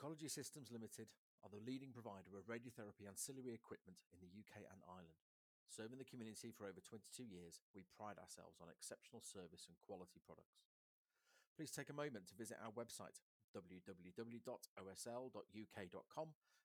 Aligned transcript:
Oncology 0.00 0.32
Systems 0.32 0.72
Limited 0.72 1.12
are 1.44 1.52
the 1.52 1.60
leading 1.60 1.92
provider 1.92 2.32
of 2.32 2.48
radiotherapy 2.48 3.04
ancillary 3.04 3.52
equipment 3.52 4.00
in 4.08 4.24
the 4.24 4.32
UK 4.32 4.64
and 4.64 4.80
Ireland. 4.88 5.20
Serving 5.68 6.00
the 6.00 6.08
community 6.08 6.48
for 6.48 6.64
over 6.64 6.80
22 6.80 7.20
years, 7.20 7.60
we 7.76 7.84
pride 7.84 8.16
ourselves 8.16 8.64
on 8.64 8.72
exceptional 8.72 9.20
service 9.20 9.68
and 9.68 9.76
quality 9.76 10.16
products. 10.24 10.64
Please 11.52 11.68
take 11.68 11.92
a 11.92 12.00
moment 12.00 12.32
to 12.32 12.40
visit 12.40 12.56
our 12.64 12.72
website, 12.72 13.20
www.osl.uk.com, 13.52 14.48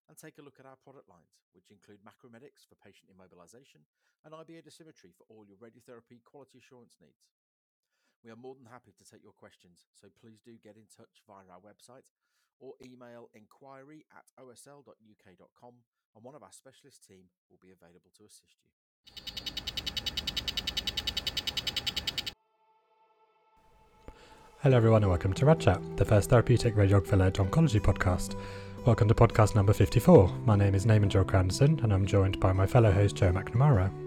and 0.07 0.15
take 0.15 0.39
a 0.39 0.45
look 0.45 0.55
at 0.55 0.69
our 0.69 0.79
product 0.79 1.11
lines, 1.11 1.43
which 1.51 1.75
include 1.75 2.07
Macromedics 2.07 2.63
for 2.63 2.79
patient 2.79 3.11
immobilization 3.11 3.83
and 4.23 4.31
IBA 4.31 4.63
dosimetry 4.63 5.11
for 5.11 5.27
all 5.27 5.43
your 5.43 5.59
radiotherapy 5.59 6.23
quality 6.23 6.63
assurance 6.63 6.95
needs. 7.03 7.27
We 8.23 8.31
are 8.31 8.39
more 8.39 8.55
than 8.55 8.71
happy 8.71 8.95
to 8.95 9.03
take 9.03 9.27
your 9.27 9.35
questions, 9.35 9.91
so 9.91 10.07
please 10.07 10.39
do 10.39 10.55
get 10.55 10.79
in 10.79 10.87
touch 10.87 11.19
via 11.27 11.51
our 11.51 11.59
website 11.59 12.15
or 12.59 12.73
email 12.85 13.29
inquiry 13.33 14.05
at 14.15 14.25
osl.uk.com, 14.43 15.73
and 16.15 16.23
one 16.23 16.35
of 16.35 16.43
our 16.43 16.51
specialist 16.51 17.05
team 17.07 17.25
will 17.49 17.59
be 17.61 17.71
available 17.71 18.11
to 18.17 18.23
assist 18.23 18.55
you. 18.61 18.69
Hello, 24.61 24.77
everyone, 24.77 25.03
and 25.03 25.11
welcome 25.11 25.33
to 25.33 25.45
Rad 25.45 25.59
Chat, 25.59 25.79
the 25.95 26.05
first 26.05 26.29
therapeutic 26.29 26.75
radiographer 26.75 27.17
led 27.17 27.35
oncology 27.35 27.79
podcast. 27.79 28.35
Welcome 28.85 29.07
to 29.07 29.15
podcast 29.15 29.55
number 29.55 29.73
54. 29.73 30.27
My 30.45 30.55
name 30.55 30.75
is 30.75 30.85
Naman 30.85 31.09
Julka-Anderson, 31.09 31.79
and 31.83 31.93
I'm 31.93 32.05
joined 32.05 32.39
by 32.39 32.53
my 32.53 32.65
fellow 32.65 32.91
host, 32.91 33.15
Joe 33.15 33.31
McNamara. 33.31 34.04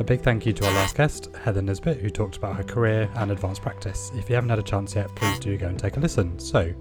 A 0.00 0.02
big 0.02 0.22
thank 0.22 0.44
you 0.44 0.52
to 0.52 0.66
our 0.66 0.72
last 0.72 0.96
guest, 0.96 1.28
Heather 1.44 1.62
Nisbet, 1.62 1.98
who 1.98 2.10
talked 2.10 2.36
about 2.36 2.56
her 2.56 2.64
career 2.64 3.08
and 3.14 3.30
advanced 3.30 3.62
practice. 3.62 4.10
If 4.16 4.28
you 4.28 4.34
haven't 4.34 4.50
had 4.50 4.58
a 4.58 4.62
chance 4.62 4.96
yet, 4.96 5.06
please 5.14 5.38
do 5.38 5.56
go 5.56 5.68
and 5.68 5.78
take 5.78 5.96
a 5.96 6.00
listen. 6.00 6.36
So, 6.40 6.74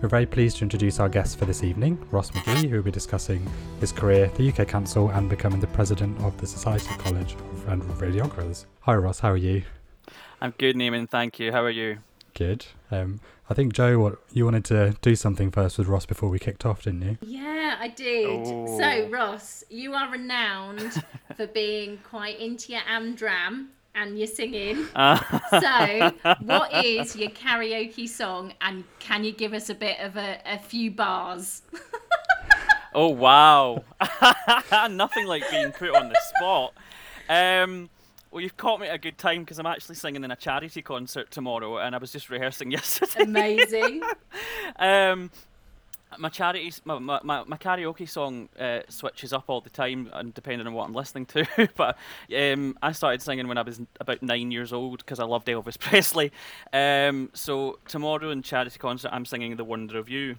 we're 0.00 0.08
very 0.08 0.24
pleased 0.24 0.58
to 0.58 0.62
introduce 0.62 1.00
our 1.00 1.08
guest 1.08 1.36
for 1.36 1.46
this 1.46 1.64
evening, 1.64 1.98
Ross 2.12 2.30
McGhee, 2.30 2.70
who 2.70 2.76
will 2.76 2.84
be 2.84 2.92
discussing 2.92 3.44
his 3.80 3.90
career, 3.90 4.30
the 4.36 4.52
UK 4.52 4.68
Council, 4.68 5.08
and 5.10 5.28
becoming 5.28 5.58
the 5.58 5.66
president 5.66 6.20
of 6.20 6.36
the 6.38 6.46
Society 6.46 6.94
College 6.98 7.34
of 7.66 8.00
Radiographers. 8.00 8.66
Hi, 8.82 8.94
Ross, 8.94 9.18
how 9.18 9.32
are 9.32 9.36
you? 9.36 9.64
I'm 10.40 10.54
good, 10.56 10.76
Naman. 10.76 11.10
Thank 11.10 11.40
you. 11.40 11.50
How 11.50 11.64
are 11.64 11.70
you? 11.70 11.98
Good. 12.34 12.66
Um, 12.92 13.20
I 13.50 13.54
think 13.54 13.72
Joe, 13.72 13.98
what 13.98 14.18
you 14.32 14.44
wanted 14.44 14.64
to 14.66 14.94
do 15.02 15.16
something 15.16 15.50
first 15.50 15.76
with 15.76 15.88
Ross 15.88 16.06
before 16.06 16.28
we 16.28 16.38
kicked 16.38 16.64
off, 16.64 16.84
didn't 16.84 17.02
you? 17.02 17.18
Yeah, 17.20 17.76
I 17.80 17.88
did. 17.88 18.46
Oh. 18.46 18.78
So, 18.78 19.08
Ross, 19.08 19.64
you 19.68 19.92
are 19.92 20.08
renowned 20.08 21.02
for 21.36 21.48
being 21.48 21.98
quite 22.08 22.38
into 22.38 22.70
your 22.70 22.82
Amdram 22.82 23.66
and 23.96 24.16
your 24.16 24.28
singing. 24.28 24.86
Uh, 24.94 25.18
So, 25.50 26.12
what 26.42 26.84
is 26.84 27.16
your 27.16 27.30
karaoke 27.30 28.08
song, 28.08 28.54
and 28.60 28.84
can 29.00 29.24
you 29.24 29.32
give 29.32 29.52
us 29.52 29.68
a 29.68 29.74
bit 29.74 29.98
of 29.98 30.16
a, 30.16 30.40
a 30.46 30.60
few 30.60 30.92
bars? 30.92 31.62
oh 32.94 33.08
wow! 33.08 33.82
Nothing 34.90 35.26
like 35.26 35.42
being 35.50 35.72
put 35.72 35.90
on 35.96 36.08
the 36.08 36.20
spot. 36.36 36.72
Um, 37.28 37.90
well, 38.30 38.40
you've 38.40 38.56
caught 38.56 38.80
me 38.80 38.88
at 38.88 38.94
a 38.94 38.98
good 38.98 39.18
time 39.18 39.40
because 39.40 39.58
I'm 39.58 39.66
actually 39.66 39.96
singing 39.96 40.22
in 40.24 40.30
a 40.30 40.36
charity 40.36 40.82
concert 40.82 41.30
tomorrow, 41.30 41.78
and 41.78 41.94
I 41.94 41.98
was 41.98 42.12
just 42.12 42.30
rehearsing 42.30 42.70
yesterday. 42.72 43.22
Amazing. 43.22 44.02
um, 44.76 45.30
my 46.18 46.28
charity, 46.28 46.72
my, 46.84 46.98
my, 46.98 47.20
my, 47.22 47.56
karaoke 47.56 48.08
song 48.08 48.48
uh, 48.58 48.80
switches 48.88 49.32
up 49.32 49.44
all 49.48 49.60
the 49.60 49.70
time, 49.70 50.10
and 50.12 50.34
depending 50.34 50.66
on 50.66 50.72
what 50.74 50.84
I'm 50.84 50.94
listening 50.94 51.26
to. 51.26 51.68
but 51.76 51.96
um, 52.36 52.76
I 52.82 52.92
started 52.92 53.22
singing 53.22 53.48
when 53.48 53.58
I 53.58 53.62
was 53.62 53.80
about 54.00 54.22
nine 54.22 54.50
years 54.50 54.72
old 54.72 54.98
because 54.98 55.20
I 55.20 55.24
loved 55.24 55.46
Elvis 55.46 55.78
Presley. 55.78 56.32
Um, 56.72 57.30
so 57.32 57.78
tomorrow 57.86 58.30
in 58.30 58.42
charity 58.42 58.78
concert, 58.78 59.10
I'm 59.12 59.24
singing 59.24 59.56
"The 59.56 59.64
Wonder 59.64 59.98
of 59.98 60.08
You." 60.08 60.36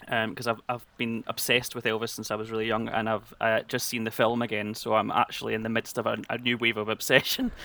Because 0.00 0.46
I've 0.46 0.60
I've 0.68 0.86
been 0.96 1.24
obsessed 1.26 1.74
with 1.74 1.84
Elvis 1.84 2.10
since 2.10 2.30
I 2.30 2.34
was 2.34 2.50
really 2.50 2.66
young, 2.66 2.88
and 2.88 3.08
I've 3.08 3.34
uh, 3.40 3.60
just 3.68 3.86
seen 3.86 4.04
the 4.04 4.10
film 4.10 4.42
again, 4.42 4.74
so 4.74 4.94
I'm 4.94 5.10
actually 5.10 5.54
in 5.54 5.62
the 5.62 5.68
midst 5.68 5.98
of 5.98 6.06
a, 6.06 6.18
a 6.28 6.38
new 6.38 6.56
wave 6.56 6.76
of 6.76 6.88
obsession. 6.88 7.52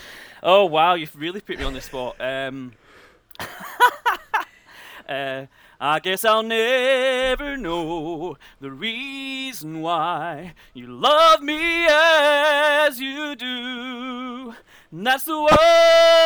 Oh 0.47 0.66
wow, 0.66 0.94
you've 0.94 1.16
really 1.16 1.41
put 1.41 1.57
me 1.57 1.66
on 1.66 1.73
the 1.73 1.81
spot. 1.81 2.22
Um, 2.22 2.73
uh, 5.09 5.47
I 5.79 6.00
guess 6.00 6.23
I'll 6.23 6.44
never 6.44 7.57
know 7.57 8.38
the 8.62 8.72
reason 8.72 9.81
why 9.81 10.53
you 10.73 10.88
love 10.88 11.41
me 11.41 11.88
as 11.90 13.00
you 13.00 13.35
do. 13.35 14.56
And 14.91 15.06
that's 15.06 15.25
the 15.25 15.40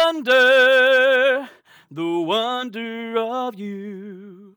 wonder, 0.05 1.49
the 1.89 2.19
wonder 2.19 3.17
of 3.17 3.55
you. 3.55 4.55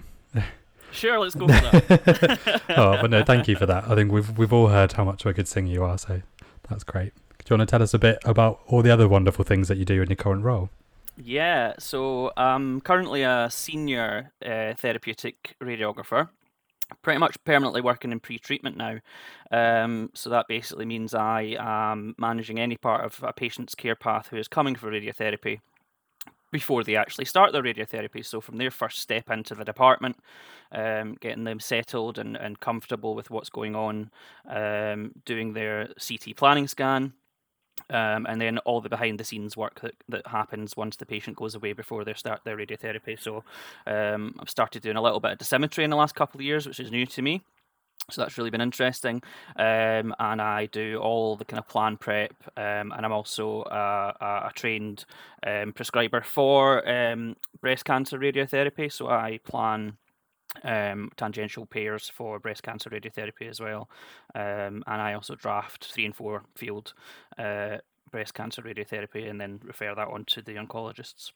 Sure, 0.91 1.17
let's 1.17 1.33
go 1.33 1.47
for 1.47 1.53
that. 1.53 2.61
oh, 2.77 3.01
but 3.01 3.09
no, 3.09 3.23
thank 3.23 3.47
you 3.47 3.55
for 3.55 3.65
that. 3.65 3.89
I 3.89 3.95
think 3.95 4.11
we've 4.11 4.37
we've 4.37 4.53
all 4.53 4.67
heard 4.67 4.91
how 4.93 5.03
much 5.03 5.25
of 5.25 5.31
a 5.31 5.33
good 5.33 5.47
singer 5.47 5.71
you 5.71 5.83
are, 5.83 5.97
so 5.97 6.21
that's 6.69 6.83
great. 6.83 7.13
Do 7.43 7.53
you 7.53 7.57
want 7.57 7.67
to 7.67 7.71
tell 7.71 7.81
us 7.81 7.93
a 7.93 7.99
bit 7.99 8.19
about 8.23 8.61
all 8.67 8.81
the 8.83 8.91
other 8.91 9.07
wonderful 9.07 9.43
things 9.43 9.67
that 9.67 9.77
you 9.77 9.85
do 9.85 10.01
in 10.01 10.09
your 10.09 10.15
current 10.15 10.43
role? 10.43 10.69
Yeah, 11.17 11.73
so 11.79 12.31
I'm 12.37 12.81
currently 12.81 13.23
a 13.23 13.47
senior 13.49 14.31
uh, 14.45 14.73
therapeutic 14.75 15.55
radiographer, 15.61 16.29
pretty 17.01 17.19
much 17.19 17.43
permanently 17.43 17.81
working 17.81 18.11
in 18.11 18.19
pre-treatment 18.19 18.77
now. 18.77 18.99
Um, 19.51 20.09
so 20.13 20.29
that 20.29 20.47
basically 20.47 20.85
means 20.85 21.13
I 21.13 21.55
am 21.59 22.15
managing 22.17 22.59
any 22.59 22.77
part 22.77 23.03
of 23.03 23.23
a 23.23 23.33
patient's 23.33 23.75
care 23.75 23.95
path 23.95 24.27
who 24.27 24.37
is 24.37 24.47
coming 24.47 24.75
for 24.75 24.91
radiotherapy 24.91 25.59
before 26.51 26.83
they 26.83 26.95
actually 26.95 27.25
start 27.25 27.51
their 27.51 27.63
radiotherapy. 27.63 28.25
So 28.25 28.39
from 28.39 28.57
their 28.57 28.71
first 28.71 28.99
step 28.99 29.29
into 29.29 29.55
the 29.55 29.65
department, 29.65 30.17
um, 30.71 31.15
getting 31.19 31.43
them 31.43 31.59
settled 31.59 32.17
and, 32.17 32.37
and 32.37 32.59
comfortable 32.59 33.15
with 33.15 33.29
what's 33.29 33.49
going 33.49 33.75
on, 33.75 34.09
um, 34.47 35.11
doing 35.25 35.53
their 35.53 35.89
CT 35.99 36.35
planning 36.37 36.67
scan, 36.67 37.13
um, 37.89 38.25
and 38.25 38.41
then 38.41 38.57
all 38.59 38.81
the 38.81 38.89
behind 38.89 39.19
the 39.19 39.23
scenes 39.23 39.55
work 39.55 39.79
that, 39.81 39.95
that 40.09 40.27
happens 40.27 40.75
once 40.75 40.95
the 40.95 41.05
patient 41.05 41.37
goes 41.37 41.55
away 41.55 41.73
before 41.73 42.03
they 42.03 42.13
start 42.13 42.41
their 42.43 42.57
radiotherapy. 42.57 43.19
So 43.19 43.43
um, 43.85 44.35
I've 44.39 44.49
started 44.49 44.81
doing 44.81 44.97
a 44.97 45.01
little 45.01 45.19
bit 45.19 45.33
of 45.33 45.37
dosimetry 45.39 45.83
in 45.83 45.89
the 45.89 45.95
last 45.95 46.15
couple 46.15 46.39
of 46.39 46.45
years, 46.45 46.67
which 46.67 46.79
is 46.79 46.91
new 46.91 47.05
to 47.05 47.21
me. 47.21 47.41
So 48.11 48.21
that's 48.21 48.37
really 48.37 48.51
been 48.51 48.61
interesting. 48.61 49.23
Um, 49.55 50.13
and 50.19 50.41
I 50.41 50.67
do 50.71 50.99
all 51.01 51.35
the 51.35 51.45
kind 51.45 51.59
of 51.59 51.67
plan 51.67 51.97
prep, 51.97 52.35
um, 52.55 52.91
and 52.91 53.03
I'm 53.03 53.11
also 53.11 53.63
a, 53.63 54.13
a, 54.21 54.47
a 54.47 54.51
trained 54.53 55.05
um, 55.45 55.73
prescriber 55.73 56.21
for 56.21 56.87
um, 56.87 57.35
breast 57.61 57.85
cancer 57.85 58.19
radiotherapy. 58.19 58.91
So 58.91 59.07
I 59.07 59.39
plan 59.43 59.97
um, 60.63 61.11
tangential 61.17 61.65
pairs 61.65 62.09
for 62.09 62.39
breast 62.39 62.63
cancer 62.63 62.89
radiotherapy 62.89 63.49
as 63.49 63.59
well. 63.59 63.89
Um, 64.33 64.83
and 64.87 65.01
I 65.01 65.13
also 65.13 65.35
draft 65.35 65.91
three 65.93 66.05
and 66.05 66.15
four 66.15 66.43
field 66.55 66.93
uh, 67.37 67.77
breast 68.11 68.33
cancer 68.33 68.61
radiotherapy 68.61 69.29
and 69.29 69.39
then 69.39 69.59
refer 69.63 69.93
that 69.95 70.07
on 70.07 70.25
to 70.25 70.41
the 70.41 70.55
oncologists. 70.55 71.31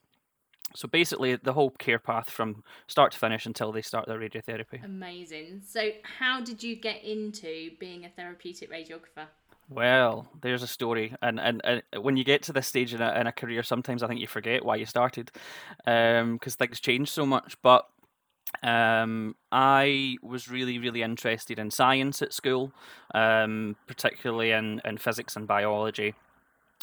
So 0.75 0.87
basically, 0.87 1.35
the 1.35 1.53
whole 1.53 1.71
care 1.71 1.97
path 1.97 2.29
from 2.29 2.63
start 2.87 3.13
to 3.13 3.19
finish 3.19 3.45
until 3.45 3.71
they 3.71 3.81
start 3.81 4.07
their 4.07 4.19
radiotherapy. 4.19 4.83
Amazing. 4.83 5.61
So, 5.67 5.89
how 6.19 6.41
did 6.41 6.61
you 6.61 6.75
get 6.75 7.03
into 7.03 7.71
being 7.79 8.05
a 8.05 8.09
therapeutic 8.09 8.71
radiographer? 8.71 9.25
Well, 9.67 10.27
there's 10.41 10.63
a 10.63 10.67
story, 10.67 11.15
and 11.21 11.39
and, 11.39 11.61
and 11.63 11.81
when 12.01 12.17
you 12.17 12.23
get 12.23 12.43
to 12.43 12.53
this 12.53 12.67
stage 12.67 12.93
in 12.93 13.01
a, 13.01 13.13
in 13.19 13.27
a 13.27 13.31
career, 13.31 13.63
sometimes 13.63 14.03
I 14.03 14.07
think 14.07 14.19
you 14.19 14.27
forget 14.27 14.63
why 14.63 14.75
you 14.75 14.85
started, 14.85 15.31
because 15.85 16.55
things 16.55 16.79
change 16.79 17.09
so 17.09 17.25
much. 17.25 17.55
But 17.63 17.87
um, 18.63 19.35
I 19.51 20.17
was 20.21 20.49
really, 20.49 20.79
really 20.79 21.01
interested 21.01 21.59
in 21.59 21.71
science 21.71 22.21
at 22.21 22.33
school, 22.33 22.71
um, 23.13 23.75
particularly 23.87 24.51
in, 24.51 24.81
in 24.85 24.97
physics 24.97 25.35
and 25.35 25.47
biology. 25.47 26.13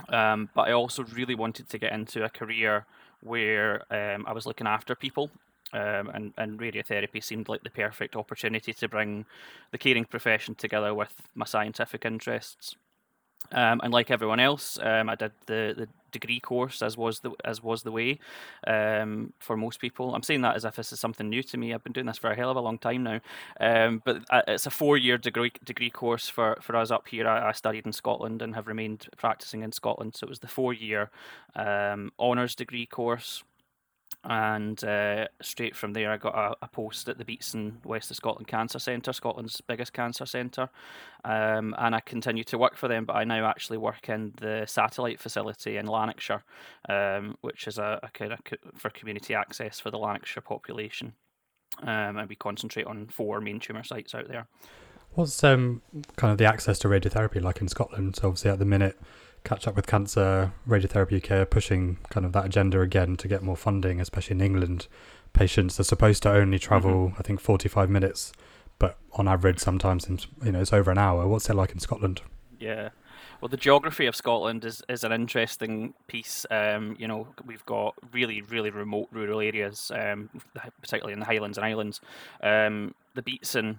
Um, 0.08 0.48
but 0.54 0.68
I 0.68 0.72
also 0.72 1.04
really 1.04 1.34
wanted 1.34 1.68
to 1.70 1.78
get 1.78 1.92
into 1.92 2.24
a 2.24 2.28
career 2.28 2.86
where 3.22 3.82
um, 3.90 4.24
I 4.26 4.32
was 4.32 4.46
looking 4.46 4.66
after 4.66 4.94
people. 4.94 5.30
Um, 5.72 6.10
and, 6.14 6.32
and 6.38 6.60
radiotherapy 6.60 7.22
seemed 7.22 7.48
like 7.48 7.64
the 7.64 7.70
perfect 7.70 8.14
opportunity 8.14 8.72
to 8.72 8.88
bring 8.88 9.26
the 9.72 9.78
caring 9.78 10.04
profession 10.04 10.54
together 10.54 10.94
with 10.94 11.12
my 11.34 11.44
scientific 11.44 12.04
interests. 12.04 12.76
Um, 13.52 13.80
and 13.82 13.92
like 13.92 14.10
everyone 14.10 14.40
else, 14.40 14.78
um, 14.82 15.08
I 15.08 15.14
did 15.14 15.32
the, 15.46 15.74
the 15.76 15.88
degree 16.18 16.40
course 16.40 16.82
as 16.82 16.96
was 16.96 17.20
the 17.20 17.30
as 17.44 17.62
was 17.62 17.82
the 17.82 17.92
way 17.92 18.18
um, 18.66 19.32
for 19.38 19.56
most 19.56 19.80
people. 19.80 20.14
I'm 20.14 20.22
saying 20.22 20.42
that 20.42 20.56
as 20.56 20.64
if 20.64 20.76
this 20.76 20.92
is 20.92 21.00
something 21.00 21.28
new 21.28 21.42
to 21.42 21.56
me. 21.56 21.74
I've 21.74 21.84
been 21.84 21.92
doing 21.92 22.06
this 22.06 22.18
for 22.18 22.30
a 22.30 22.36
hell 22.36 22.50
of 22.50 22.56
a 22.56 22.60
long 22.60 22.78
time 22.78 23.02
now. 23.02 23.20
Um, 23.60 24.02
but 24.04 24.22
it's 24.48 24.66
a 24.66 24.70
four 24.70 24.96
year 24.96 25.18
degree 25.18 25.52
degree 25.64 25.90
course 25.90 26.28
for, 26.28 26.58
for 26.60 26.76
us 26.76 26.90
up 26.90 27.08
here. 27.08 27.28
I, 27.28 27.48
I 27.48 27.52
studied 27.52 27.86
in 27.86 27.92
Scotland 27.92 28.42
and 28.42 28.54
have 28.54 28.66
remained 28.66 29.08
practicing 29.16 29.62
in 29.62 29.72
Scotland. 29.72 30.14
So 30.16 30.26
it 30.26 30.30
was 30.30 30.40
the 30.40 30.48
four 30.48 30.72
year 30.72 31.10
um, 31.54 32.12
honours 32.18 32.54
degree 32.54 32.86
course. 32.86 33.44
And 34.28 34.82
uh, 34.82 35.28
straight 35.40 35.76
from 35.76 35.92
there 35.92 36.10
I 36.10 36.16
got 36.16 36.34
a, 36.34 36.56
a, 36.64 36.68
post 36.68 37.08
at 37.08 37.16
the 37.16 37.24
Beatson 37.24 37.84
West 37.84 38.10
of 38.10 38.16
Scotland 38.16 38.48
Cancer 38.48 38.78
Centre, 38.78 39.12
Scotland's 39.12 39.60
biggest 39.60 39.92
cancer 39.92 40.26
centre, 40.26 40.68
um, 41.24 41.74
and 41.78 41.94
I 41.94 42.00
continue 42.00 42.44
to 42.44 42.58
work 42.58 42.76
for 42.76 42.88
them. 42.88 43.04
But 43.04 43.16
I 43.16 43.24
now 43.24 43.46
actually 43.46 43.78
work 43.78 44.08
in 44.08 44.32
the 44.40 44.64
satellite 44.66 45.20
facility 45.20 45.76
in 45.76 45.86
Lanarkshire, 45.86 46.42
um, 46.88 47.36
which 47.42 47.68
is 47.68 47.78
a, 47.78 48.00
a 48.02 48.08
kind 48.10 48.32
of 48.32 48.40
for 48.74 48.90
community 48.90 49.34
access 49.34 49.78
for 49.78 49.90
the 49.90 49.98
Lanarkshire 49.98 50.42
population, 50.42 51.12
um, 51.82 52.16
and 52.16 52.28
we 52.28 52.34
concentrate 52.34 52.86
on 52.86 53.06
four 53.06 53.40
main 53.40 53.60
tumour 53.60 53.84
sites 53.84 54.14
out 54.14 54.28
there. 54.28 54.48
What's 55.12 55.42
um, 55.44 55.82
kind 56.16 56.32
of 56.32 56.38
the 56.38 56.44
access 56.44 56.78
to 56.80 56.88
radiotherapy 56.88 57.40
like 57.40 57.60
in 57.60 57.68
Scotland? 57.68 58.16
So 58.16 58.28
obviously 58.28 58.50
at 58.50 58.58
the 58.58 58.64
minute 58.64 58.98
Catch 59.46 59.68
Up 59.68 59.76
with 59.76 59.86
Cancer, 59.86 60.52
Radiotherapy 60.68 61.22
UK 61.22 61.48
pushing 61.48 61.98
kind 62.10 62.26
of 62.26 62.32
that 62.32 62.46
agenda 62.46 62.80
again 62.80 63.16
to 63.16 63.28
get 63.28 63.44
more 63.44 63.56
funding, 63.56 64.00
especially 64.00 64.34
in 64.34 64.40
England. 64.40 64.88
Patients 65.34 65.78
are 65.78 65.84
supposed 65.84 66.24
to 66.24 66.32
only 66.32 66.58
travel, 66.58 67.10
mm-hmm. 67.10 67.16
I 67.16 67.22
think, 67.22 67.40
45 67.40 67.88
minutes, 67.88 68.32
but 68.80 68.98
on 69.12 69.28
average, 69.28 69.60
sometimes 69.60 70.08
you 70.44 70.50
know 70.50 70.60
it's 70.60 70.72
over 70.72 70.90
an 70.90 70.98
hour. 70.98 71.28
What's 71.28 71.48
it 71.48 71.54
like 71.54 71.70
in 71.70 71.78
Scotland? 71.78 72.22
Yeah. 72.58 72.88
Well, 73.40 73.48
the 73.48 73.56
geography 73.56 74.06
of 74.06 74.16
Scotland 74.16 74.64
is, 74.64 74.82
is 74.88 75.04
an 75.04 75.12
interesting 75.12 75.94
piece. 76.08 76.44
Um, 76.50 76.96
you 76.98 77.06
know, 77.06 77.28
we've 77.44 77.64
got 77.66 77.94
really, 78.12 78.42
really 78.42 78.70
remote 78.70 79.08
rural 79.12 79.40
areas, 79.40 79.92
um, 79.94 80.28
particularly 80.80 81.12
in 81.12 81.20
the 81.20 81.26
Highlands 81.26 81.56
and 81.56 81.64
Islands. 81.64 82.00
Um, 82.42 82.96
the 83.14 83.22
Beatson 83.22 83.78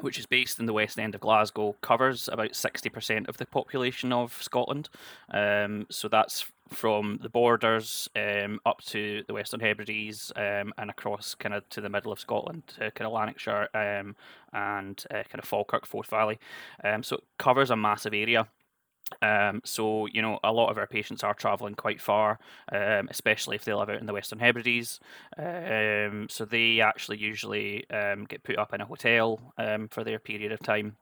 which 0.00 0.18
is 0.18 0.26
based 0.26 0.58
in 0.58 0.66
the 0.66 0.72
west 0.72 0.98
end 0.98 1.14
of 1.14 1.20
Glasgow, 1.20 1.76
covers 1.80 2.28
about 2.28 2.52
60% 2.52 3.28
of 3.28 3.36
the 3.36 3.46
population 3.46 4.12
of 4.12 4.40
Scotland. 4.42 4.88
Um, 5.32 5.86
so 5.90 6.08
that's 6.08 6.46
from 6.68 7.18
the 7.22 7.28
borders 7.28 8.08
um, 8.14 8.60
up 8.64 8.82
to 8.84 9.24
the 9.26 9.34
Western 9.34 9.60
Hebrides 9.60 10.32
um, 10.36 10.72
and 10.78 10.88
across 10.88 11.34
kind 11.34 11.54
of 11.54 11.68
to 11.70 11.80
the 11.80 11.88
middle 11.88 12.12
of 12.12 12.20
Scotland, 12.20 12.62
uh, 12.80 12.90
kind 12.90 13.06
of 13.06 13.12
Lanarkshire 13.12 13.68
um, 13.74 14.14
and 14.52 15.04
uh, 15.10 15.24
kind 15.24 15.38
of 15.38 15.44
Falkirk, 15.44 15.86
Forth 15.86 16.08
Valley. 16.08 16.38
Um, 16.84 17.02
so 17.02 17.16
it 17.16 17.24
covers 17.38 17.70
a 17.70 17.76
massive 17.76 18.14
area. 18.14 18.46
Um, 19.22 19.62
so 19.64 20.06
you 20.06 20.22
know, 20.22 20.38
a 20.42 20.52
lot 20.52 20.70
of 20.70 20.78
our 20.78 20.86
patients 20.86 21.24
are 21.24 21.34
travelling 21.34 21.74
quite 21.74 22.00
far, 22.00 22.38
um, 22.72 23.08
especially 23.10 23.56
if 23.56 23.64
they 23.64 23.74
live 23.74 23.90
out 23.90 24.00
in 24.00 24.06
the 24.06 24.12
Western 24.12 24.38
Hebrides. 24.38 25.00
Um, 25.36 26.28
so 26.28 26.44
they 26.44 26.80
actually 26.80 27.18
usually 27.18 27.88
um, 27.90 28.24
get 28.24 28.42
put 28.42 28.58
up 28.58 28.72
in 28.72 28.80
a 28.80 28.86
hotel 28.86 29.40
um, 29.58 29.88
for 29.88 30.04
their 30.04 30.18
period 30.18 30.52
of 30.52 30.60
time. 30.60 30.96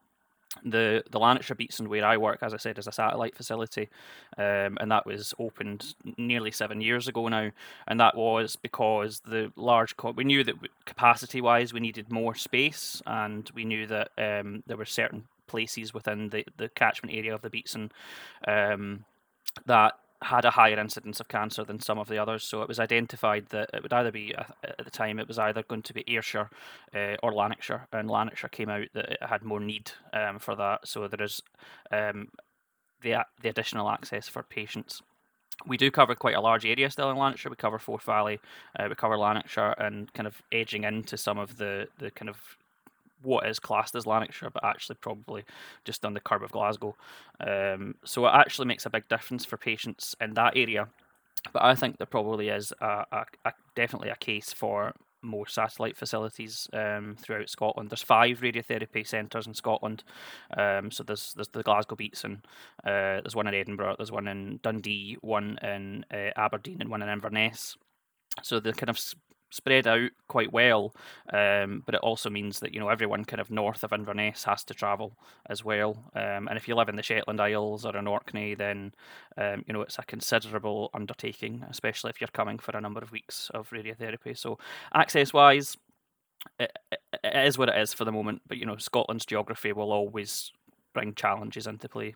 The 0.64 1.04
the 1.10 1.20
Lanarkshire 1.20 1.54
Beatson 1.54 1.88
where 1.88 2.04
I 2.04 2.16
work, 2.16 2.38
as 2.42 2.54
I 2.54 2.56
said, 2.56 2.78
is 2.78 2.88
a 2.88 2.92
satellite 2.92 3.36
facility, 3.36 3.90
um, 4.38 4.78
and 4.80 4.90
that 4.90 5.06
was 5.06 5.34
opened 5.38 5.94
nearly 6.16 6.50
seven 6.50 6.80
years 6.80 7.06
ago 7.06 7.28
now. 7.28 7.50
And 7.86 8.00
that 8.00 8.16
was 8.16 8.56
because 8.56 9.20
the 9.20 9.52
large 9.54 9.96
co- 9.96 10.12
we 10.12 10.24
knew 10.24 10.42
that 10.44 10.56
capacity 10.84 11.40
wise 11.40 11.72
we 11.72 11.80
needed 11.80 12.10
more 12.10 12.34
space, 12.34 13.00
and 13.06 13.48
we 13.54 13.64
knew 13.64 13.86
that 13.86 14.10
there 14.16 14.76
were 14.76 14.86
certain 14.86 15.24
places 15.48 15.94
within 15.94 16.28
the, 16.28 16.44
the 16.56 16.68
catchment 16.68 17.16
area 17.16 17.34
of 17.34 17.42
the 17.42 17.50
Beatson 17.50 17.90
um, 18.46 19.04
that 19.66 19.94
had 20.20 20.44
a 20.44 20.50
higher 20.50 20.78
incidence 20.78 21.20
of 21.20 21.28
cancer 21.28 21.64
than 21.64 21.80
some 21.80 21.98
of 21.98 22.08
the 22.08 22.18
others. 22.18 22.42
So 22.42 22.62
it 22.62 22.68
was 22.68 22.80
identified 22.80 23.46
that 23.50 23.70
it 23.72 23.82
would 23.82 23.92
either 23.92 24.10
be, 24.10 24.34
uh, 24.34 24.44
at 24.64 24.84
the 24.84 24.90
time, 24.90 25.18
it 25.18 25.28
was 25.28 25.38
either 25.38 25.62
going 25.62 25.82
to 25.82 25.94
be 25.94 26.04
Ayrshire 26.08 26.50
uh, 26.94 27.14
or 27.22 27.32
Lanarkshire, 27.32 27.86
and 27.92 28.10
Lanarkshire 28.10 28.48
came 28.48 28.68
out 28.68 28.88
that 28.94 29.12
it 29.12 29.22
had 29.22 29.44
more 29.44 29.60
need 29.60 29.92
um, 30.12 30.38
for 30.38 30.56
that. 30.56 30.88
So 30.88 31.06
there 31.06 31.24
is 31.24 31.40
um, 31.92 32.28
the, 33.02 33.24
the 33.42 33.48
additional 33.48 33.88
access 33.88 34.28
for 34.28 34.42
patients. 34.42 35.02
We 35.66 35.76
do 35.76 35.90
cover 35.90 36.14
quite 36.14 36.36
a 36.36 36.40
large 36.40 36.66
area 36.66 36.90
still 36.90 37.10
in 37.10 37.16
Lanarkshire. 37.16 37.50
We 37.50 37.56
cover 37.56 37.78
Forth 37.78 38.04
Valley, 38.04 38.40
uh, 38.78 38.86
we 38.88 38.94
cover 38.96 39.16
Lanarkshire, 39.16 39.74
and 39.78 40.12
kind 40.14 40.26
of 40.26 40.42
edging 40.52 40.84
into 40.84 41.16
some 41.16 41.38
of 41.38 41.58
the, 41.58 41.88
the 41.98 42.10
kind 42.10 42.28
of 42.28 42.36
what 43.22 43.46
is 43.46 43.58
classed 43.58 43.94
as 43.94 44.06
Lanarkshire, 44.06 44.50
but 44.50 44.64
actually 44.64 44.96
probably 45.00 45.44
just 45.84 46.04
on 46.04 46.14
the 46.14 46.20
curb 46.20 46.42
of 46.42 46.52
Glasgow. 46.52 46.96
Um, 47.40 47.94
so 48.04 48.26
it 48.26 48.32
actually 48.34 48.66
makes 48.66 48.86
a 48.86 48.90
big 48.90 49.08
difference 49.08 49.44
for 49.44 49.56
patients 49.56 50.14
in 50.20 50.34
that 50.34 50.56
area. 50.56 50.88
But 51.52 51.62
I 51.62 51.74
think 51.74 51.98
there 51.98 52.06
probably 52.06 52.48
is 52.48 52.72
a, 52.80 53.04
a, 53.12 53.24
a 53.44 53.52
definitely 53.76 54.10
a 54.10 54.16
case 54.16 54.52
for 54.52 54.92
more 55.22 55.46
satellite 55.46 55.96
facilities 55.96 56.68
um, 56.72 57.16
throughout 57.18 57.48
Scotland. 57.48 57.90
There's 57.90 58.02
five 58.02 58.40
radiotherapy 58.40 59.06
centres 59.06 59.46
in 59.46 59.54
Scotland. 59.54 60.04
Um, 60.56 60.90
so 60.90 61.02
there's 61.02 61.32
there's 61.34 61.48
the 61.48 61.62
Glasgow 61.62 61.96
Beatson, 61.96 62.42
uh, 62.84 63.20
there's 63.22 63.36
one 63.36 63.48
in 63.48 63.54
Edinburgh, 63.54 63.96
there's 63.98 64.12
one 64.12 64.28
in 64.28 64.60
Dundee, 64.62 65.16
one 65.20 65.58
in 65.62 66.04
uh, 66.12 66.30
Aberdeen, 66.36 66.80
and 66.80 66.90
one 66.90 67.02
in 67.02 67.08
Inverness. 67.08 67.76
So 68.42 68.60
the 68.60 68.72
kind 68.72 68.90
of 68.90 69.00
spread 69.50 69.86
out 69.86 70.10
quite 70.28 70.52
well, 70.52 70.94
um, 71.32 71.82
but 71.86 71.94
it 71.94 72.00
also 72.00 72.30
means 72.30 72.60
that 72.60 72.74
you 72.74 72.80
know 72.80 72.88
everyone 72.88 73.24
kind 73.24 73.40
of 73.40 73.50
north 73.50 73.84
of 73.84 73.92
Inverness 73.92 74.44
has 74.44 74.64
to 74.64 74.74
travel 74.74 75.16
as 75.46 75.64
well. 75.64 76.10
Um, 76.14 76.48
and 76.48 76.56
if 76.56 76.68
you 76.68 76.74
live 76.74 76.88
in 76.88 76.96
the 76.96 77.02
Shetland 77.02 77.40
Isles 77.40 77.84
or 77.84 77.96
in 77.96 78.06
Orkney, 78.06 78.54
then 78.54 78.92
um, 79.36 79.64
you 79.66 79.72
know 79.72 79.82
it's 79.82 79.98
a 79.98 80.02
considerable 80.02 80.90
undertaking, 80.94 81.64
especially 81.68 82.10
if 82.10 82.20
you're 82.20 82.28
coming 82.28 82.58
for 82.58 82.76
a 82.76 82.80
number 82.80 83.00
of 83.00 83.12
weeks 83.12 83.50
of 83.54 83.70
radiotherapy. 83.70 84.36
So 84.36 84.58
access 84.94 85.32
wise. 85.32 85.76
It, 86.60 86.70
it 87.24 87.46
is 87.46 87.58
what 87.58 87.68
it 87.68 87.76
is 87.76 87.92
for 87.92 88.04
the 88.04 88.12
moment, 88.12 88.42
but 88.46 88.58
you 88.58 88.66
know 88.66 88.76
Scotland's 88.76 89.26
geography 89.26 89.72
will 89.72 89.92
always 89.92 90.52
bring 90.92 91.14
challenges 91.14 91.66
into 91.66 91.88
play. 91.88 92.14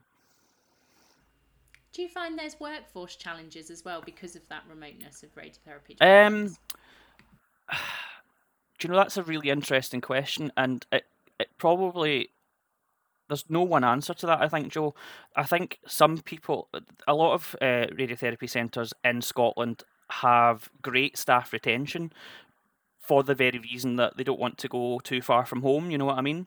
Do 1.93 2.01
you 2.01 2.09
find 2.09 2.39
there's 2.39 2.59
workforce 2.59 3.17
challenges 3.17 3.71
as 3.71 3.85
well 3.85 4.03
because 4.05 4.35
of 4.35 4.43
that 4.49 4.63
remoteness 4.69 5.23
of 5.23 5.35
radiotherapy? 5.35 6.01
Um, 6.01 6.57
do 8.79 8.89
you 8.89 8.93
know 8.93 8.97
that's 8.99 9.17
a 9.17 9.23
really 9.23 9.51
interesting 9.51 10.01
question, 10.01 10.53
and 10.57 10.87
it 10.93 11.05
it 11.39 11.49
probably 11.59 12.31
there's 13.29 13.49
no 13.49 13.63
one 13.63 13.85
answer 13.85 14.15
to 14.15 14.27
that. 14.27 14.41
I 14.41 14.49
think 14.49 14.73
Joe. 14.73 14.95
I 15.37 15.45
think 15.45 15.79
some 15.87 16.19
people, 16.19 16.69
a 17.07 17.15
lot 17.15 17.35
of 17.35 17.57
uh, 17.61 17.87
radiotherapy 17.93 18.49
centres 18.49 18.93
in 19.03 19.23
Scotland 19.23 19.85
have 20.11 20.69
great 20.83 21.17
staff 21.17 21.53
retention 21.53 22.13
for 22.99 23.23
the 23.23 23.35
very 23.35 23.59
reason 23.59 23.97
that 23.97 24.17
they 24.17 24.25
don't 24.25 24.39
want 24.39 24.59
to 24.59 24.69
go 24.69 25.01
too 25.03 25.23
far 25.23 25.47
from 25.47 25.63
home. 25.63 25.91
You 25.91 25.99
know 25.99 26.05
what 26.05 26.19
I 26.19 26.23
mean? 26.23 26.47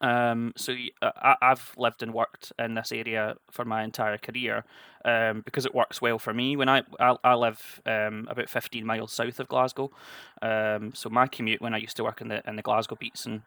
Um, 0.00 0.52
so 0.56 0.74
I, 1.02 1.36
I've 1.42 1.72
lived 1.76 2.02
and 2.02 2.14
worked 2.14 2.52
in 2.58 2.74
this 2.74 2.92
area 2.92 3.36
for 3.50 3.64
my 3.64 3.82
entire 3.82 4.18
career 4.18 4.64
um, 5.04 5.42
because 5.44 5.66
it 5.66 5.74
works 5.74 6.00
well 6.00 6.18
for 6.18 6.32
me. 6.32 6.56
When 6.56 6.68
I 6.68 6.82
I, 7.00 7.16
I 7.24 7.34
live 7.34 7.80
um, 7.86 8.26
about 8.30 8.48
15 8.48 8.84
miles 8.84 9.12
south 9.12 9.40
of 9.40 9.48
Glasgow, 9.48 9.90
um, 10.42 10.92
so 10.94 11.08
my 11.08 11.26
commute 11.26 11.60
when 11.60 11.74
I 11.74 11.78
used 11.78 11.96
to 11.96 12.04
work 12.04 12.20
in 12.20 12.28
the 12.28 12.46
in 12.48 12.56
the 12.56 12.62
Glasgow 12.62 12.96
Beatson 12.96 13.42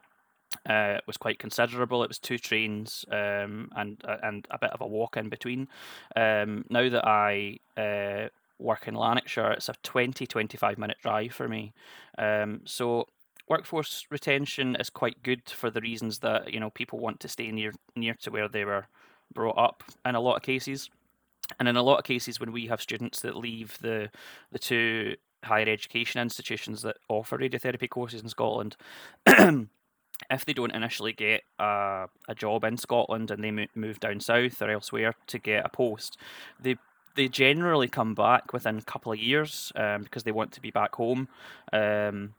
uh, 0.65 0.97
was 1.07 1.17
quite 1.17 1.39
considerable. 1.39 2.03
It 2.03 2.09
was 2.09 2.19
two 2.19 2.37
trains 2.37 3.05
um, 3.11 3.71
and 3.75 4.01
uh, 4.05 4.17
and 4.23 4.47
a 4.51 4.59
bit 4.59 4.71
of 4.71 4.81
a 4.81 4.87
walk 4.87 5.17
in 5.17 5.29
between. 5.29 5.67
Um, 6.15 6.65
now 6.69 6.89
that 6.89 7.05
I 7.07 7.59
uh, 7.77 8.29
work 8.59 8.87
in 8.87 8.95
Lanarkshire, 8.95 9.51
it's 9.51 9.69
a 9.69 9.75
20 9.83 10.27
25 10.27 10.77
minute 10.77 10.97
drive 11.01 11.33
for 11.33 11.47
me. 11.47 11.73
Um, 12.17 12.61
so 12.65 13.07
workforce 13.51 14.07
retention 14.09 14.77
is 14.77 14.89
quite 14.89 15.21
good 15.23 15.41
for 15.49 15.69
the 15.69 15.81
reasons 15.81 16.19
that 16.19 16.53
you 16.53 16.59
know 16.59 16.69
people 16.69 16.99
want 16.99 17.19
to 17.19 17.27
stay 17.27 17.51
near 17.51 17.73
near 17.97 18.13
to 18.13 18.31
where 18.31 18.47
they 18.47 18.63
were 18.63 18.85
brought 19.33 19.57
up 19.57 19.83
in 20.05 20.15
a 20.15 20.21
lot 20.21 20.37
of 20.37 20.41
cases. 20.41 20.89
And 21.59 21.67
in 21.67 21.75
a 21.75 21.83
lot 21.83 21.99
of 21.99 22.05
cases 22.05 22.39
when 22.39 22.53
we 22.53 22.67
have 22.67 22.81
students 22.81 23.19
that 23.21 23.35
leave 23.35 23.77
the 23.81 24.09
the 24.53 24.59
two 24.59 25.17
higher 25.43 25.67
education 25.67 26.21
institutions 26.21 26.81
that 26.83 26.97
offer 27.09 27.37
radiotherapy 27.37 27.89
courses 27.89 28.21
in 28.21 28.29
Scotland 28.29 28.77
if 29.27 30.45
they 30.45 30.53
don't 30.53 30.75
initially 30.75 31.13
get 31.13 31.41
a, 31.57 32.05
a 32.27 32.35
job 32.35 32.63
in 32.63 32.77
Scotland 32.77 33.31
and 33.31 33.43
they 33.43 33.67
move 33.73 33.99
down 33.99 34.19
south 34.19 34.61
or 34.61 34.69
elsewhere 34.69 35.15
to 35.25 35.39
get 35.39 35.65
a 35.65 35.69
post 35.69 36.15
they 36.61 36.77
they 37.15 37.27
generally 37.27 37.87
come 37.87 38.13
back 38.13 38.53
within 38.53 38.77
a 38.77 38.83
couple 38.83 39.11
of 39.11 39.19
years 39.19 39.71
um, 39.75 40.03
because 40.03 40.23
they 40.23 40.31
want 40.31 40.51
to 40.53 40.61
be 40.61 40.71
back 40.71 40.95
home. 40.95 41.27
Um, 41.73 42.33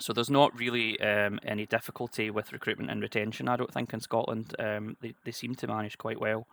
so 0.00 0.12
there's 0.12 0.30
not 0.30 0.58
really 0.58 1.00
um, 1.00 1.38
any 1.42 1.66
difficulty 1.66 2.30
with 2.30 2.52
recruitment 2.52 2.90
and 2.90 3.00
retention, 3.00 3.48
I 3.48 3.56
don't 3.56 3.72
think, 3.72 3.92
in 3.92 4.00
Scotland. 4.00 4.54
Um, 4.58 4.96
they, 5.00 5.14
they 5.24 5.30
seem 5.30 5.54
to 5.56 5.66
manage 5.66 5.98
quite 5.98 6.20
well. 6.20 6.46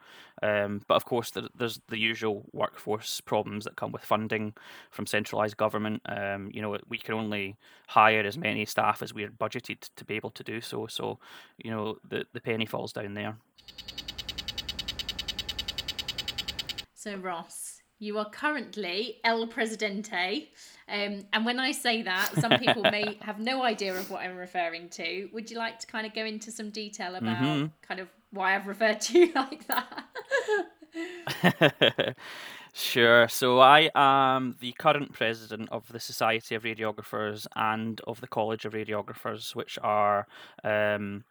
Um, 0.44 0.82
but 0.88 0.96
of 0.96 1.06
course, 1.06 1.32
there, 1.32 1.48
there's 1.56 1.80
the 1.90 2.00
usual 2.00 2.46
workforce 2.54 3.22
problems 3.22 3.66
that 3.66 3.76
come 3.76 3.92
with 3.92 4.04
funding 4.04 4.54
from 4.92 5.06
centralised 5.06 5.58
government. 5.58 6.02
Um, 6.06 6.50
you 6.54 6.62
know, 6.62 6.78
we 6.88 6.98
can 6.98 7.14
only 7.14 7.56
hire 7.88 8.22
as 8.22 8.38
many 8.38 8.66
staff 8.66 9.02
as 9.02 9.14
we're 9.14 9.30
budgeted 9.30 9.90
to 9.96 10.06
be 10.06 10.16
able 10.16 10.32
to 10.32 10.44
do 10.44 10.62
so. 10.62 10.88
So, 10.88 11.20
you 11.58 11.72
know, 11.72 11.98
the, 12.08 12.26
the 12.34 12.42
penny 12.42 12.66
falls 12.66 12.94
down 12.94 13.14
there. 13.14 13.38
So, 16.94 17.16
Ross, 17.18 17.75
you 18.00 18.18
are 18.18 18.30
currently 18.30 19.18
El 19.24 19.48
Presidente 19.48 20.50
um, 20.88 21.26
and 21.34 21.46
when 21.46 21.60
I 21.60 21.72
say 21.72 22.04
that, 22.04 22.32
some 22.36 22.52
people 22.60 22.84
may 22.84 23.18
have 23.22 23.40
no 23.40 23.64
idea 23.64 23.96
of 23.96 24.12
what 24.12 24.22
I'm 24.22 24.38
referring 24.38 24.90
to. 24.90 25.28
Would 25.34 25.50
you 25.50 25.58
like 25.58 25.80
to 25.80 25.88
kind 25.88 26.06
of 26.06 26.14
go 26.14 26.24
into 26.26 26.52
some 26.52 26.70
detail 26.70 27.16
about 27.16 27.38
mm-hmm. 27.38 27.66
kind 27.82 28.00
of 28.00 28.10
why 28.32 28.56
I've 28.56 28.68
referred 28.68 29.02
to 29.02 29.20
you 29.20 29.32
like 29.36 29.66
that? 29.68 30.04
Sure. 32.78 33.30
So 33.30 33.62
I 33.62 33.90
am 33.96 34.58
the 34.60 34.74
current 34.74 35.14
president 35.14 35.70
of 35.72 35.90
the 35.94 36.00
Society 36.02 36.56
of 36.56 36.64
Radiographers 36.64 37.48
and 37.56 38.02
of 38.02 38.20
the 38.20 38.28
College 38.28 38.66
of 38.66 38.74
Radiographers, 38.74 39.56
which 39.56 39.80
are 39.82 40.28
um, 40.62 41.24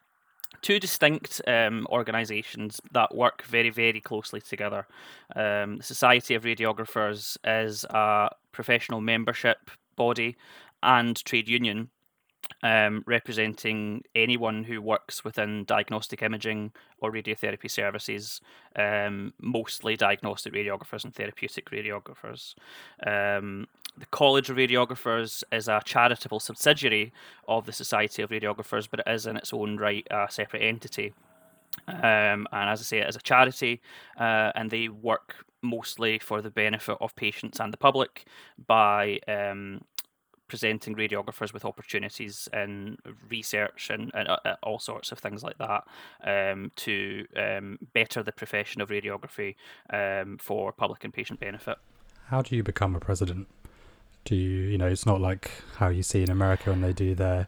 two 0.62 0.78
distinct 0.80 1.40
um, 1.46 1.86
organisations 1.90 2.80
that 2.92 3.14
work 3.14 3.42
very, 3.42 3.70
very 3.70 4.00
closely 4.00 4.40
together. 4.40 4.86
Um, 5.34 5.78
the 5.78 5.82
Society 5.82 6.34
of 6.34 6.44
Radiographers 6.44 7.36
is 7.44 7.84
a 7.84 8.30
professional 8.52 9.00
membership 9.00 9.70
body 9.96 10.36
and 10.82 11.22
trade 11.24 11.48
union 11.48 11.90
um, 12.62 13.02
representing 13.06 14.02
anyone 14.14 14.64
who 14.64 14.80
works 14.80 15.24
within 15.24 15.64
diagnostic 15.64 16.22
imaging 16.22 16.72
or 16.98 17.12
radiotherapy 17.12 17.70
services, 17.70 18.40
um, 18.76 19.32
mostly 19.40 19.96
diagnostic 19.96 20.52
radiographers 20.52 21.04
and 21.04 21.14
therapeutic 21.14 21.70
radiographers. 21.70 22.54
Um, 23.06 23.66
the 23.96 24.06
College 24.06 24.50
of 24.50 24.56
Radiographers 24.56 25.44
is 25.52 25.68
a 25.68 25.80
charitable 25.84 26.40
subsidiary 26.40 27.12
of 27.46 27.66
the 27.66 27.72
Society 27.72 28.22
of 28.22 28.30
Radiographers, 28.30 28.88
but 28.90 29.00
it 29.00 29.08
is 29.08 29.26
in 29.26 29.36
its 29.36 29.52
own 29.52 29.76
right 29.76 30.06
a 30.10 30.26
separate 30.28 30.62
entity. 30.62 31.14
Um, 31.88 32.46
and 32.52 32.70
as 32.70 32.80
I 32.80 32.84
say, 32.84 32.98
it 32.98 33.08
is 33.08 33.16
a 33.16 33.20
charity, 33.20 33.80
uh, 34.18 34.52
and 34.54 34.70
they 34.70 34.88
work 34.88 35.44
mostly 35.62 36.18
for 36.18 36.42
the 36.42 36.50
benefit 36.50 36.96
of 37.00 37.16
patients 37.16 37.58
and 37.60 37.72
the 37.72 37.76
public 37.76 38.26
by 38.66 39.18
um, 39.26 39.80
presenting 40.46 40.94
radiographers 40.94 41.52
with 41.52 41.64
opportunities 41.64 42.48
in 42.52 42.96
research 43.28 43.90
and, 43.90 44.10
and 44.14 44.28
uh, 44.28 44.36
uh, 44.44 44.54
all 44.62 44.78
sorts 44.78 45.10
of 45.10 45.18
things 45.18 45.42
like 45.42 45.56
that 45.58 45.84
um, 46.24 46.70
to 46.76 47.24
um, 47.36 47.78
better 47.92 48.22
the 48.22 48.32
profession 48.32 48.80
of 48.80 48.88
radiography 48.88 49.56
um, 49.90 50.36
for 50.38 50.72
public 50.72 51.02
and 51.04 51.14
patient 51.14 51.40
benefit. 51.40 51.78
How 52.26 52.42
do 52.42 52.54
you 52.56 52.62
become 52.62 52.94
a 52.94 53.00
president? 53.00 53.48
Do 54.24 54.34
you, 54.34 54.60
you 54.68 54.78
know, 54.78 54.86
it's 54.86 55.06
not 55.06 55.20
like 55.20 55.50
how 55.76 55.88
you 55.88 56.02
see 56.02 56.22
in 56.22 56.30
America 56.30 56.70
when 56.70 56.80
they 56.80 56.92
do 56.92 57.14
their, 57.14 57.46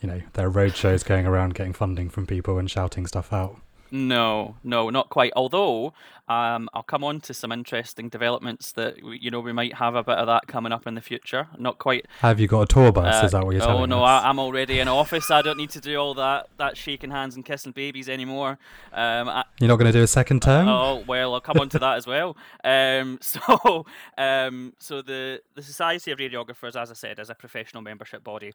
you 0.00 0.08
know, 0.08 0.20
their 0.34 0.50
road 0.50 0.76
shows 0.76 1.02
going 1.02 1.26
around 1.26 1.54
getting 1.54 1.72
funding 1.72 2.10
from 2.10 2.26
people 2.26 2.58
and 2.58 2.70
shouting 2.70 3.06
stuff 3.06 3.32
out. 3.32 3.60
No, 3.94 4.56
no, 4.64 4.90
not 4.90 5.08
quite. 5.08 5.32
Although 5.36 5.92
um, 6.26 6.68
I'll 6.74 6.82
come 6.82 7.04
on 7.04 7.20
to 7.20 7.32
some 7.32 7.52
interesting 7.52 8.08
developments 8.08 8.72
that 8.72 8.96
you 8.98 9.30
know 9.30 9.38
we 9.38 9.52
might 9.52 9.74
have 9.74 9.94
a 9.94 10.02
bit 10.02 10.16
of 10.16 10.26
that 10.26 10.48
coming 10.48 10.72
up 10.72 10.88
in 10.88 10.96
the 10.96 11.00
future. 11.00 11.46
Not 11.58 11.78
quite. 11.78 12.06
Have 12.18 12.40
you 12.40 12.48
got 12.48 12.62
a 12.62 12.66
tour 12.66 12.90
bus? 12.90 13.22
Uh, 13.22 13.26
Is 13.26 13.30
that 13.30 13.44
what 13.44 13.52
you're 13.54 13.62
oh, 13.62 13.66
telling 13.66 13.82
Oh 13.92 13.98
no, 13.98 14.02
us? 14.02 14.24
I, 14.24 14.30
am 14.30 14.40
already 14.40 14.80
in 14.80 14.88
office. 14.88 15.30
I 15.30 15.42
don't 15.42 15.56
need 15.56 15.70
to 15.70 15.80
do 15.80 15.96
all 15.96 16.12
that 16.14 16.48
that 16.58 16.76
shaking 16.76 17.12
hands 17.12 17.36
and 17.36 17.44
kissing 17.44 17.70
babies 17.70 18.08
anymore. 18.08 18.58
Um, 18.92 19.28
I, 19.28 19.44
you're 19.60 19.68
not 19.68 19.76
going 19.76 19.92
to 19.92 19.96
do 19.96 20.02
a 20.02 20.08
second 20.08 20.42
term? 20.42 20.66
Oh 20.66 21.04
well, 21.06 21.32
I'll 21.32 21.40
come 21.40 21.60
on 21.60 21.68
to 21.68 21.78
that 21.78 21.96
as 21.96 22.06
well. 22.06 22.36
Um, 22.64 23.18
so, 23.22 23.84
um, 24.16 24.72
so 24.78 25.02
the 25.02 25.40
the 25.54 25.62
Society 25.62 26.10
of 26.10 26.18
Radiographers, 26.18 26.80
as 26.80 26.90
I 26.90 26.94
said, 26.94 27.18
is 27.18 27.30
a 27.30 27.34
professional 27.34 27.82
membership 27.82 28.24
body 28.24 28.52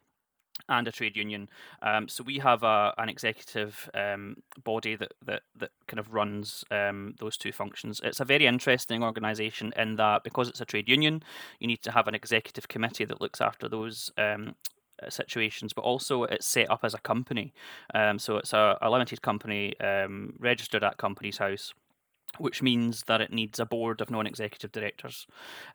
and 0.68 0.88
a 0.88 0.92
trade 0.92 1.16
union. 1.16 1.48
Um, 1.82 2.08
so 2.08 2.24
we 2.24 2.38
have 2.38 2.62
a, 2.62 2.94
an 2.98 3.08
executive 3.08 3.90
um, 3.94 4.36
body 4.64 4.96
that, 4.96 5.12
that 5.24 5.42
that 5.56 5.70
kind 5.86 5.98
of 5.98 6.14
runs 6.14 6.64
um, 6.70 7.14
those 7.18 7.36
two 7.36 7.52
functions. 7.52 8.00
It's 8.04 8.20
a 8.20 8.24
very 8.24 8.46
interesting 8.46 9.02
organisation 9.02 9.72
in 9.76 9.96
that 9.96 10.24
because 10.24 10.48
it's 10.48 10.60
a 10.60 10.64
trade 10.64 10.88
union, 10.88 11.22
you 11.58 11.66
need 11.66 11.82
to 11.82 11.92
have 11.92 12.08
an 12.08 12.14
executive 12.14 12.68
committee 12.68 13.04
that 13.04 13.20
looks 13.20 13.40
after 13.40 13.68
those. 13.68 14.10
Um, 14.16 14.54
situations, 15.08 15.72
but 15.72 15.80
also 15.80 16.24
it's 16.24 16.46
set 16.46 16.70
up 16.70 16.80
as 16.82 16.92
a 16.92 16.98
company. 16.98 17.54
Um, 17.94 18.18
so 18.18 18.36
it's 18.36 18.52
a, 18.52 18.76
a 18.82 18.90
limited 18.90 19.22
company 19.22 19.78
um, 19.80 20.34
registered 20.38 20.84
at 20.84 20.98
Companies 20.98 21.38
House 21.38 21.72
which 22.38 22.62
means 22.62 23.04
that 23.06 23.20
it 23.20 23.32
needs 23.32 23.58
a 23.58 23.66
board 23.66 24.00
of 24.00 24.10
non-executive 24.10 24.72
directors. 24.72 25.26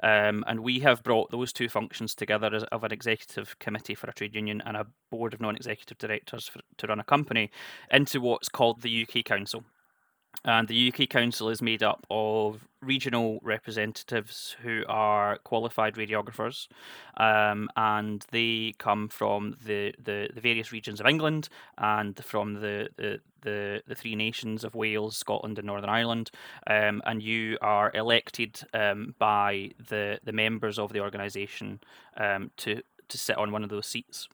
Um, 0.01 0.43
and 0.47 0.61
we 0.61 0.79
have 0.79 1.03
brought 1.03 1.31
those 1.31 1.53
two 1.53 1.69
functions 1.69 2.15
together 2.15 2.53
as, 2.53 2.63
of 2.65 2.83
an 2.83 2.91
executive 2.91 3.57
committee 3.59 3.95
for 3.95 4.09
a 4.09 4.13
trade 4.13 4.35
union 4.35 4.61
and 4.65 4.77
a 4.77 4.87
board 5.11 5.33
of 5.33 5.41
non-executive 5.41 5.97
directors 5.97 6.47
for, 6.47 6.59
to 6.77 6.87
run 6.87 6.99
a 6.99 7.03
company 7.03 7.51
into 7.91 8.21
what's 8.21 8.49
called 8.49 8.81
the 8.81 9.05
UK 9.07 9.23
Council. 9.25 9.63
And 10.43 10.67
the 10.67 10.93
UK 10.93 11.09
Council 11.09 11.49
is 11.49 11.61
made 11.61 11.81
up 11.81 12.05
of 12.09 12.67
regional 12.81 13.39
representatives 13.41 14.55
who 14.61 14.83
are 14.87 15.37
qualified 15.39 15.95
radiographers, 15.95 16.67
um, 17.17 17.69
and 17.75 18.25
they 18.31 18.73
come 18.77 19.07
from 19.07 19.55
the, 19.65 19.93
the, 19.97 20.29
the, 20.33 20.41
various 20.41 20.71
regions 20.71 20.99
of 20.99 21.07
England 21.07 21.49
and 21.77 22.23
from 22.23 22.55
the, 22.55 22.89
the, 22.97 23.19
the, 23.41 23.81
the 23.87 23.95
three 23.95 24.15
nations 24.15 24.63
of 24.63 24.75
Wales, 24.75 25.17
Scotland, 25.17 25.57
and 25.57 25.65
Northern 25.65 25.89
Ireland. 25.89 26.29
Um, 26.67 27.01
and 27.05 27.23
you 27.23 27.57
are 27.61 27.91
elected 27.93 28.61
um, 28.73 29.15
by 29.17 29.71
the, 29.89 30.19
the 30.23 30.33
members 30.33 30.77
of 30.77 30.93
the 30.93 30.99
organisation 30.99 31.79
um, 32.17 32.51
to, 32.57 32.81
to 33.07 33.17
sit 33.17 33.37
on 33.37 33.51
one 33.51 33.63
of 33.63 33.69
those 33.69 33.87
seats 33.87 34.27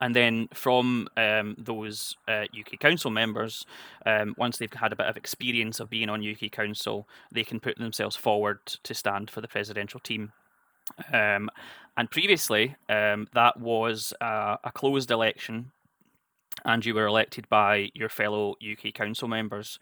and 0.00 0.14
then 0.14 0.48
from 0.52 1.08
um, 1.16 1.54
those 1.58 2.16
uh, 2.28 2.44
UK 2.58 2.78
Council 2.78 3.10
members, 3.10 3.64
um, 4.04 4.34
once 4.36 4.58
they've 4.58 4.72
had 4.72 4.92
a 4.92 4.96
bit 4.96 5.06
of 5.06 5.16
experience 5.16 5.80
of 5.80 5.88
being 5.88 6.08
on 6.08 6.26
UK 6.26 6.50
Council, 6.50 7.08
they 7.32 7.44
can 7.44 7.60
put 7.60 7.78
themselves 7.78 8.16
forward 8.16 8.58
to 8.66 8.94
stand 8.94 9.30
for 9.30 9.40
the 9.40 9.48
presidential 9.48 10.00
team. 10.00 10.32
Um, 11.12 11.50
and 11.96 12.10
previously, 12.10 12.76
um, 12.88 13.26
that 13.32 13.58
was 13.58 14.12
a, 14.20 14.58
a 14.64 14.72
closed 14.72 15.10
election 15.10 15.72
and 16.64 16.84
you 16.84 16.94
were 16.94 17.06
elected 17.06 17.48
by 17.48 17.90
your 17.94 18.08
fellow 18.08 18.54
UK 18.62 18.92
council 18.94 19.28
members. 19.28 19.78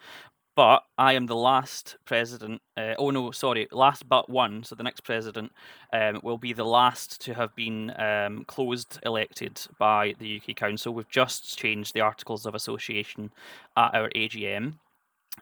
But 0.57 0.85
I 0.97 1.15
am 1.15 1.27
the 1.27 1.35
last 1.35 1.97
president. 2.05 2.63
Uh, 2.77 2.95
oh 2.97 3.11
no, 3.11 3.33
sorry, 3.33 3.67
last 3.73 4.09
but 4.09 4.31
one. 4.31 4.63
So 4.63 4.77
the 4.77 4.85
next 4.85 5.01
president 5.01 5.53
um, 5.93 6.21
will 6.23 6.39
be 6.39 6.53
the 6.53 6.65
last 6.65 7.21
to 7.23 7.35
have 7.35 7.55
been 7.57 7.93
um, 8.01 8.45
closed 8.45 9.01
elected 9.03 9.61
by 9.79 10.15
the 10.19 10.41
UK 10.41 10.55
Council. 10.55 10.95
We've 10.95 11.09
just 11.09 11.59
changed 11.59 11.93
the 11.93 12.03
Articles 12.03 12.47
of 12.47 12.55
Association 12.55 13.33
at 13.77 13.95
our 13.95 14.09
AGM. 14.11 14.75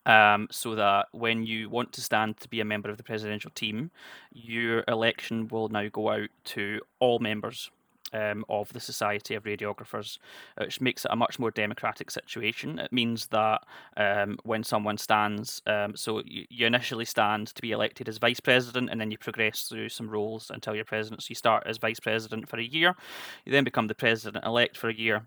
Um, 0.06 0.48
so 0.50 0.74
that 0.74 1.08
when 1.12 1.44
you 1.44 1.68
want 1.68 1.92
to 1.92 2.00
stand 2.00 2.38
to 2.38 2.48
be 2.48 2.60
a 2.60 2.64
member 2.64 2.88
of 2.88 2.96
the 2.96 3.02
presidential 3.02 3.50
team, 3.50 3.90
your 4.32 4.84
election 4.88 5.48
will 5.48 5.68
now 5.68 5.88
go 5.88 6.08
out 6.08 6.30
to 6.44 6.80
all 6.98 7.18
members 7.18 7.70
um, 8.12 8.44
of 8.48 8.72
the 8.72 8.80
Society 8.80 9.34
of 9.34 9.44
Radiographers, 9.44 10.18
which 10.58 10.80
makes 10.80 11.04
it 11.04 11.10
a 11.10 11.16
much 11.16 11.38
more 11.38 11.50
democratic 11.50 12.10
situation. 12.10 12.78
It 12.78 12.92
means 12.92 13.26
that 13.28 13.64
um, 13.96 14.38
when 14.44 14.64
someone 14.64 14.98
stands, 14.98 15.62
um, 15.66 15.96
so 15.96 16.22
you, 16.24 16.46
you, 16.48 16.66
initially 16.66 17.04
stand 17.04 17.48
to 17.48 17.62
be 17.62 17.72
elected 17.72 18.08
as 18.08 18.18
vice 18.18 18.40
president, 18.40 18.90
and 18.90 19.00
then 19.00 19.10
you 19.10 19.18
progress 19.18 19.62
through 19.68 19.88
some 19.88 20.08
roles 20.08 20.50
until 20.50 20.74
you're 20.74 20.84
president. 20.84 21.22
So 21.22 21.26
you 21.30 21.34
start 21.34 21.64
as 21.66 21.78
vice 21.78 22.00
president 22.00 22.48
for 22.48 22.58
a 22.58 22.64
year, 22.64 22.94
you 23.44 23.52
then 23.52 23.64
become 23.64 23.86
the 23.86 23.94
president 23.94 24.44
elect 24.44 24.76
for 24.76 24.88
a 24.88 24.94
year, 24.94 25.26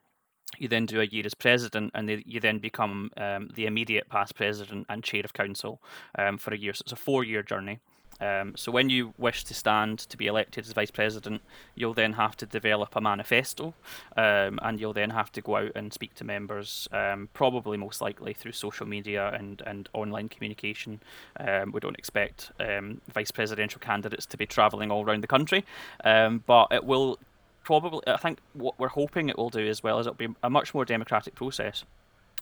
you 0.57 0.67
then 0.67 0.85
do 0.85 1.01
a 1.01 1.05
year 1.05 1.23
as 1.25 1.33
president, 1.33 1.91
and 1.93 2.07
they, 2.07 2.23
you 2.25 2.39
then 2.39 2.59
become 2.59 3.11
um, 3.17 3.49
the 3.55 3.65
immediate 3.65 4.09
past 4.09 4.35
president 4.35 4.85
and 4.89 5.03
chair 5.03 5.21
of 5.23 5.33
council 5.33 5.81
um, 6.17 6.37
for 6.37 6.53
a 6.53 6.57
year. 6.57 6.73
So 6.73 6.83
it's 6.83 6.91
a 6.91 6.97
four-year 6.97 7.43
journey. 7.43 7.79
Um, 8.19 8.53
so 8.55 8.71
when 8.71 8.89
you 8.89 9.13
wish 9.17 9.43
to 9.45 9.53
stand 9.53 9.99
to 9.99 10.17
be 10.17 10.27
elected 10.27 10.65
as 10.65 10.71
vice 10.71 10.91
president, 10.91 11.41
you'll 11.75 11.93
then 11.93 12.13
have 12.13 12.37
to 12.37 12.45
develop 12.45 12.95
a 12.95 13.01
manifesto, 13.01 13.73
um, 14.15 14.59
and 14.61 14.79
you'll 14.79 14.93
then 14.93 15.09
have 15.09 15.31
to 15.33 15.41
go 15.41 15.57
out 15.57 15.71
and 15.75 15.93
speak 15.93 16.15
to 16.15 16.23
members, 16.23 16.87
um, 16.91 17.29
probably 17.33 17.77
most 17.77 18.01
likely 18.01 18.33
through 18.33 18.53
social 18.53 18.85
media 18.85 19.31
and, 19.33 19.61
and 19.65 19.89
online 19.93 20.29
communication. 20.29 21.01
Um, 21.39 21.71
we 21.71 21.79
don't 21.79 21.97
expect 21.97 22.51
um, 22.59 23.01
vice 23.13 23.31
presidential 23.31 23.79
candidates 23.79 24.25
to 24.27 24.37
be 24.37 24.45
travelling 24.45 24.91
all 24.91 25.03
around 25.03 25.21
the 25.21 25.27
country, 25.27 25.65
um, 26.03 26.43
but 26.45 26.67
it 26.71 26.85
will 26.85 27.19
probably. 27.63 28.01
I 28.07 28.17
think 28.17 28.39
what 28.53 28.79
we're 28.79 28.87
hoping 28.87 29.27
it 29.29 29.37
will 29.37 29.49
do 29.49 29.67
as 29.67 29.83
well 29.83 29.99
is 29.99 30.07
it'll 30.07 30.15
be 30.15 30.33
a 30.43 30.49
much 30.49 30.73
more 30.73 30.85
democratic 30.85 31.35
process 31.35 31.83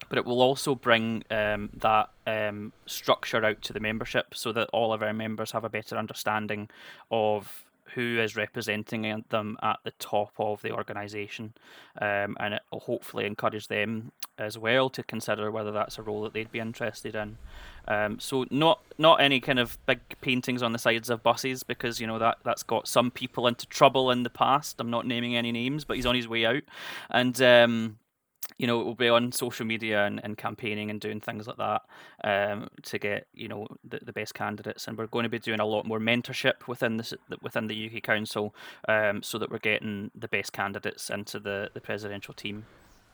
but 0.09 0.17
it 0.17 0.25
will 0.25 0.41
also 0.41 0.75
bring 0.75 1.23
um, 1.29 1.69
that 1.73 2.09
um, 2.27 2.73
structure 2.85 3.43
out 3.43 3.61
to 3.61 3.73
the 3.73 3.79
membership 3.79 4.33
so 4.33 4.51
that 4.51 4.69
all 4.73 4.93
of 4.93 5.03
our 5.03 5.13
members 5.13 5.51
have 5.51 5.63
a 5.63 5.69
better 5.69 5.97
understanding 5.97 6.69
of 7.11 7.65
who 7.95 8.19
is 8.19 8.35
representing 8.35 9.23
them 9.29 9.57
at 9.61 9.79
the 9.83 9.91
top 9.91 10.33
of 10.37 10.61
the 10.61 10.71
organisation, 10.71 11.53
um, 12.01 12.35
and 12.39 12.55
it 12.55 12.61
will 12.71 12.79
hopefully 12.79 13.25
encourage 13.25 13.67
them 13.67 14.11
as 14.37 14.57
well 14.57 14.89
to 14.89 15.03
consider 15.03 15.51
whether 15.51 15.71
that's 15.71 15.97
a 15.97 16.01
role 16.01 16.23
that 16.23 16.33
they'd 16.33 16.51
be 16.51 16.59
interested 16.59 17.15
in. 17.15 17.37
Um, 17.87 18.19
so 18.19 18.45
not 18.49 18.79
not 18.97 19.21
any 19.21 19.39
kind 19.39 19.59
of 19.59 19.77
big 19.85 19.99
paintings 20.21 20.63
on 20.63 20.71
the 20.71 20.79
sides 20.79 21.09
of 21.09 21.21
buses 21.21 21.63
because 21.63 21.99
you 21.99 22.07
know 22.07 22.17
that 22.17 22.37
that's 22.43 22.63
got 22.63 22.87
some 22.87 23.11
people 23.11 23.45
into 23.45 23.65
trouble 23.67 24.09
in 24.09 24.23
the 24.23 24.29
past. 24.29 24.79
I'm 24.79 24.89
not 24.89 25.05
naming 25.05 25.35
any 25.35 25.51
names, 25.51 25.83
but 25.83 25.97
he's 25.97 26.05
on 26.05 26.15
his 26.15 26.27
way 26.27 26.45
out, 26.45 26.63
and 27.09 27.39
um, 27.41 27.97
you 28.57 28.67
know, 28.67 28.79
we'll 28.79 28.95
be 28.95 29.09
on 29.09 29.31
social 29.31 29.65
media 29.65 30.05
and, 30.05 30.21
and 30.23 30.37
campaigning 30.37 30.89
and 30.89 30.99
doing 30.99 31.19
things 31.19 31.47
like 31.47 31.57
that 31.57 31.81
um, 32.23 32.69
to 32.83 32.99
get 32.99 33.27
you 33.33 33.47
know 33.47 33.67
the, 33.83 33.99
the 34.03 34.13
best 34.13 34.33
candidates. 34.33 34.87
And 34.87 34.97
we're 34.97 35.07
going 35.07 35.23
to 35.23 35.29
be 35.29 35.39
doing 35.39 35.59
a 35.59 35.65
lot 35.65 35.85
more 35.85 35.99
mentorship 35.99 36.67
within 36.67 36.97
the 36.97 37.17
within 37.41 37.67
the 37.67 37.89
UK 37.89 38.03
Council, 38.03 38.55
um, 38.87 39.23
so 39.23 39.37
that 39.37 39.51
we're 39.51 39.59
getting 39.59 40.11
the 40.15 40.27
best 40.27 40.53
candidates 40.53 41.09
into 41.09 41.39
the 41.39 41.69
the 41.73 41.81
presidential 41.81 42.33
team. 42.33 42.65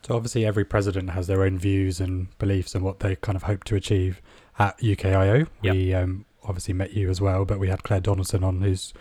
So 0.02 0.16
obviously, 0.16 0.46
every 0.46 0.64
president 0.64 1.10
has 1.10 1.26
their 1.26 1.42
own 1.42 1.58
views 1.58 2.00
and 2.00 2.36
beliefs 2.38 2.74
and 2.74 2.82
what 2.82 3.00
they 3.00 3.16
kind 3.16 3.36
of 3.36 3.44
hope 3.44 3.64
to 3.64 3.76
achieve. 3.76 4.20
At 4.58 4.78
UKIO, 4.80 5.48
yep. 5.62 5.74
we 5.74 5.94
um, 5.94 6.26
obviously 6.44 6.74
met 6.74 6.92
you 6.92 7.08
as 7.08 7.18
well, 7.18 7.46
but 7.46 7.58
we 7.58 7.68
had 7.68 7.82
Claire 7.82 8.00
Donaldson 8.00 8.44
on, 8.44 8.60
who's 8.60 8.92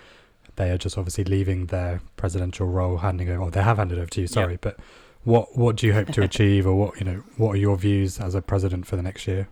they 0.55 0.71
are 0.71 0.77
just 0.77 0.97
obviously 0.97 1.23
leaving 1.23 1.67
their 1.67 2.01
presidential 2.17 2.67
role, 2.67 2.97
handing 2.97 3.29
over, 3.29 3.43
or 3.43 3.51
they 3.51 3.61
have 3.61 3.77
handed 3.77 3.97
over 3.97 4.09
to 4.09 4.21
you. 4.21 4.27
Sorry, 4.27 4.53
yep. 4.53 4.61
but 4.61 4.79
what 5.23 5.57
what 5.57 5.75
do 5.75 5.87
you 5.87 5.93
hope 5.93 6.09
to 6.09 6.21
achieve, 6.29 6.65
or 6.65 6.75
what 6.75 6.99
you 6.99 7.05
know, 7.05 7.23
what 7.37 7.51
are 7.51 7.57
your 7.57 7.77
views 7.77 8.19
as 8.19 8.35
a 8.35 8.41
president 8.41 8.87
for 8.87 8.95
the 8.95 9.03
next 9.03 9.27
year? 9.27 9.47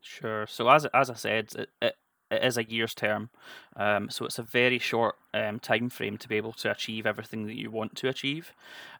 Sure. 0.00 0.46
So 0.46 0.68
as 0.68 0.86
as 0.86 1.10
I 1.10 1.14
said, 1.14 1.48
it, 1.56 1.68
it, 1.82 1.94
it 2.30 2.44
is 2.44 2.56
a 2.56 2.64
year's 2.64 2.94
term, 2.94 3.30
um, 3.76 4.10
so 4.10 4.24
it's 4.24 4.38
a 4.38 4.42
very 4.42 4.78
short 4.78 5.16
um, 5.32 5.58
time 5.58 5.88
frame 5.90 6.18
to 6.18 6.28
be 6.28 6.36
able 6.36 6.52
to 6.52 6.70
achieve 6.70 7.06
everything 7.06 7.46
that 7.46 7.56
you 7.56 7.70
want 7.70 7.96
to 7.96 8.08
achieve, 8.08 8.52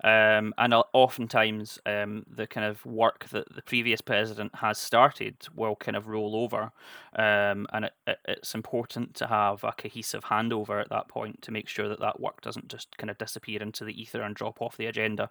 um, 0.04 0.54
and 0.58 0.74
oftentimes 0.92 1.78
um, 1.86 2.24
the 2.32 2.46
kind 2.46 2.66
of 2.66 2.84
work 2.86 3.28
that 3.30 3.54
the 3.54 3.62
previous 3.62 4.00
president 4.00 4.54
has 4.56 4.78
started 4.78 5.36
will 5.54 5.76
kind 5.76 5.96
of 5.96 6.08
roll 6.08 6.36
over, 6.36 6.72
um, 7.16 7.66
and 7.72 7.86
it, 7.86 7.92
it, 8.06 8.18
it's 8.26 8.54
important 8.54 9.14
to 9.14 9.26
have 9.26 9.64
a 9.64 9.72
cohesive 9.72 10.24
handover 10.24 10.80
at 10.80 10.88
that 10.90 11.08
point 11.08 11.42
to 11.42 11.52
make 11.52 11.68
sure 11.68 11.88
that 11.88 12.00
that 12.00 12.20
work 12.20 12.40
doesn't 12.40 12.68
just 12.68 12.96
kind 12.98 13.10
of 13.10 13.18
disappear 13.18 13.62
into 13.62 13.84
the 13.84 14.00
ether 14.00 14.22
and 14.22 14.34
drop 14.34 14.60
off 14.60 14.76
the 14.76 14.86
agenda. 14.86 15.28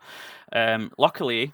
Um, 0.52 0.92
luckily, 0.98 1.54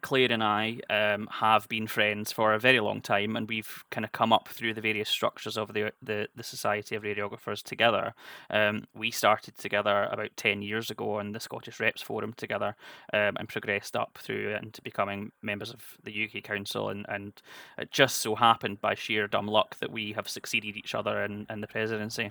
Claire 0.00 0.32
and 0.32 0.42
I 0.42 0.80
um, 0.90 1.28
have 1.30 1.68
been 1.68 1.86
friends 1.86 2.32
for 2.32 2.54
a 2.54 2.58
very 2.58 2.80
long 2.80 3.00
time, 3.00 3.36
and 3.36 3.48
we've 3.48 3.84
kind 3.90 4.04
of 4.04 4.12
come 4.12 4.32
up 4.32 4.48
through 4.48 4.74
the 4.74 4.80
various 4.80 5.08
structures 5.08 5.56
of 5.56 5.72
the 5.72 5.92
the, 6.02 6.28
the 6.34 6.42
Society 6.42 6.94
of 6.94 7.02
Radiographers 7.02 7.62
together. 7.62 8.14
Um, 8.50 8.86
we 8.94 9.10
started 9.10 9.56
together 9.58 10.08
about 10.10 10.36
ten 10.36 10.62
years 10.62 10.90
ago 10.90 11.14
on 11.18 11.32
the 11.32 11.40
Scottish 11.40 11.80
Reps 11.80 12.02
Forum 12.02 12.32
together, 12.32 12.76
um, 13.12 13.36
and 13.38 13.48
progressed 13.48 13.96
up 13.96 14.18
through 14.20 14.56
into 14.56 14.82
becoming 14.82 15.32
members 15.42 15.70
of 15.70 15.82
the 16.02 16.24
UK 16.24 16.42
Council. 16.42 16.88
And, 16.88 17.06
and 17.08 17.40
it 17.78 17.90
just 17.90 18.16
so 18.18 18.34
happened 18.34 18.80
by 18.80 18.94
sheer 18.94 19.26
dumb 19.26 19.46
luck 19.46 19.78
that 19.78 19.92
we 19.92 20.12
have 20.12 20.28
succeeded 20.28 20.76
each 20.76 20.94
other 20.94 21.22
in, 21.24 21.46
in 21.50 21.60
the 21.60 21.66
presidency. 21.66 22.30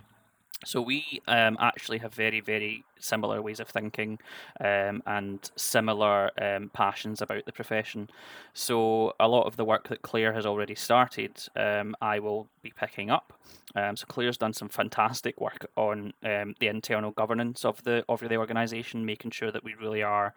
So 0.63 0.81
we 0.81 1.21
um, 1.27 1.57
actually 1.59 1.97
have 1.99 2.13
very, 2.13 2.39
very 2.39 2.85
similar 2.99 3.41
ways 3.41 3.59
of 3.59 3.67
thinking 3.67 4.19
um, 4.61 5.03
and 5.05 5.51
similar 5.55 6.31
um, 6.41 6.71
passions 6.73 7.21
about 7.21 7.45
the 7.45 7.51
profession. 7.51 8.09
So 8.53 9.13
a 9.19 9.27
lot 9.27 9.47
of 9.47 9.57
the 9.57 9.65
work 9.65 9.89
that 9.89 10.01
Claire 10.01 10.33
has 10.33 10.45
already 10.45 10.75
started, 10.75 11.37
um, 11.55 11.95
I 12.01 12.19
will 12.19 12.47
be 12.63 12.73
picking 12.75 13.09
up. 13.09 13.33
Um, 13.75 13.97
so 13.97 14.05
Claire's 14.07 14.37
done 14.37 14.53
some 14.53 14.69
fantastic 14.69 15.39
work 15.41 15.67
on 15.75 16.13
um, 16.23 16.55
the 16.59 16.67
internal 16.67 17.11
governance 17.11 17.65
of 17.65 17.83
the 17.83 18.05
of 18.07 18.21
the 18.21 18.37
organisation, 18.37 19.05
making 19.05 19.31
sure 19.31 19.51
that 19.51 19.63
we 19.63 19.75
really 19.75 20.03
are 20.03 20.33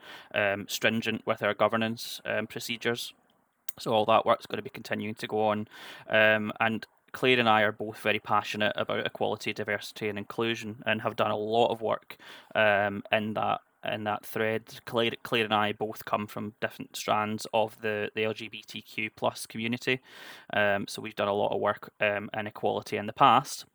stringent 0.67 1.27
with 1.27 1.43
our 1.43 1.55
governance 1.55 2.21
procedures. 2.49 3.15
So 3.79 3.93
all 3.93 4.05
that 4.07 4.27
work's 4.27 4.47
going 4.47 4.59
to 4.59 4.63
be 4.63 4.71
continuing 4.71 5.15
to 5.17 5.27
go 5.29 5.41
on, 5.41 5.69
um, 6.09 6.53
and 6.59 6.85
Claire 7.19 7.41
and 7.41 7.49
I 7.49 7.63
are 7.63 7.73
both 7.73 7.99
very 7.99 8.21
passionate 8.21 8.75
about 8.77 9.05
equality, 9.05 9.53
diversity, 9.53 10.09
and 10.09 10.17
inclusion, 10.17 10.81
and 10.87 11.03
have 11.03 11.17
done 11.17 11.33
a 11.33 11.37
lot 11.37 11.73
of 11.73 11.83
work 11.83 12.17
um, 12.55 13.03
in 13.11 13.35
that 13.35 13.61
in 13.93 14.05
that 14.05 14.25
thread. 14.25 14.63
Claire, 14.85 15.11
Claire 15.25 15.43
and 15.43 15.53
I 15.53 15.73
both 15.73 16.05
come 16.05 16.29
from 16.29 16.55
different 16.61 16.95
strands 16.95 17.45
of 17.53 17.77
the, 17.81 18.09
the 18.15 18.21
LGBTQ 18.23 19.11
plus 19.17 19.47
community, 19.47 19.99
um, 20.53 20.87
so 20.87 21.03
we've 21.03 21.17
done 21.17 21.27
a 21.27 21.35
lot 21.35 21.53
of 21.53 21.61
work 21.61 21.93
um, 21.99 22.31
in 22.39 22.47
equality 22.47 22.97
in 22.97 23.09
the 23.09 23.13
past. 23.13 23.67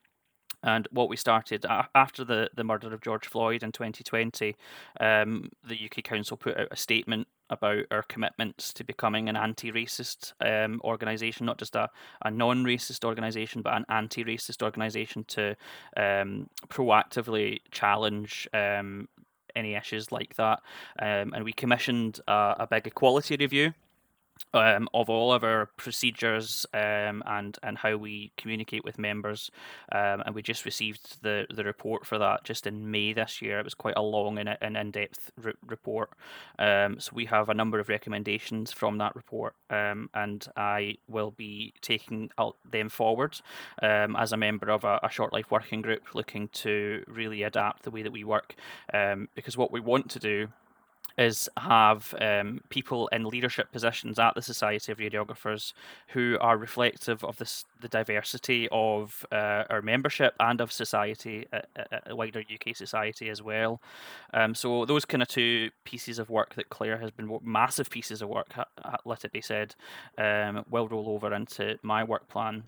And 0.64 0.88
what 0.92 1.10
we 1.10 1.18
started 1.18 1.66
after 1.94 2.24
the, 2.24 2.50
the 2.56 2.64
murder 2.64 2.94
of 2.94 3.02
George 3.02 3.28
Floyd 3.28 3.64
in 3.64 3.74
2020, 3.74 4.56
um, 5.02 5.50
the 5.68 5.78
UK 5.84 6.02
Council 6.06 6.38
put 6.38 6.58
out 6.58 6.70
a 6.72 6.78
statement 6.78 7.28
about 7.50 7.86
our 7.92 8.04
commitments 8.04 8.74
to 8.74 8.84
becoming 8.84 9.30
an 9.30 9.36
anti-racist 9.36 10.34
um, 10.42 10.82
organisation, 10.84 11.46
not 11.46 11.58
just 11.58 11.76
a, 11.76 11.90
a 12.24 12.32
non-racist 12.32 13.04
organisation, 13.06 13.62
but 13.62 13.74
an 13.74 13.86
anti-racist 13.90 14.64
organisation 14.64 15.24
to 15.26 15.56
um, 15.98 16.50
proactively 16.70 17.60
challenge 17.72 18.48
um, 18.54 19.08
any 19.56 19.76
issues 19.76 20.12
like 20.12 20.36
that. 20.36 20.60
Um, 21.00 21.34
and 21.34 21.44
we 21.44 21.54
commissioned 21.54 22.20
a, 22.28 22.56
a 22.60 22.68
big 22.70 22.88
equality 22.88 23.36
review 23.40 23.74
um, 24.54 24.88
of 24.94 25.10
all 25.10 25.34
of 25.34 25.44
our 25.44 25.68
procedures 25.78 26.66
um, 26.74 27.24
and 27.26 27.58
and 27.64 27.78
how 27.78 27.96
we 27.98 28.32
communicate 28.38 28.84
with 28.84 29.00
members, 29.00 29.50
um, 29.92 30.22
and 30.26 30.36
we 30.36 30.42
just 30.42 30.66
received 30.66 31.22
the 31.24 31.46
the 31.54 31.64
report 31.64 32.06
for 32.06 32.18
that 32.20 32.44
just 32.44 32.68
in 32.68 32.92
May 32.92 33.14
this 33.14 33.42
year. 33.42 33.60
It 33.60 33.66
was 33.66 33.74
quite 33.74 33.98
a 33.98 34.02
long 34.02 34.38
and, 34.38 34.58
and 34.62 34.78
in 34.78 34.92
depth 34.92 35.32
re- 35.42 35.54
report. 35.66 36.12
Um, 36.60 37.00
so 37.00 37.12
we 37.14 37.26
have 37.26 37.50
a 37.50 37.54
number 37.54 37.80
of 37.80 37.90
recommendations 37.90 38.72
from 38.72 38.98
that 39.00 39.16
report, 39.16 39.56
um, 39.70 40.10
and 40.14 40.46
I 40.56 40.98
will 41.08 41.32
be 41.32 41.74
taking 41.82 42.30
them 42.70 42.90
forward 42.90 43.40
um, 43.82 44.16
as 44.16 44.32
a 44.32 44.38
member 44.38 44.70
of 44.70 44.84
a, 44.84 45.00
a, 45.04 45.10
short 45.10 45.34
life 45.34 45.52
working 45.52 45.82
group, 45.82 46.04
looking 46.14 46.48
to 46.50 47.04
really 47.08 47.44
adapt 47.44 47.84
the 47.84 47.92
way 47.92 48.02
that 48.02 48.12
we 48.12 48.24
work, 48.24 48.56
because 49.36 49.58
what 49.58 49.72
we 49.72 49.80
want 49.80 50.10
to 50.10 50.20
do 50.20 50.48
is 51.18 51.50
have 51.58 52.14
um, 52.20 52.62
people 52.70 53.08
in 53.10 53.26
leadership 53.26 53.72
positions 53.72 54.18
at 54.20 54.34
the 54.36 54.42
Society 54.42 54.92
of 54.92 54.98
Radiographers 54.98 55.74
who 56.10 56.38
are 56.42 56.58
reflective 56.58 57.24
of 57.24 57.38
this, 57.38 57.66
the 57.82 57.88
diversity 57.88 58.68
of 58.72 59.26
uh, 59.32 59.64
our 59.70 59.82
membership 59.82 60.34
and 60.40 60.60
of 60.60 60.72
society, 60.72 61.46
uh, 61.54 61.62
uh, 61.78 62.16
wider 62.16 62.40
UK 62.42 62.76
society 62.76 63.30
as 63.30 63.42
well. 63.42 63.82
Um, 64.34 64.56
so 64.56 64.86
those 64.86 65.06
kind 65.06 65.22
of 65.22 65.28
two 65.28 65.70
pieces 65.84 66.20
of 66.20 66.30
work 66.30 66.56
that 66.56 66.70
Claire 66.70 66.98
has 66.98 67.12
been 67.12 67.40
massive 67.44 67.90
pieces 67.90 68.22
of 68.22 68.30
work, 68.30 68.54
let 69.06 69.26
it 69.26 69.32
be 69.32 69.42
said, 69.42 69.76
um, 70.18 70.66
will 70.70 70.88
roll 70.88 71.10
over 71.10 71.34
into 71.34 71.78
my 71.84 72.04
work 72.04 72.28
plan. 72.28 72.64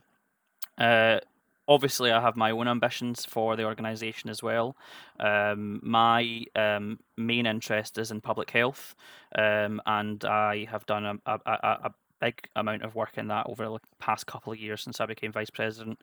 Uh, 0.78 1.20
obviously 1.68 2.12
I 2.12 2.22
have 2.22 2.36
my 2.36 2.52
own 2.52 2.68
ambitions 2.68 3.26
for 3.26 3.56
the 3.56 3.66
organisation 3.66 4.30
as 4.30 4.44
well. 4.44 4.76
Um, 5.20 5.80
my 5.84 6.46
um, 6.56 7.00
main 7.18 7.46
interest 7.46 7.98
is 7.98 8.12
in 8.12 8.22
public 8.22 8.52
health, 8.52 8.96
um, 9.38 9.82
and 9.86 10.24
I 10.26 10.68
have 10.70 10.86
done 10.86 11.20
a, 11.26 11.40
a, 11.46 11.52
a, 11.86 11.94
big 12.22 12.48
amount 12.56 12.82
of 12.82 12.96
work 12.96 13.18
in 13.18 13.28
that 13.28 13.46
over 13.48 13.66
the 13.66 13.78
past 14.00 14.26
couple 14.26 14.54
of 14.54 14.58
years 14.58 14.82
since 14.82 15.02
I 15.02 15.06
became 15.06 15.34
vice 15.34 15.50
president. 15.50 16.00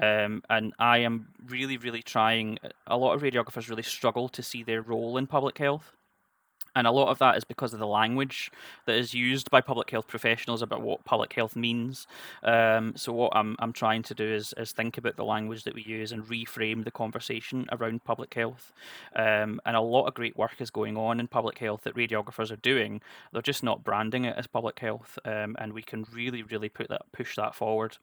Um, 0.00 0.42
and 0.50 0.72
I 0.80 0.98
am 0.98 1.28
really, 1.46 1.76
really 1.76 2.02
trying. 2.02 2.58
A 2.88 2.96
lot 2.96 3.14
of 3.14 3.22
radiographers 3.22 3.70
really 3.70 3.84
struggle 3.84 4.28
to 4.30 4.42
see 4.42 4.64
their 4.64 4.82
role 4.82 5.16
in 5.18 5.28
public 5.28 5.58
health 5.58 5.92
and 6.74 6.86
a 6.86 6.90
lot 6.90 7.08
of 7.08 7.18
that 7.18 7.36
is 7.36 7.44
because 7.44 7.72
of 7.72 7.78
the 7.78 7.86
language 7.86 8.50
that 8.86 8.96
is 8.96 9.14
used 9.14 9.50
by 9.50 9.60
public 9.60 9.90
health 9.90 10.06
professionals 10.06 10.62
about 10.62 10.82
what 10.82 11.04
public 11.04 11.32
health 11.32 11.56
means. 11.56 12.06
Um, 12.42 12.94
so 12.96 13.12
what 13.12 13.32
I'm 13.34 13.56
I'm 13.58 13.72
trying 13.72 14.02
to 14.04 14.14
do 14.14 14.24
is 14.24 14.54
is 14.56 14.72
think 14.72 14.98
about 14.98 15.16
the 15.16 15.24
language 15.24 15.64
that 15.64 15.74
we 15.74 15.82
use 15.82 16.12
and 16.12 16.24
reframe 16.24 16.84
the 16.84 16.90
conversation 16.90 17.66
around 17.72 18.04
public 18.04 18.32
health. 18.34 18.72
Um, 19.16 19.60
and 19.66 19.76
a 19.76 19.80
lot 19.80 20.06
of 20.06 20.14
great 20.14 20.36
work 20.36 20.60
is 20.60 20.70
going 20.70 20.96
on 20.96 21.20
in 21.20 21.28
public 21.28 21.58
health 21.58 21.82
that 21.84 21.96
radiographers 21.96 22.50
are 22.50 22.56
doing. 22.56 23.00
They're 23.32 23.42
just 23.42 23.62
not 23.62 23.84
branding 23.84 24.24
it 24.24 24.36
as 24.36 24.46
public 24.46 24.78
health, 24.78 25.18
um, 25.24 25.56
and 25.58 25.72
we 25.72 25.82
can 25.82 26.06
really 26.12 26.42
really 26.42 26.68
put 26.68 26.88
that 26.88 27.02
push 27.12 27.36
that 27.36 27.54
forward. 27.54 27.98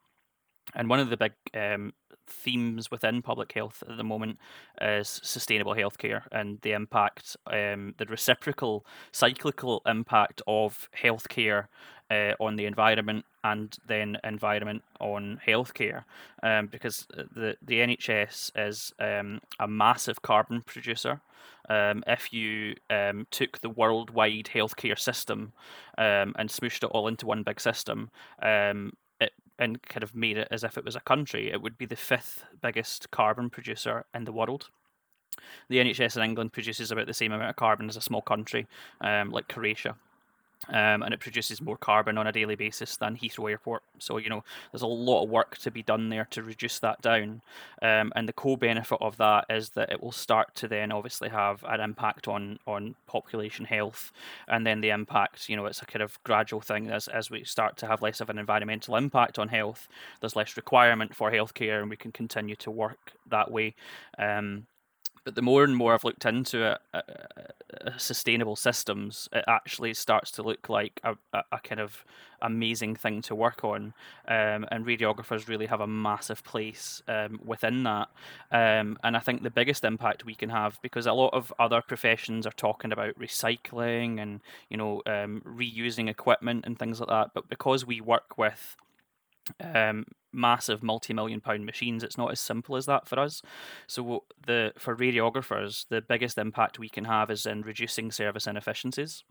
And 0.75 0.89
one 0.89 0.99
of 0.99 1.10
the 1.10 1.17
big 1.17 1.34
um, 1.53 1.93
themes 2.27 2.91
within 2.91 3.21
public 3.21 3.51
health 3.53 3.84
at 3.89 3.97
the 3.97 4.03
moment 4.03 4.38
is 4.82 5.19
sustainable 5.23 5.73
healthcare 5.73 6.23
and 6.32 6.60
the 6.62 6.71
impact, 6.71 7.36
um, 7.47 7.95
the 7.97 8.05
reciprocal, 8.05 8.86
cyclical 9.12 9.82
impact 9.86 10.41
of 10.47 10.89
healthcare 11.01 11.67
uh, 12.12 12.34
on 12.39 12.55
the 12.55 12.65
environment 12.65 13.25
and 13.43 13.77
then 13.88 14.17
environment 14.23 14.84
on 14.99 15.39
healthcare. 15.47 16.03
Um, 16.43 16.67
because 16.67 17.08
the, 17.10 17.55
the 17.62 17.79
NHS 17.79 18.51
is 18.55 18.93
um, 18.99 19.41
a 19.60 19.67
massive 19.67 20.21
carbon 20.21 20.62
producer. 20.62 21.21
Um, 21.69 22.03
if 22.08 22.34
you 22.34 22.75
um, 22.89 23.27
took 23.29 23.60
the 23.60 23.69
worldwide 23.69 24.49
healthcare 24.53 24.97
system 24.97 25.53
um, 25.97 26.34
and 26.38 26.49
smooshed 26.49 26.84
it 26.84 26.91
all 26.91 27.08
into 27.08 27.27
one 27.27 27.43
big 27.43 27.62
system, 27.62 28.10
um, 28.41 28.93
and 29.60 29.84
kind 29.84 30.04
of 30.04 30.15
made 30.15 30.38
it 30.38 30.48
as 30.50 30.63
if 30.63 30.78
it 30.78 30.86
was 30.86 30.95
a 30.95 31.02
country, 31.02 31.52
it 31.52 31.62
would 31.62 31.78
be 31.78 31.86
the 31.86 31.95
fifth 31.95 32.45
biggest 32.62 33.12
carbon 33.12 33.50
producer 33.50 34.06
in 34.15 34.24
the 34.24 34.32
world. 34.32 34.69
The 35.69 35.78
NHS 35.78 36.17
in 36.17 36.24
England 36.24 36.54
produces 36.54 36.91
about 36.91 37.06
the 37.06 37.13
same 37.13 37.32
amount 37.32 37.52
of 37.52 37.56
carbon 37.56 37.88
as 37.89 37.98
a 37.98 38.02
small 38.02 38.22
country 38.22 38.67
um, 39.02 39.30
like 39.30 39.48
Croatia 39.48 39.95
um, 40.67 41.04
and 41.04 41.13
it 41.13 41.19
produces 41.19 41.62
more 41.62 41.78
carbon 41.78 42.17
on 42.17 42.28
a 42.28 42.32
daily 42.32 42.56
basis 42.56 42.98
than 42.98 43.15
Heathrow 43.15 43.50
Airport. 43.50 43.84
So 43.98 44.17
you 44.17 44.30
know 44.30 44.43
there's 44.72 44.82
a 44.82 44.88
lot 44.88 45.24
of 45.24 45.30
work 45.30 45.58
to 45.60 45.72
be 45.72 45.84
done 45.84 46.10
there 46.10 46.28
to 46.32 46.43
reduce 46.43 46.80
that 46.80 47.02
down. 47.02 47.41
Um, 47.82 48.12
and 48.15 48.28
the 48.28 48.34
co-benefit 48.34 48.98
of 49.02 49.17
that 49.17 49.45
is 49.50 49.69
that 49.72 49.91
it 49.91 50.04
will 50.04 50.12
start 50.12 50.54
to 50.56 50.67
then 50.67 50.91
obviously 50.91 51.30
have 51.30 51.63
an 51.67 51.80
impact 51.80 52.28
on 52.28 52.60
on 52.67 52.95
population 53.08 53.65
health, 53.65 54.12
and 54.48 54.65
then 54.65 54.82
the 54.82 54.89
impact. 54.89 55.50
You 55.50 55.56
know, 55.56 55.65
it's 55.65 55.82
a 55.82 55.86
kind 55.86 56.04
of 56.04 56.22
gradual 56.24 56.62
thing 56.62 56.89
as 56.89 57.08
as 57.08 57.32
we 57.32 57.43
start 57.43 57.78
to 57.78 57.88
have 57.88 58.02
less 58.02 58.22
of 58.22 58.30
an 58.30 58.38
environmental 58.38 58.95
impact 58.95 59.39
on 59.39 59.48
health. 59.48 59.88
There's 60.19 60.36
less 60.36 60.58
requirement 60.58 61.15
for 61.15 61.32
healthcare, 61.32 61.82
and 61.82 61.89
we 61.89 61.98
can 61.98 62.12
continue 62.12 62.56
to 62.58 62.72
work 62.72 63.13
that 63.30 63.52
way. 63.52 63.76
Um, 64.17 64.67
but 65.30 65.36
the 65.36 65.44
more 65.44 65.63
and 65.63 65.76
more 65.76 65.94
I've 65.94 66.04
looked 66.04 66.26
into 66.26 66.72
it, 66.72 66.80
uh, 66.92 67.02
uh, 67.86 67.92
sustainable 67.98 68.56
systems, 68.56 69.30
it 69.32 69.46
actually 69.48 69.94
starts 69.94 70.32
to 70.32 70.42
look 70.42 70.70
like 70.70 71.00
a, 71.04 71.15
a, 71.34 71.44
a 71.52 71.60
kind 71.60 71.80
of 71.80 72.04
amazing 72.42 72.96
thing 72.96 73.22
to 73.22 73.36
work 73.36 73.63
on. 73.63 73.94
Um, 74.28 74.65
and 74.72 74.88
radiographers 74.88 75.48
really 75.48 75.68
have 75.68 75.82
a 75.82 75.86
massive 75.86 76.44
place 76.44 77.04
um, 77.08 77.39
within 77.46 77.84
that. 77.84 78.08
Um, 78.52 78.98
and 79.04 79.15
I 79.15 79.20
think 79.20 79.44
the 79.44 79.52
biggest 79.52 79.84
impact 79.84 80.26
we 80.26 80.34
can 80.34 80.50
have, 80.50 80.80
because 80.82 81.06
a 81.06 81.13
lot 81.13 81.36
of 81.36 81.54
other 81.60 81.84
professions 81.84 82.48
are 82.48 82.52
talking 82.52 82.92
about 82.92 83.13
recycling 83.20 84.20
and 84.20 84.39
you 84.72 84.78
know 84.78 85.04
um, 85.06 85.44
reusing 85.46 86.10
equipment 86.10 86.65
and 86.65 86.80
things 86.80 87.00
like 87.00 87.10
that, 87.10 87.36
but 87.36 87.48
because 87.50 87.86
we 87.86 88.02
work 88.02 88.36
with 88.36 88.76
um, 89.62 90.06
massive 90.32 90.84
multi-million 90.84 91.42
pound 91.42 91.66
machines. 91.66 92.04
It's 92.04 92.18
not 92.18 92.32
as 92.32 92.40
simple 92.40 92.76
as 92.76 92.86
that 92.86 93.08
for 93.08 93.20
us. 93.20 93.42
So 93.88 94.24
the 94.46 94.74
for 94.78 94.96
radiographers 94.96 95.86
the 95.90 96.02
biggest 96.02 96.38
impact 96.38 96.80
we 96.80 96.90
can 96.90 97.06
have 97.06 97.32
is 97.32 97.46
in 97.46 97.62
reducing 97.62 98.12
service 98.12 98.48
inefficiencies 98.48 99.24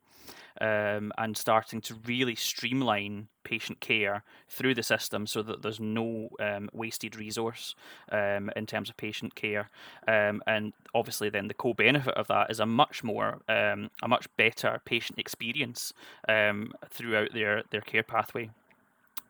um, 0.61 1.13
and 1.17 1.37
starting 1.37 1.81
to 1.83 1.95
really 2.07 2.35
streamline 2.35 3.29
patient 3.45 3.81
care 3.81 4.25
through 4.49 4.75
the 4.75 4.83
system 4.83 5.27
so 5.27 5.43
that 5.43 5.63
there's 5.63 5.81
no 5.81 6.29
um, 6.41 6.69
wasted 6.73 7.17
resource 7.17 7.75
um, 8.13 8.51
in 8.57 8.67
terms 8.67 8.91
of 8.91 8.97
patient 8.97 9.35
care. 9.35 9.71
Um, 10.07 10.43
and 10.47 10.73
obviously, 10.95 11.31
then 11.31 11.49
the 11.49 11.55
co 11.55 11.75
benefit 11.75 12.15
of 12.15 12.27
that 12.29 12.51
is 12.51 12.61
a 12.61 12.67
much 12.67 13.03
more, 13.05 13.41
um, 13.49 13.91
a 14.03 14.09
much 14.09 14.27
better 14.37 14.81
patient 14.85 15.19
experience 15.19 15.93
um, 16.29 16.73
throughout 16.91 17.33
their, 17.33 17.63
their 17.71 17.81
care 17.81 18.03
pathway 18.03 18.51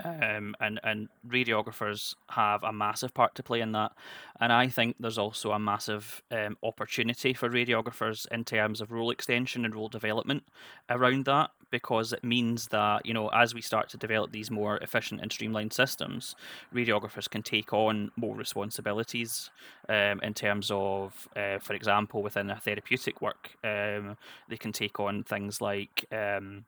um, 0.04 0.54
and 0.60 0.80
and 0.82 1.08
radiographers 1.26 2.14
have 2.30 2.62
a 2.62 2.72
massive 2.72 3.12
part 3.14 3.34
to 3.34 3.42
play 3.42 3.60
in 3.60 3.72
that. 3.72 3.92
And 4.40 4.52
I 4.52 4.68
think 4.68 4.96
there's 5.00 5.18
also 5.18 5.52
a 5.52 5.58
massive 5.58 6.22
um, 6.30 6.56
opportunity 6.62 7.34
for 7.34 7.48
radiographers 7.50 8.26
in 8.30 8.44
terms 8.44 8.80
of 8.80 8.92
role 8.92 9.10
extension 9.10 9.64
and 9.64 9.74
role 9.74 9.88
development 9.88 10.44
around 10.88 11.24
that, 11.24 11.50
because 11.70 12.12
it 12.12 12.22
means 12.22 12.68
that 12.68 13.04
you 13.04 13.14
know 13.14 13.28
as 13.28 13.54
we 13.54 13.60
start 13.60 13.88
to 13.90 13.96
develop 13.96 14.32
these 14.32 14.50
more 14.50 14.76
efficient 14.78 15.20
and 15.20 15.32
streamlined 15.32 15.72
systems, 15.72 16.36
radiographers 16.74 17.28
can 17.28 17.42
take 17.42 17.72
on 17.72 18.10
more 18.16 18.36
responsibilities 18.36 19.50
um, 19.88 20.20
in 20.22 20.34
terms 20.34 20.70
of, 20.70 21.28
uh, 21.36 21.58
for 21.58 21.74
example, 21.74 22.22
within 22.22 22.50
a 22.50 22.56
therapeutic 22.56 23.20
work, 23.20 23.50
um, 23.64 24.16
they 24.48 24.56
can 24.56 24.72
take 24.72 25.00
on 25.00 25.24
things 25.24 25.60
like 25.60 26.04
um, 26.12 26.64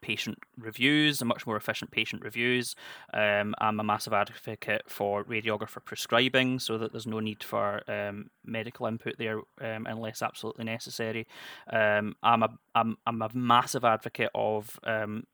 patient 0.00 0.38
reviews 0.58 1.20
and 1.20 1.28
much 1.28 1.46
more 1.46 1.56
efficient 1.56 1.90
patient 1.90 2.22
reviews. 2.22 2.74
Um, 3.12 3.54
I'm 3.58 3.80
a 3.80 3.84
massive 3.84 4.12
advocate 4.12 4.82
for 4.88 5.24
radiographer 5.24 5.84
prescribing 5.84 6.58
so 6.58 6.78
that 6.78 6.92
there's 6.92 7.06
no 7.06 7.20
need 7.20 7.42
for 7.42 7.82
um, 7.90 8.30
medical 8.44 8.86
input 8.86 9.16
there 9.18 9.38
um, 9.60 9.86
unless 9.86 10.22
absolutely 10.22 10.64
necessary. 10.64 11.26
Um, 11.72 12.14
I'm, 12.22 12.42
a, 12.42 12.48
I'm, 12.74 12.96
I'm 13.06 13.22
a 13.22 13.30
massive 13.34 13.84
advocate 13.84 14.30
of 14.34 14.78
um, 14.84 15.24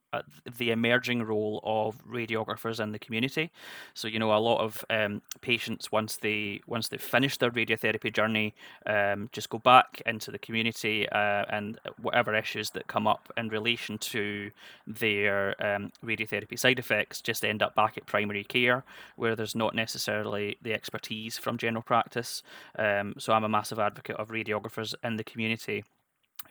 the 0.58 0.70
emerging 0.70 1.22
role 1.22 1.60
of 1.64 1.96
radiographers 2.06 2.80
in 2.80 2.92
the 2.92 2.98
community. 2.98 3.50
So 3.94 4.08
you 4.08 4.18
know, 4.18 4.34
a 4.34 4.38
lot 4.38 4.60
of 4.60 4.84
um, 4.90 5.22
patients 5.40 5.90
once 5.92 6.16
they 6.16 6.60
once 6.66 6.88
they've 6.88 7.00
finished 7.00 7.40
their 7.40 7.50
radiotherapy 7.50 8.12
journey, 8.12 8.54
um, 8.86 9.28
just 9.32 9.50
go 9.50 9.58
back 9.58 10.02
into 10.06 10.30
the 10.30 10.38
community 10.38 11.08
uh, 11.08 11.44
and 11.48 11.78
whatever 12.00 12.34
issues 12.34 12.70
that 12.70 12.86
come 12.86 13.06
up 13.06 13.32
in 13.36 13.48
relation 13.48 13.98
to 13.98 14.50
their 14.86 15.54
um, 15.64 15.92
radiotherapy 16.04 16.58
side 16.58 16.78
effects 16.78 17.20
just 17.20 17.44
end 17.44 17.62
up 17.62 17.74
back 17.74 17.96
at 17.96 18.06
primary 18.06 18.44
care, 18.44 18.84
where 19.16 19.34
there's 19.36 19.54
not 19.54 19.74
necessarily 19.74 20.56
the 20.62 20.72
expertise 20.72 21.38
from 21.38 21.58
general 21.58 21.82
practice. 21.82 22.42
Um, 22.78 23.14
so 23.18 23.32
I'm 23.32 23.44
a 23.44 23.48
massive 23.48 23.78
advocate 23.78 24.16
of 24.16 24.28
radiographers 24.28 24.94
in 25.02 25.16
the 25.16 25.24
community 25.24 25.84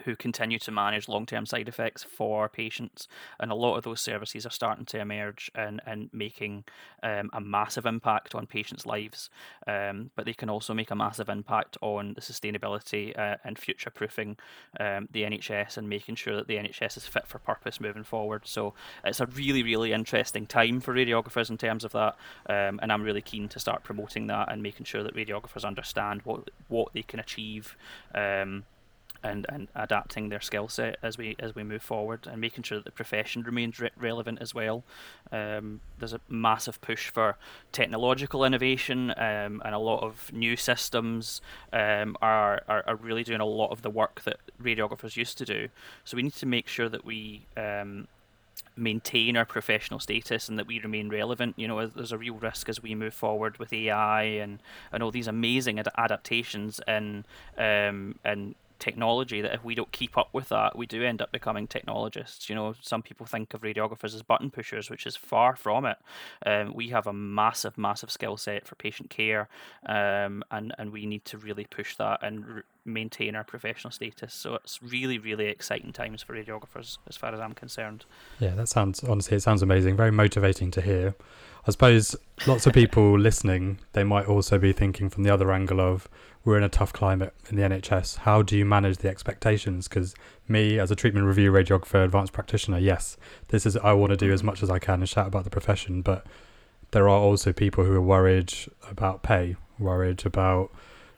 who 0.06 0.16
continue 0.16 0.60
to 0.60 0.72
manage 0.72 1.08
long 1.08 1.26
term 1.26 1.46
side 1.46 1.68
effects 1.68 2.04
for 2.04 2.50
patients. 2.50 3.08
And 3.40 3.52
a 3.52 3.56
lot 3.56 3.78
of 3.78 3.84
those 3.84 4.02
services 4.02 4.46
are 4.46 4.52
starting 4.52 4.86
to 4.86 5.00
emerge 5.00 5.52
and, 5.56 5.82
and 5.86 6.10
making 6.12 6.64
um, 7.02 7.30
a 7.34 7.42
massive 7.42 7.86
impact 7.86 8.36
on 8.36 8.46
patients' 8.46 8.86
lives. 8.86 9.30
Um, 9.68 10.12
but 10.16 10.26
they 10.26 10.34
can 10.34 10.50
also 10.50 10.74
make 10.74 10.92
a 10.92 10.96
massive 10.96 11.30
impact 11.30 11.78
on 11.82 12.14
the 12.14 12.22
sustainability 12.22 13.18
uh, 13.18 13.38
and 13.44 13.58
future 13.58 13.90
proofing 13.90 14.38
um, 14.80 15.08
the 15.12 15.24
NHS 15.24 15.78
and 15.78 15.90
making 15.90 16.16
sure 16.16 16.36
that 16.36 16.48
the 16.48 16.56
NHS 16.56 16.98
is 16.98 17.06
fit 17.06 17.28
for 17.28 17.40
purpose 17.40 17.80
moving 17.80 18.04
forward. 18.04 18.42
So 18.46 18.74
it's 19.04 19.20
a 19.20 19.26
really, 19.28 19.64
really 19.64 19.94
interesting 19.94 20.46
time 20.46 20.80
for 20.80 20.94
radiographers 20.94 21.50
in 21.50 21.58
terms 21.58 21.84
of 21.84 21.92
that. 21.94 22.16
Um, 22.48 22.80
and 22.82 22.92
I'm 22.92 23.04
really 23.04 23.22
keen 23.22 23.48
to 23.50 23.60
start 23.60 23.84
promoting 23.84 24.28
that 24.28 24.52
and 24.52 24.62
making 24.62 24.86
sure 24.86 25.04
that 25.04 25.16
radiographers 25.16 25.66
understand 25.66 26.22
what, 26.24 26.50
what 26.68 26.94
they 26.94 27.04
can 27.04 27.20
achieve 27.20 27.76
um, 28.14 28.64
and, 29.24 29.46
and 29.50 29.68
adapting 29.76 30.30
their 30.30 30.42
skill 30.42 30.68
set 30.68 30.98
as 31.02 31.18
we 31.18 31.36
as 31.40 31.56
we 31.56 31.64
move 31.64 31.82
forward 31.82 32.28
and 32.30 32.42
making 32.42 32.64
sure 32.64 32.78
that 32.78 32.86
the 32.86 32.92
profession 32.92 33.44
remains 33.44 33.80
re- 33.80 33.90
relevant 33.98 34.40
as 34.42 34.54
well. 34.54 34.84
Um, 35.32 35.82
there's 36.00 36.14
a 36.14 36.20
massive 36.30 36.82
push 36.82 37.10
for 37.10 37.38
technological 37.72 38.44
innovation 38.44 39.12
um, 39.12 39.62
and 39.64 39.74
a 39.74 39.80
lot 39.80 40.04
of 40.04 40.32
new 40.34 40.56
systems 40.56 41.42
um, 41.72 42.18
are, 42.22 42.62
are, 42.68 42.84
are 42.86 42.96
really 42.96 43.24
doing 43.24 43.42
a 43.42 43.46
lot 43.46 43.72
of 43.72 43.82
the 43.82 43.90
work 43.90 44.22
that 44.26 44.38
radiographers 44.62 45.16
used 45.16 45.38
to 45.38 45.46
do. 45.46 45.70
So 46.04 46.18
we 46.18 46.24
need 46.24 46.36
to 46.36 46.46
make 46.46 46.68
sure 46.68 46.90
that 46.90 47.06
we 47.06 47.46
um, 47.58 48.08
maintain 48.76 49.38
our 49.38 49.46
professional 49.46 50.00
status 50.00 50.50
and 50.50 50.58
that 50.58 50.68
we 50.68 50.80
remain 50.80 51.10
relevant. 51.10 51.54
You 51.58 51.68
know, 51.68 51.86
there's 51.88 52.12
a 52.12 52.18
real 52.18 52.36
risk 52.36 52.70
as 52.70 52.82
we 52.82 52.96
move 52.96 53.14
forward 53.14 53.58
with 53.58 53.72
AI 53.72 54.24
and, 54.24 54.60
and 54.92 55.04
all 55.04 55.12
these 55.12 55.28
amazing 55.28 55.80
ad- 55.80 55.90
adaptations 55.98 56.80
and 56.88 57.26
um, 57.58 58.16
technology 58.84 59.40
that 59.40 59.54
if 59.54 59.64
we 59.64 59.76
don't 59.76 59.94
keep 59.94 60.18
up 60.18 60.28
with 60.34 60.50
that, 60.50 60.78
we 60.78 60.86
do 60.86 61.02
end 61.04 61.22
up 61.22 61.32
becoming 61.32 61.68
technologists. 61.68 62.50
You 62.50 62.56
know, 62.56 62.76
some 62.82 63.02
people 63.02 63.26
think 63.26 63.54
of 63.54 63.62
radiographers 63.62 64.14
as 64.14 64.22
button 64.22 64.52
pushers, 64.52 64.90
which 64.90 65.08
is 65.08 65.16
far 65.16 65.56
from 65.56 65.86
it. 65.86 65.98
Um, 66.46 66.74
we 66.74 66.90
have 66.90 67.08
a 67.08 67.14
massive, 67.14 67.78
massive 67.78 68.12
skill 68.12 68.36
set 68.36 68.68
for 68.68 68.76
patient 68.76 69.10
care, 69.10 69.48
um, 69.86 70.44
and 70.52 70.76
and 70.78 70.92
we 70.92 71.06
need 71.06 71.24
to 71.26 71.38
really 71.38 71.64
push 71.64 71.96
that 71.96 72.22
and 72.22 72.46
r- 72.46 72.64
maintain 72.84 73.38
our 73.38 73.46
professional 73.46 73.92
status. 73.92 74.34
So 74.34 74.56
it's 74.56 74.84
really, 74.84 75.18
really 75.18 75.46
exciting 75.48 75.94
times 75.94 76.22
for 76.22 76.34
radiographers, 76.34 76.98
as 77.08 77.16
far 77.16 77.34
as 77.34 77.40
I'm 77.40 77.54
concerned. 77.54 78.04
Yeah, 78.40 78.56
that 78.56 78.68
sounds 78.68 79.02
honestly, 79.02 79.38
it 79.38 79.44
sounds 79.44 79.62
amazing. 79.62 79.96
Very 79.96 80.12
motivating 80.12 80.72
to 80.72 80.82
hear. 80.82 81.16
I 81.66 81.72
suppose 81.72 82.16
lots 82.46 82.68
of 82.68 82.74
people 82.74 83.18
listening, 83.18 83.80
they 83.94 84.04
might 84.04 84.26
also 84.26 84.60
be 84.60 84.74
thinking 84.74 85.10
from 85.10 85.24
the 85.24 85.30
other 85.30 85.52
angle 85.52 85.80
of 85.80 86.10
we're 86.44 86.58
in 86.58 86.64
a 86.64 86.70
tough 86.70 86.92
climate 86.92 87.34
in 87.50 87.56
the 87.56 87.62
NHS. 87.62 88.18
How 88.18 88.42
do 88.42 88.58
you 88.58 88.66
manage 88.66 88.98
the 88.98 89.08
expectations? 89.08 89.88
Because 89.88 90.14
me, 90.48 90.78
as 90.78 90.92
a 90.92 90.96
treatment 90.96 91.26
review 91.26 91.52
radiographer, 91.52 92.04
advanced 92.04 92.34
practitioner, 92.34 92.80
yes, 92.80 93.16
this 93.48 93.66
is 93.66 93.78
I 93.78 93.94
want 93.94 94.10
to 94.12 94.18
do 94.18 94.32
as 94.34 94.44
much 94.44 94.62
as 94.62 94.70
I 94.70 94.78
can 94.78 94.96
and 94.96 95.08
shout 95.08 95.28
about 95.28 95.46
the 95.46 95.50
profession. 95.50 96.02
But 96.02 96.26
there 96.92 97.08
are 97.08 97.18
also 97.18 97.54
people 97.54 97.86
who 97.86 97.94
are 97.94 98.02
worried 98.02 98.54
about 98.90 99.24
pay, 99.24 99.56
worried 99.80 100.26
about 100.26 100.72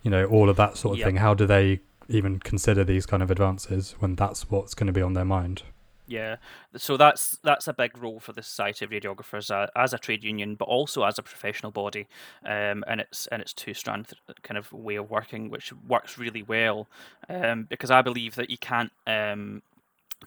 you 0.03 0.11
know 0.11 0.25
all 0.25 0.49
of 0.49 0.57
that 0.57 0.77
sort 0.77 0.93
of 0.93 0.99
yep. 0.99 1.07
thing. 1.07 1.15
How 1.17 1.33
do 1.33 1.47
they 1.47 1.79
even 2.07 2.37
consider 2.37 2.83
these 2.83 3.07
kind 3.07 3.23
of 3.23 3.31
advances 3.31 3.95
when 3.97 4.15
that's 4.15 4.51
what's 4.51 4.75
going 4.75 4.87
to 4.87 4.93
be 4.93 5.01
on 5.01 5.13
their 5.13 5.25
mind? 5.25 5.63
Yeah, 6.07 6.35
so 6.77 6.97
that's 6.97 7.39
that's 7.43 7.67
a 7.67 7.73
big 7.73 7.97
role 7.97 8.19
for 8.19 8.31
the 8.31 8.43
Society 8.43 8.85
of 8.85 8.91
Radiographers 8.91 9.49
uh, 9.49 9.67
as 9.75 9.91
a 9.91 9.97
trade 9.97 10.23
union, 10.23 10.53
but 10.53 10.65
also 10.67 11.03
as 11.03 11.17
a 11.17 11.23
professional 11.23 11.71
body, 11.71 12.07
um, 12.45 12.83
and 12.87 13.01
it's 13.01 13.25
and 13.27 13.41
it's 13.41 13.53
two 13.53 13.73
strand 13.73 14.09
kind 14.43 14.57
of 14.57 14.71
way 14.71 14.97
of 14.97 15.09
working, 15.09 15.49
which 15.49 15.73
works 15.87 16.19
really 16.19 16.43
well, 16.43 16.87
um, 17.27 17.63
because 17.63 17.89
I 17.89 18.03
believe 18.03 18.35
that 18.35 18.51
you 18.51 18.57
can't 18.59 18.91
um, 19.07 19.63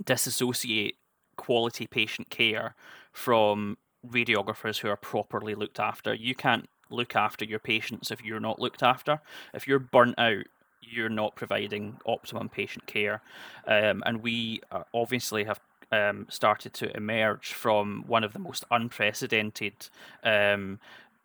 disassociate 0.05 0.97
quality 1.37 1.87
patient 1.87 2.29
care 2.29 2.75
from 3.13 3.79
radiographers 4.05 4.79
who 4.79 4.89
are 4.89 4.97
properly 4.97 5.55
looked 5.55 5.79
after. 5.79 6.13
You 6.13 6.35
can't 6.35 6.69
look 6.91 7.15
after 7.15 7.45
your 7.45 7.61
patients 7.61 8.11
if 8.11 8.25
you're 8.25 8.41
not 8.41 8.59
looked 8.59 8.83
after. 8.83 9.21
If 9.55 9.69
you're 9.69 9.79
burnt 9.79 10.19
out, 10.19 10.45
you're 10.81 11.09
not 11.09 11.37
providing 11.37 11.99
optimum 12.07 12.49
patient 12.49 12.87
care. 12.87 13.23
Um, 13.67 14.03
and 14.07 14.23
we 14.23 14.63
uh, 14.71 14.85
obviously 14.95 15.45
have 15.45 15.61
um, 15.93 16.27
started 16.29 16.75
to 16.75 16.95
emerge 16.97 17.53
from 17.53 18.05
one 18.07 18.25
of 18.25 18.33
the 18.33 18.39
most 18.39 18.65
unprecedented 18.71 19.89
um, 20.23 20.79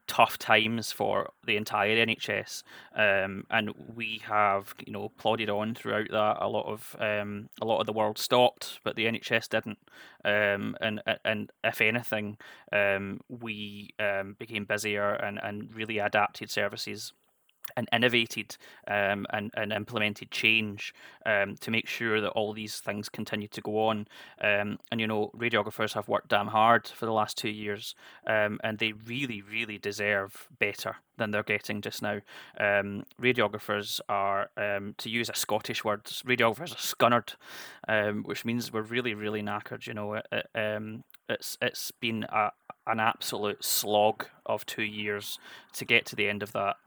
tough 0.08 0.38
times 0.38 0.91
for 0.91 1.32
the 1.45 1.56
entire 1.56 2.06
NHS, 2.06 2.63
um, 2.95 3.45
and 3.49 3.73
we 3.95 4.21
have 4.26 4.73
you 4.86 4.91
know 4.91 5.10
plodded 5.17 5.49
on 5.49 5.76
throughout 5.76 6.10
that. 6.12 6.38
A 6.39 6.47
lot 6.47 6.65
of 6.65 6.95
um, 6.99 7.49
a 7.62 7.65
lot 7.65 7.80
of 7.80 7.86
the 7.86 7.93
world 7.93 8.17
stopped, 8.17 8.80
but 8.84 8.95
the 8.95 9.06
NHS 9.06 9.49
didn't. 9.49 9.80
Um, 10.26 10.76
and 10.82 11.02
and 11.23 11.52
if 11.63 11.82
anything, 11.82 12.38
um, 12.71 13.21
we 13.30 13.91
um, 13.99 14.36
became 14.38 14.65
busier 14.65 15.13
and, 15.13 15.39
and 15.41 15.73
really 15.73 15.99
adapted 15.99 16.49
services 16.49 17.13
and 17.76 17.88
innovated 17.91 18.58
um, 18.88 19.26
and, 19.32 19.52
and 19.56 19.71
implemented 19.71 20.32
change 20.32 20.93
um, 21.26 21.56
to 21.62 21.71
make 21.71 21.88
sure 21.88 22.21
that 22.21 22.30
all 22.32 22.54
these 22.54 22.80
things 22.80 23.10
continue 23.10 23.47
to 23.47 23.62
go 23.62 23.88
on. 23.88 24.08
Um, 24.41 24.80
and 24.91 24.99
you 24.99 25.08
know, 25.08 25.32
radiographers 25.36 25.93
have 25.93 26.08
worked 26.08 26.30
damn 26.30 26.47
hard 26.47 26.88
for 26.88 27.06
the 27.06 27.13
last 27.13 27.38
two 27.38 27.49
years, 27.49 27.95
um, 28.28 28.60
and 28.63 28.80
they 28.80 28.91
really, 28.91 29.41
really 29.41 29.78
deserve 29.78 30.47
better 30.60 30.97
than 31.17 31.32
they're 31.32 31.43
getting 31.43 31.82
just 31.82 32.02
now. 32.02 32.19
Um, 32.60 33.06
radiographers 33.21 34.02
are, 34.10 34.49
um, 34.58 34.95
to 34.97 35.10
use 35.10 35.30
a 35.30 35.36
Scottish 35.36 35.84
word, 35.84 36.06
radiographers 36.06 36.73
are 36.73 37.21
scunnered, 37.86 38.23
which 38.26 38.45
means 38.45 38.73
we're 38.73 38.82
really, 38.82 39.13
really 39.13 39.41
knackered. 39.41 39.88
You 39.88 39.93
know, 39.93 40.13
it, 40.15 40.28
it, 40.32 40.49
it's 41.30 41.58
it's 41.62 41.91
been 41.91 42.26
a, 42.30 42.52
an 42.88 42.99
absolute 42.99 43.63
slog 43.63 44.26
of 44.45 44.65
two 44.65 44.84
years 44.84 45.39
to 45.73 45.86
get 45.86 46.06
to 46.08 46.15
the 46.15 46.28
end 46.28 46.43
of 46.43 46.52
that 46.54 46.78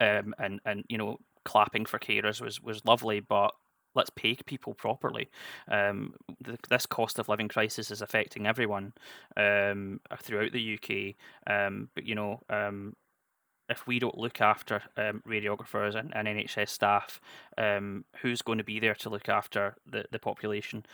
um, 0.00 0.34
and 0.38 0.60
and 0.64 0.84
you 0.88 0.98
know 0.98 1.18
clapping 1.44 1.84
for 1.86 1.98
carers 1.98 2.40
was 2.40 2.60
was 2.60 2.84
lovely, 2.84 3.20
but 3.20 3.52
let's 3.94 4.10
pay 4.10 4.36
people 4.46 4.74
properly. 4.74 5.28
Um, 5.68 6.14
this 6.68 6.86
cost 6.86 7.18
of 7.18 7.28
living 7.28 7.48
crisis 7.48 7.90
is 7.90 8.02
affecting 8.02 8.46
everyone 8.46 8.92
um, 9.36 10.00
throughout 10.22 10.52
the 10.52 10.78
UK. 10.78 11.14
Um, 11.52 11.88
but 11.94 12.04
you 12.06 12.14
know, 12.14 12.40
um, 12.48 12.94
if 13.72 13.86
we 13.86 13.98
don't 13.98 14.16
look 14.16 14.40
after 14.40 14.82
um, 14.96 15.22
radiographers 15.26 15.96
and, 15.96 16.12
and, 16.14 16.28
NHS 16.28 16.68
staff, 16.68 17.20
um, 17.58 18.04
who's 18.20 18.42
going 18.42 18.58
to 18.58 18.64
be 18.64 18.78
there 18.78 18.94
to 18.94 19.10
look 19.10 19.28
after 19.28 19.74
the, 19.90 20.04
the 20.10 20.18
population? 20.18 20.84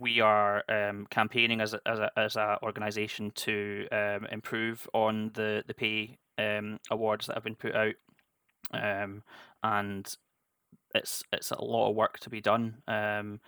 we 0.00 0.20
are 0.20 0.64
campaigning 1.10 1.60
as 1.60 1.74
a, 1.74 1.80
as 1.86 1.98
a, 1.98 2.10
as 2.16 2.36
a 2.36 2.58
organisation 2.62 3.30
to 3.32 3.86
improve 4.32 4.88
on 4.94 5.30
the, 5.34 5.62
the 5.66 5.74
pay 5.74 6.18
um, 6.38 6.78
awards 6.90 7.26
that 7.26 7.34
have 7.34 7.44
been 7.44 7.54
put 7.54 7.74
out, 7.74 7.94
um, 8.72 9.22
and 9.62 10.16
it's 10.94 11.22
it's 11.32 11.50
a 11.50 11.62
lot 11.62 11.90
of 11.90 11.96
work 11.96 12.18
to 12.20 12.30
be 12.30 12.40
done. 12.40 12.82
Um, 12.88 13.40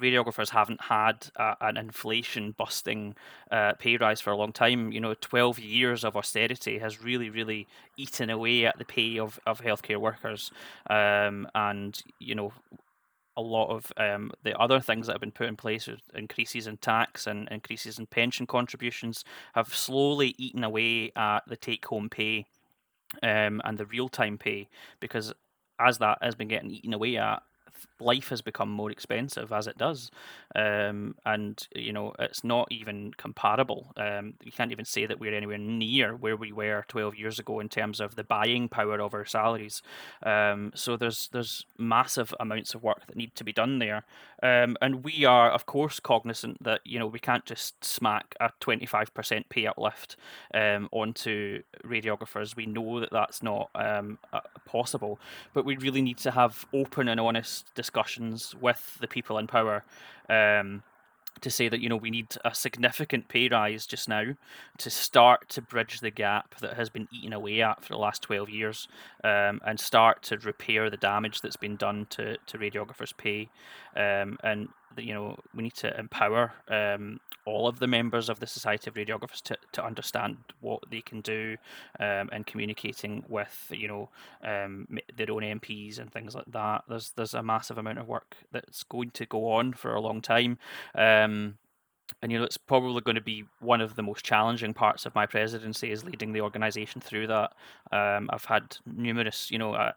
radiographers 0.00 0.50
haven't 0.50 0.80
had 0.82 1.28
an 1.36 1.76
inflation 1.76 2.54
busting 2.56 3.14
uh, 3.50 3.72
pay 3.78 3.96
rise 3.96 4.20
for 4.20 4.30
a 4.30 4.36
long 4.36 4.52
time. 4.52 4.92
You 4.92 5.00
know, 5.00 5.14
12 5.14 5.58
years 5.58 6.04
of 6.04 6.16
austerity 6.16 6.78
has 6.78 7.02
really, 7.02 7.30
really 7.30 7.66
eaten 7.96 8.30
away 8.30 8.66
at 8.66 8.78
the 8.78 8.84
pay 8.84 9.18
of, 9.18 9.40
of 9.46 9.60
healthcare 9.60 9.98
workers. 9.98 10.50
Um, 10.88 11.48
and, 11.54 12.00
you 12.18 12.34
know, 12.34 12.52
a 13.36 13.42
lot 13.42 13.68
of 13.68 13.92
um, 13.98 14.30
the 14.44 14.58
other 14.58 14.80
things 14.80 15.06
that 15.06 15.12
have 15.12 15.20
been 15.20 15.30
put 15.30 15.48
in 15.48 15.56
place, 15.56 15.88
increases 16.14 16.66
in 16.66 16.78
tax 16.78 17.26
and 17.26 17.48
increases 17.50 17.98
in 17.98 18.06
pension 18.06 18.46
contributions, 18.46 19.24
have 19.54 19.74
slowly 19.74 20.34
eaten 20.38 20.64
away 20.64 21.12
at 21.16 21.40
the 21.46 21.56
take 21.56 21.84
home 21.84 22.08
pay 22.08 22.46
um, 23.22 23.60
and 23.64 23.76
the 23.78 23.86
real 23.86 24.08
time 24.08 24.38
pay 24.38 24.68
because 25.00 25.32
as 25.78 25.98
that 25.98 26.18
has 26.22 26.34
been 26.34 26.48
getting 26.48 26.70
eaten 26.70 26.94
away 26.94 27.16
at, 27.16 27.42
life 28.00 28.28
has 28.28 28.42
become 28.42 28.68
more 28.68 28.90
expensive 28.90 29.52
as 29.52 29.66
it 29.66 29.78
does, 29.78 30.10
um, 30.54 31.14
and 31.24 31.66
you 31.74 31.92
know 31.92 32.14
it's 32.18 32.44
not 32.44 32.68
even 32.70 33.12
comparable. 33.16 33.92
Um, 33.96 34.34
you 34.42 34.52
can't 34.52 34.72
even 34.72 34.84
say 34.84 35.06
that 35.06 35.20
we're 35.20 35.34
anywhere 35.34 35.58
near 35.58 36.14
where 36.14 36.36
we 36.36 36.52
were 36.52 36.84
12 36.88 37.16
years 37.16 37.38
ago 37.38 37.60
in 37.60 37.68
terms 37.68 38.00
of 38.00 38.16
the 38.16 38.24
buying 38.24 38.68
power 38.68 39.00
of 39.00 39.14
our 39.14 39.24
salaries. 39.24 39.82
Um, 40.22 40.72
so 40.74 40.96
there's 40.96 41.28
there's 41.32 41.66
massive 41.78 42.34
amounts 42.40 42.74
of 42.74 42.82
work 42.82 43.06
that 43.06 43.16
need 43.16 43.34
to 43.36 43.44
be 43.44 43.52
done 43.52 43.78
there, 43.78 44.04
um, 44.42 44.76
and 44.80 45.04
we 45.04 45.24
are 45.24 45.50
of 45.50 45.66
course 45.66 46.00
cognizant 46.00 46.62
that 46.62 46.80
you 46.84 46.98
know 46.98 47.06
we 47.06 47.18
can't 47.18 47.44
just 47.44 47.84
smack 47.84 48.34
a 48.40 48.50
25% 48.60 49.48
pay 49.48 49.66
uplift 49.66 50.16
um, 50.54 50.88
onto 50.92 51.62
radiographers. 51.84 52.56
We 52.56 52.66
know 52.66 53.00
that 53.00 53.10
that's 53.10 53.42
not 53.42 53.70
um, 53.74 54.18
possible, 54.66 55.18
but 55.54 55.64
we 55.64 55.76
really 55.76 56.02
need 56.02 56.18
to 56.18 56.30
have 56.30 56.66
open 56.72 57.08
and 57.08 57.20
honest 57.20 57.74
discussions 57.86 58.52
with 58.60 58.98
the 59.00 59.06
people 59.06 59.38
in 59.38 59.46
power 59.46 59.84
um, 60.28 60.82
to 61.40 61.50
say 61.50 61.68
that 61.68 61.80
you 61.80 61.88
know 61.88 61.96
we 61.96 62.10
need 62.10 62.26
a 62.44 62.52
significant 62.52 63.28
pay 63.28 63.48
rise 63.48 63.86
just 63.86 64.08
now 64.08 64.24
to 64.78 64.90
start 64.90 65.48
to 65.48 65.62
bridge 65.62 66.00
the 66.00 66.10
gap 66.10 66.56
that 66.56 66.74
has 66.74 66.90
been 66.90 67.06
eaten 67.12 67.32
away 67.32 67.62
at 67.62 67.84
for 67.84 67.92
the 67.92 67.98
last 67.98 68.22
12 68.22 68.48
years 68.48 68.88
um, 69.22 69.60
and 69.64 69.78
start 69.78 70.22
to 70.22 70.36
repair 70.38 70.90
the 70.90 70.96
damage 70.96 71.40
that's 71.40 71.56
been 71.56 71.76
done 71.76 72.06
to, 72.10 72.36
to 72.46 72.58
radiographers 72.58 73.16
pay 73.16 73.48
um, 73.96 74.36
and 74.42 74.68
you 75.04 75.14
know 75.14 75.38
we 75.54 75.62
need 75.62 75.74
to 75.74 75.98
empower 75.98 76.52
um, 76.68 77.20
all 77.44 77.68
of 77.68 77.78
the 77.78 77.86
members 77.86 78.28
of 78.28 78.40
the 78.40 78.46
Society 78.46 78.90
of 78.90 78.94
Radiographers 78.94 79.40
to, 79.42 79.56
to 79.72 79.84
understand 79.84 80.36
what 80.60 80.82
they 80.90 81.00
can 81.00 81.20
do 81.20 81.56
um, 82.00 82.28
and 82.32 82.46
communicating 82.46 83.24
with 83.28 83.70
you 83.70 83.88
know 83.88 84.08
um, 84.42 84.86
their 85.16 85.30
own 85.30 85.42
MPs 85.42 85.98
and 85.98 86.12
things 86.12 86.34
like 86.34 86.50
that. 86.52 86.84
There's 86.88 87.10
there's 87.10 87.34
a 87.34 87.42
massive 87.42 87.78
amount 87.78 87.98
of 87.98 88.08
work 88.08 88.36
that's 88.52 88.82
going 88.84 89.10
to 89.12 89.26
go 89.26 89.52
on 89.52 89.72
for 89.72 89.94
a 89.94 90.00
long 90.00 90.20
time. 90.20 90.58
Um, 90.94 91.58
and 92.22 92.32
you 92.32 92.38
know 92.38 92.44
it's 92.44 92.56
probably 92.56 93.00
going 93.00 93.16
to 93.16 93.20
be 93.20 93.44
one 93.60 93.80
of 93.80 93.94
the 93.94 94.02
most 94.02 94.24
challenging 94.24 94.72
parts 94.72 95.06
of 95.06 95.14
my 95.14 95.26
presidency 95.26 95.90
is 95.90 96.04
leading 96.04 96.32
the 96.32 96.40
organization 96.40 97.00
through 97.00 97.26
that. 97.26 97.52
Um, 97.92 98.28
i've 98.32 98.44
had 98.44 98.76
numerous 98.84 99.50
you 99.50 99.58
know 99.58 99.74
I, 99.74 99.92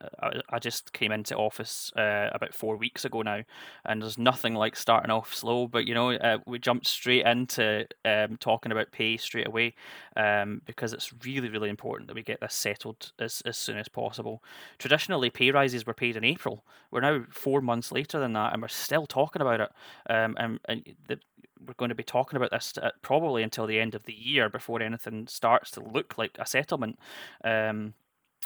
I, 0.50 0.60
just 0.60 0.94
came 0.94 1.12
into 1.12 1.36
office 1.36 1.92
uh, 1.96 2.30
about 2.32 2.54
four 2.54 2.78
weeks 2.78 3.04
ago 3.06 3.22
now 3.22 3.42
and 3.86 4.02
there's 4.02 4.18
nothing 4.18 4.54
like 4.54 4.76
starting 4.76 5.10
off 5.10 5.34
slow 5.34 5.68
but 5.68 5.88
you 5.88 5.94
know 5.94 6.12
uh, 6.12 6.38
we 6.46 6.60
jumped 6.60 6.86
straight 6.86 7.26
into 7.26 7.88
um, 8.06 8.38
talking 8.38 8.72
about 8.72 8.92
pay 8.92 9.18
straight 9.18 9.48
away 9.48 9.74
um, 10.18 10.62
because 10.66 10.94
it's 10.94 11.14
really 11.26 11.50
really 11.50 11.70
important 11.70 12.08
that 12.08 12.16
we 12.16 12.22
get 12.22 12.42
this 12.42 12.54
settled 12.54 13.12
as, 13.20 13.42
as 13.46 13.58
soon 13.58 13.78
as 13.78 13.88
possible. 13.88 14.44
Traditionally 14.78 15.30
pay 15.30 15.52
rises 15.52 15.86
were 15.86 15.94
paid 15.94 16.16
in 16.16 16.24
april. 16.24 16.64
We're 16.92 17.02
now 17.02 17.24
four 17.30 17.62
months 17.62 17.92
later 17.92 18.20
than 18.20 18.34
that 18.34 18.54
and 18.54 18.62
we're 18.62 18.68
still 18.68 19.08
talking 19.08 19.42
about 19.42 19.62
it. 19.62 19.72
Um, 20.10 20.36
and, 20.40 20.60
and 20.66 20.84
the, 21.08 21.20
we're 21.66 21.74
going 21.76 21.90
to 21.90 21.96
be 21.96 22.04
talking 22.04 22.38
about 22.38 22.52
this 22.52 22.74
uh, 22.82 22.92
probably 23.02 23.44
until 23.44 23.68
the 23.68 23.80
end 23.80 23.96
of 23.96 24.04
the 24.04 24.14
year 24.14 24.50
before 24.50 24.82
anything 24.82 25.28
starts 25.28 25.72
to 25.72 25.82
look 25.82 26.18
like 26.18 26.38
a 26.40 26.46
settlement. 26.46 26.98
Um, 27.44 27.94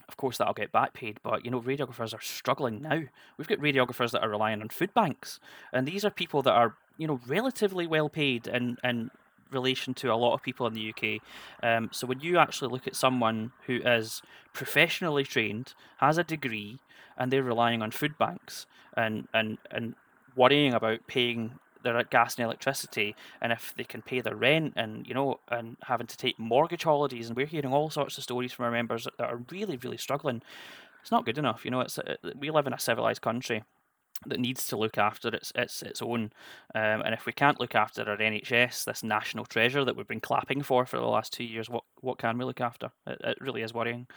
of 0.08 0.18
course, 0.18 0.38
that'll 0.38 0.54
get 0.54 0.72
back 0.72 0.94
paid, 0.94 1.20
but 1.24 1.46
you 1.46 1.52
know, 1.52 1.62
radiographers 1.62 2.14
are 2.14 2.22
struggling 2.22 2.82
now. 2.82 3.04
We've 3.38 3.48
got 3.48 3.60
radiographers 3.60 4.12
that 4.12 4.24
are 4.24 4.30
relying 4.30 4.62
on 4.62 4.70
food 4.70 4.94
banks, 4.94 5.40
and 5.72 5.88
these 5.88 6.04
are 6.04 6.10
people 6.10 6.42
that 6.44 6.52
are 6.54 6.76
you 6.98 7.08
know 7.08 7.20
relatively 7.28 7.88
well 7.88 8.10
paid 8.10 8.48
in 8.48 8.78
in 8.84 9.12
relation 9.52 9.94
to 9.94 10.12
a 10.12 10.16
lot 10.16 10.34
of 10.34 10.42
people 10.42 10.66
in 10.66 10.74
the 10.74 10.90
UK. 10.90 11.22
Um, 11.62 11.90
so 11.94 12.08
when 12.08 12.20
you 12.22 12.40
actually 12.40 12.72
look 12.72 12.88
at 12.88 12.96
someone 12.96 13.52
who 13.68 13.82
is 13.86 14.24
professionally 14.52 15.24
trained, 15.24 15.76
has 15.98 16.18
a 16.18 16.24
degree, 16.24 16.80
and 17.18 17.32
they're 17.32 17.44
relying 17.44 17.82
on 17.82 17.92
food 17.92 18.18
banks 18.18 18.66
and 18.98 19.28
and 19.34 19.58
and 19.72 19.96
worrying 20.36 20.74
about 20.74 21.06
paying 21.08 21.60
their 21.84 22.04
gas 22.04 22.36
and 22.36 22.46
electricity 22.46 23.16
and 23.42 23.52
if 23.52 23.74
they 23.78 23.84
can 23.84 24.02
pay 24.02 24.22
their 24.22 24.36
rent 24.36 24.74
and 24.76 25.08
you 25.08 25.14
know 25.14 25.40
and 25.50 25.78
having 25.84 26.08
to 26.08 26.18
take 26.18 26.40
mortgage 26.40 26.84
holidays 26.84 27.28
and 27.28 27.38
we're 27.38 27.46
hearing 27.46 27.74
all 27.74 27.90
sorts 27.90 28.18
of 28.18 28.24
stories 28.24 28.52
from 28.52 28.66
our 28.66 28.72
members 28.72 29.08
that 29.18 29.30
are 29.30 29.42
really 29.52 29.78
really 29.78 29.98
struggling 29.98 30.42
it's 31.02 31.12
not 31.12 31.26
good 31.26 31.38
enough 31.38 31.66
you 31.66 31.72
know 31.72 31.82
it's 31.82 32.00
uh, 32.00 32.16
we 32.38 32.50
live 32.50 32.68
in 32.68 32.74
a 32.74 32.80
civilized 32.80 33.22
country 33.22 33.64
that 34.28 34.40
needs 34.40 34.68
to 34.68 34.78
look 34.78 34.98
after 34.98 35.30
its 35.30 35.52
its 35.56 35.82
its 35.82 36.02
own. 36.02 36.32
Um, 36.76 37.02
and 37.02 37.14
if 37.14 37.26
we 37.26 37.34
can't 37.34 37.60
look 37.60 37.76
after 37.76 38.08
our 38.10 38.18
NHS, 38.18 38.86
this 38.86 39.04
national 39.04 39.46
treasure 39.46 39.84
that 39.84 39.96
we've 39.96 40.08
been 40.08 40.20
clapping 40.20 40.62
for 40.62 40.86
for 40.86 40.98
the 40.98 41.06
last 41.06 41.34
two 41.34 41.44
years, 41.44 41.70
what 41.70 41.84
what 42.02 42.18
can 42.18 42.38
we 42.38 42.46
look 42.46 42.62
after? 42.62 42.92
It, 43.06 43.20
it 43.24 43.38
really 43.42 43.62
is 43.62 43.74
worrying. 43.74 44.08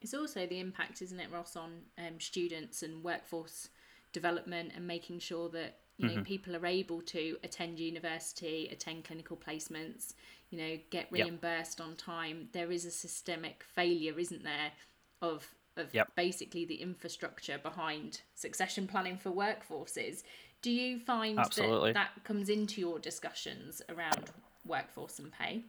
It's 0.00 0.14
also 0.14 0.46
the 0.46 0.58
impact, 0.58 1.00
isn't 1.00 1.20
it, 1.20 1.30
Ross, 1.32 1.54
on 1.54 1.82
um, 1.96 2.18
students 2.18 2.82
and 2.82 3.04
workforce 3.04 3.68
development 4.12 4.72
and 4.74 4.86
making 4.86 5.20
sure 5.20 5.48
that 5.50 5.78
you 6.02 6.08
know 6.08 6.14
mm-hmm. 6.14 6.22
people 6.24 6.56
are 6.56 6.66
able 6.66 7.00
to 7.00 7.36
attend 7.44 7.78
university 7.78 8.68
attend 8.72 9.04
clinical 9.04 9.36
placements 9.36 10.14
you 10.50 10.58
know 10.58 10.78
get 10.90 11.06
reimbursed 11.10 11.78
yep. 11.78 11.88
on 11.88 11.96
time 11.96 12.48
there 12.52 12.72
is 12.72 12.84
a 12.84 12.90
systemic 12.90 13.64
failure 13.74 14.18
isn't 14.18 14.42
there 14.42 14.72
of 15.22 15.48
of 15.76 15.94
yep. 15.94 16.08
basically 16.16 16.64
the 16.64 16.74
infrastructure 16.74 17.58
behind 17.58 18.20
succession 18.34 18.86
planning 18.86 19.16
for 19.16 19.30
workforces 19.30 20.22
do 20.60 20.70
you 20.70 20.98
find 20.98 21.38
Absolutely. 21.38 21.92
that 21.92 22.10
that 22.14 22.24
comes 22.24 22.48
into 22.48 22.80
your 22.80 22.98
discussions 22.98 23.80
around 23.88 24.30
workforce 24.66 25.18
and 25.18 25.32
pay 25.32 25.62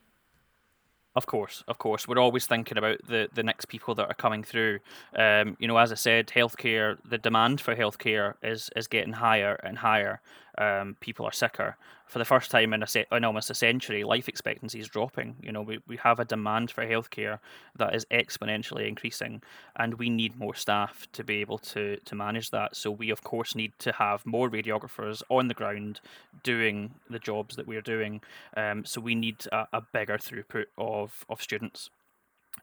of 1.16 1.26
course, 1.28 1.64
of 1.68 1.78
course. 1.78 2.08
We're 2.08 2.18
always 2.18 2.48
thinking 2.48 2.78
about 2.78 2.98
the, 3.08 3.30
the 3.34 3.44
next 3.44 3.66
people 3.66 3.94
that 3.96 4.08
are 4.08 4.16
coming 4.16 4.44
through. 4.44 4.80
Um, 5.16 5.56
you 5.60 5.68
know, 5.68 5.78
as 5.78 5.92
I 5.92 5.96
said, 5.96 6.28
healthcare, 6.28 6.98
the 7.08 7.18
demand 7.18 7.62
for 7.62 7.76
healthcare 7.76 8.34
is, 8.42 8.70
is 8.76 8.88
getting 8.88 9.14
higher 9.14 9.56
and 9.64 9.78
higher 9.78 10.22
um, 10.58 10.96
people 11.00 11.26
are 11.26 11.32
sicker. 11.32 11.78
For 12.06 12.20
the 12.20 12.26
first 12.26 12.52
time 12.52 12.74
in, 12.74 12.84
a 12.84 12.88
se- 12.88 13.08
in 13.12 13.24
almost 13.24 13.50
a 13.50 13.56
century, 13.56 14.04
life 14.04 14.30
expectancy 14.30 14.80
is 14.80 14.88
dropping. 14.88 15.36
You 15.42 15.52
know, 15.52 15.62
we, 15.62 15.80
we 15.88 15.98
have 15.98 16.20
a 16.20 16.26
demand 16.26 16.70
for 16.70 16.86
healthcare 16.86 17.40
that 17.76 17.96
is 17.96 18.06
exponentially 18.12 18.88
increasing, 18.88 19.42
and 19.76 19.96
we 19.96 20.10
need 20.10 20.38
more 20.38 20.54
staff 20.54 21.08
to 21.14 21.24
be 21.24 21.38
able 21.38 21.58
to, 21.60 21.98
to 22.06 22.16
manage 22.16 22.52
that. 22.52 22.76
So, 22.76 22.92
we 22.92 23.10
of 23.10 23.24
course 23.24 23.56
need 23.56 23.74
to 23.80 23.92
have 23.94 24.26
more 24.26 24.50
radiographers 24.50 25.24
on 25.30 25.48
the 25.48 25.54
ground 25.54 26.02
doing 26.44 26.96
the 27.10 27.20
jobs 27.20 27.56
that 27.56 27.68
we're 27.68 27.82
doing. 27.82 28.22
Um, 28.56 28.86
so, 28.86 29.02
we 29.02 29.16
need 29.16 29.48
a, 29.52 29.68
a 29.74 29.82
bigger 29.82 30.18
throughput 30.18 30.66
of, 30.78 31.26
of 31.30 31.42
students. 31.42 31.90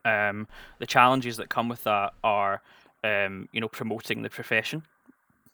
Um, 0.04 0.46
the 0.78 0.86
challenges 0.86 1.36
that 1.38 1.48
come 1.48 1.68
with 1.68 1.82
that 1.84 2.12
are, 2.22 2.62
um, 3.02 3.48
you 3.52 3.60
know, 3.60 3.68
promoting 3.68 4.22
the 4.22 4.30
profession 4.30 4.84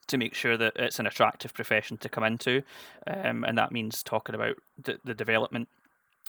to 0.09 0.19
make 0.19 0.35
sure 0.35 0.57
that 0.57 0.75
it's 0.77 0.99
an 0.99 1.07
attractive 1.07 1.53
profession 1.55 1.97
to 1.99 2.09
come 2.09 2.25
into, 2.25 2.63
um, 3.07 3.45
and 3.45 3.59
that 3.59 3.73
means 3.73 4.03
talking 4.03 4.35
about 4.35 4.57
the, 4.83 4.99
the 5.05 5.15
development 5.15 5.69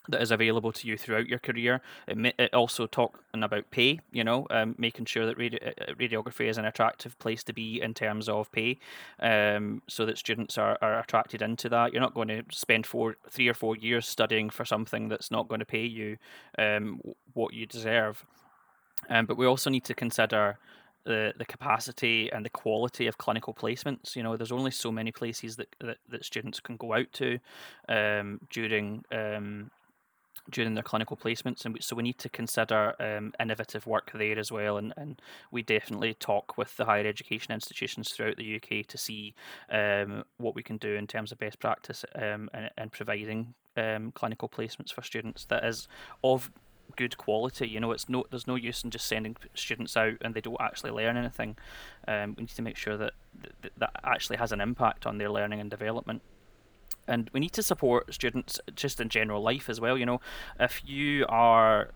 that 0.10 0.22
is 0.22 0.32
available 0.32 0.72
to 0.72 0.88
you 0.88 0.98
throughout 0.98 1.28
your 1.28 1.40
career. 1.40 1.82
It, 2.08 2.18
may, 2.18 2.34
it 2.40 2.54
also 2.54 2.88
talking 2.88 3.44
about 3.44 3.70
pay, 3.72 4.00
you 4.12 4.24
know, 4.24 4.48
um, 4.50 4.74
making 4.78 5.06
sure 5.06 5.26
that 5.26 5.38
radi- 5.38 5.68
uh, 5.68 5.94
radiography 5.96 6.48
is 6.48 6.58
an 6.58 6.66
attractive 6.66 7.20
place 7.20 7.44
to 7.44 7.54
be 7.54 7.82
in 7.82 7.94
terms 7.94 8.30
of 8.30 8.52
pay, 8.52 8.80
um, 9.20 9.82
so 9.88 10.06
that 10.06 10.18
students 10.18 10.58
are, 10.58 10.78
are 10.82 11.00
attracted 11.00 11.42
into 11.42 11.68
that. 11.70 11.92
You're 11.92 12.02
not 12.02 12.14
going 12.14 12.30
to 12.30 12.44
spend 12.52 12.86
four, 12.86 13.18
three 13.30 13.50
or 13.50 13.54
four 13.54 13.76
years 13.76 14.08
studying 14.08 14.50
for 14.50 14.66
something 14.66 15.10
that's 15.10 15.30
not 15.30 15.48
going 15.48 15.60
to 15.60 15.66
pay 15.66 15.86
you 15.86 16.18
um, 16.58 17.02
what 17.34 17.54
you 17.54 17.66
deserve. 17.66 18.26
Um, 19.10 19.26
but 19.26 19.38
we 19.38 19.46
also 19.46 19.70
need 19.70 19.84
to 19.86 19.94
consider 19.94 20.58
the, 21.08 21.34
the 21.38 21.46
capacity 21.46 22.30
and 22.32 22.46
the 22.46 22.50
quality 22.50 23.08
of 23.08 23.18
clinical 23.18 23.54
placements. 23.54 24.16
You 24.16 24.24
know, 24.24 24.36
there's 24.36 24.52
only 24.52 24.72
so 24.72 24.92
many 24.92 25.12
places 25.12 25.56
that, 25.56 25.74
that, 25.80 25.98
that 26.10 26.26
students 26.26 26.60
can 26.60 26.76
go 26.76 26.94
out 26.94 27.12
to 27.14 27.40
um, 27.90 28.42
during 28.52 29.04
um, 29.12 29.72
during 30.50 30.76
their 30.76 30.84
clinical 30.84 31.18
placements, 31.18 31.66
and 31.66 31.74
we, 31.74 31.82
so 31.82 31.94
we 31.94 32.04
need 32.04 32.18
to 32.20 32.30
consider 32.30 32.94
um, 33.02 33.34
innovative 33.38 33.86
work 33.86 34.12
there 34.14 34.40
as 34.40 34.50
well. 34.50 34.78
And, 34.78 34.94
and 34.96 35.22
we 35.52 35.62
definitely 35.62 36.14
talk 36.14 36.58
with 36.58 36.78
the 36.78 36.86
higher 36.86 37.06
education 37.06 37.54
institutions 37.54 38.12
throughout 38.12 38.38
the 38.38 38.56
UK 38.56 38.88
to 38.88 38.98
see 38.98 39.36
um, 39.70 40.24
what 40.38 40.56
we 40.56 40.64
can 40.64 40.78
do 40.78 40.94
in 40.94 41.06
terms 41.06 41.34
of 41.34 41.40
best 41.40 41.60
practice 41.60 42.06
um, 42.16 42.50
and, 42.54 42.70
and 42.78 42.92
providing 42.94 43.56
um, 43.76 44.12
clinical 44.14 44.48
placements 44.48 44.94
for 44.94 45.02
students 45.02 45.44
that 45.46 45.66
is 45.66 45.90
of 46.24 46.50
good 46.96 47.18
quality. 47.18 47.68
You 47.68 47.80
know, 47.80 47.92
it's 47.92 48.10
no 48.10 48.26
there's 48.30 48.48
no 48.48 48.56
use 48.56 48.84
in 48.84 48.92
just 48.92 49.06
sending 49.06 49.36
students 49.54 49.96
out 49.98 50.18
and 50.22 50.34
they 50.34 50.42
don't 50.42 50.58
actually 50.60 50.92
learn 50.92 51.18
anything. 51.18 51.58
Um, 52.08 52.36
we 52.38 52.44
need 52.44 52.56
to 52.56 52.62
make 52.62 52.78
sure 52.78 52.98
that, 52.98 53.14
that 53.62 53.72
that 53.78 53.92
actually 54.04 54.38
has 54.38 54.52
an 54.52 54.62
impact 54.62 55.06
on 55.06 55.18
their 55.18 55.30
learning 55.30 55.60
and 55.60 55.70
development 55.70 56.22
and 57.08 57.30
we 57.34 57.40
need 57.40 57.54
to 57.54 57.64
support 57.64 58.14
students 58.14 58.60
just 58.76 59.00
in 59.00 59.10
general 59.10 59.42
life 59.42 59.70
as 59.70 59.80
well. 59.80 59.98
You 59.98 60.06
know, 60.06 60.22
if 60.60 60.82
you 60.86 61.26
are 61.30 61.92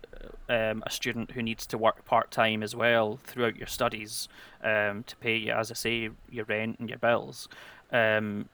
um, 0.48 0.82
a 0.86 0.90
student 0.90 1.32
who 1.32 1.42
needs 1.42 1.66
to 1.66 1.78
work 1.78 2.04
part 2.04 2.30
time 2.30 2.62
as 2.62 2.74
well 2.74 3.18
throughout 3.24 3.56
your 3.56 3.66
studies 3.66 4.28
um, 4.64 5.04
to 5.04 5.16
pay, 5.16 5.50
as 5.50 5.70
I 5.70 5.74
say, 5.74 6.10
your 6.30 6.46
rent 6.46 6.78
and 6.78 6.88
your 6.88 6.98
bills, 6.98 7.48
um, 7.92 8.48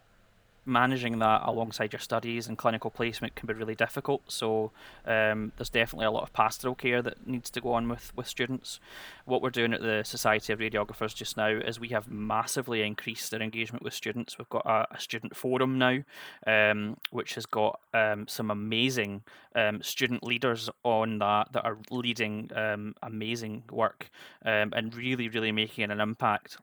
managing 0.68 1.18
that 1.18 1.42
alongside 1.44 1.92
your 1.92 2.00
studies 2.00 2.46
and 2.46 2.59
clinical 2.59 2.90
placement 2.90 3.35
can 3.35 3.46
be 3.46 3.54
really 3.54 3.74
difficult. 3.74 4.31
So 4.31 4.70
um, 5.07 5.52
there's 5.57 5.70
definitely 5.70 6.07
a 6.07 6.11
lot 6.11 6.22
of 6.22 6.33
pastoral 6.33 6.74
care 6.74 7.02
that 7.02 7.26
needs 7.26 7.50
to 7.50 7.61
go 7.61 7.72
on 7.72 7.88
with, 7.88 8.12
with 8.14 8.28
students. 8.28 8.78
What 9.24 9.42
we're 9.42 9.50
doing 9.50 9.72
at 9.72 9.81
the 9.81 10.02
Society 10.04 10.52
of 10.52 10.59
Radiographers 10.59 11.14
just 11.14 11.37
now 11.37 11.48
is 11.48 11.81
we 11.81 11.88
have 11.88 12.11
massively 12.11 12.83
increased 12.83 13.33
our 13.35 13.40
engagement 13.40 13.83
with 13.83 13.94
students. 13.94 14.38
We've 14.38 14.48
got 14.48 14.66
a, 14.66 14.87
a 14.94 15.00
student 15.00 15.35
forum 15.37 15.78
now, 15.78 16.02
um, 16.46 16.98
which 17.11 17.35
has 17.35 17.46
got 17.46 17.81
um, 17.94 18.28
some 18.28 18.50
amazing 18.50 19.22
um, 19.54 19.83
student 19.83 20.22
leaders 20.22 20.70
on 20.85 21.18
that 21.18 21.52
that 21.52 21.64
are 21.64 21.78
leading 21.90 22.50
um, 22.54 22.94
amazing 23.02 23.64
work 23.70 24.11
um, 24.44 24.72
and 24.76 24.94
really, 24.94 25.28
really 25.28 25.52
making 25.52 25.90
an 25.90 26.00
impact 26.00 26.59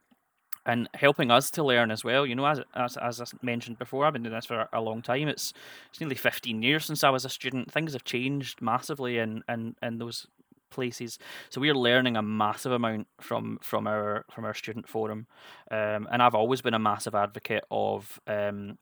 and 0.65 0.89
helping 0.93 1.31
us 1.31 1.51
to 1.51 1.63
learn 1.63 1.91
as 1.91 2.03
well. 2.03 2.25
You 2.25 2.35
know, 2.35 2.45
as 2.45 2.61
as, 2.73 2.97
as 2.97 3.21
I 3.21 3.25
mentioned 3.41 3.77
before, 3.77 4.05
I've 4.05 4.13
been 4.13 4.23
doing 4.23 4.35
this 4.35 4.45
for 4.45 4.67
a 4.73 4.81
long 4.81 5.01
time. 5.01 5.27
It's 5.27 5.53
it's 5.89 5.99
nearly 5.99 6.15
fifteen 6.15 6.61
years 6.61 6.85
since 6.85 7.03
I 7.03 7.09
was 7.09 7.25
a 7.25 7.29
student. 7.29 7.71
Things 7.71 7.93
have 7.93 8.03
changed 8.03 8.61
massively 8.61 9.17
in 9.17 9.43
in, 9.47 9.75
in 9.81 9.97
those 9.97 10.27
places. 10.71 11.19
So 11.49 11.61
we 11.61 11.69
are 11.69 11.75
learning 11.75 12.17
a 12.17 12.21
massive 12.21 12.71
amount 12.71 13.07
from 13.21 13.59
from 13.61 13.87
our 13.87 14.25
from 14.31 14.45
our 14.45 14.53
student 14.53 14.87
forum, 14.87 15.27
um, 15.71 16.07
and 16.11 16.21
I've 16.21 16.35
always 16.35 16.61
been 16.61 16.73
a 16.73 16.79
massive 16.79 17.15
advocate 17.15 17.63
of. 17.71 18.19
Um, 18.27 18.77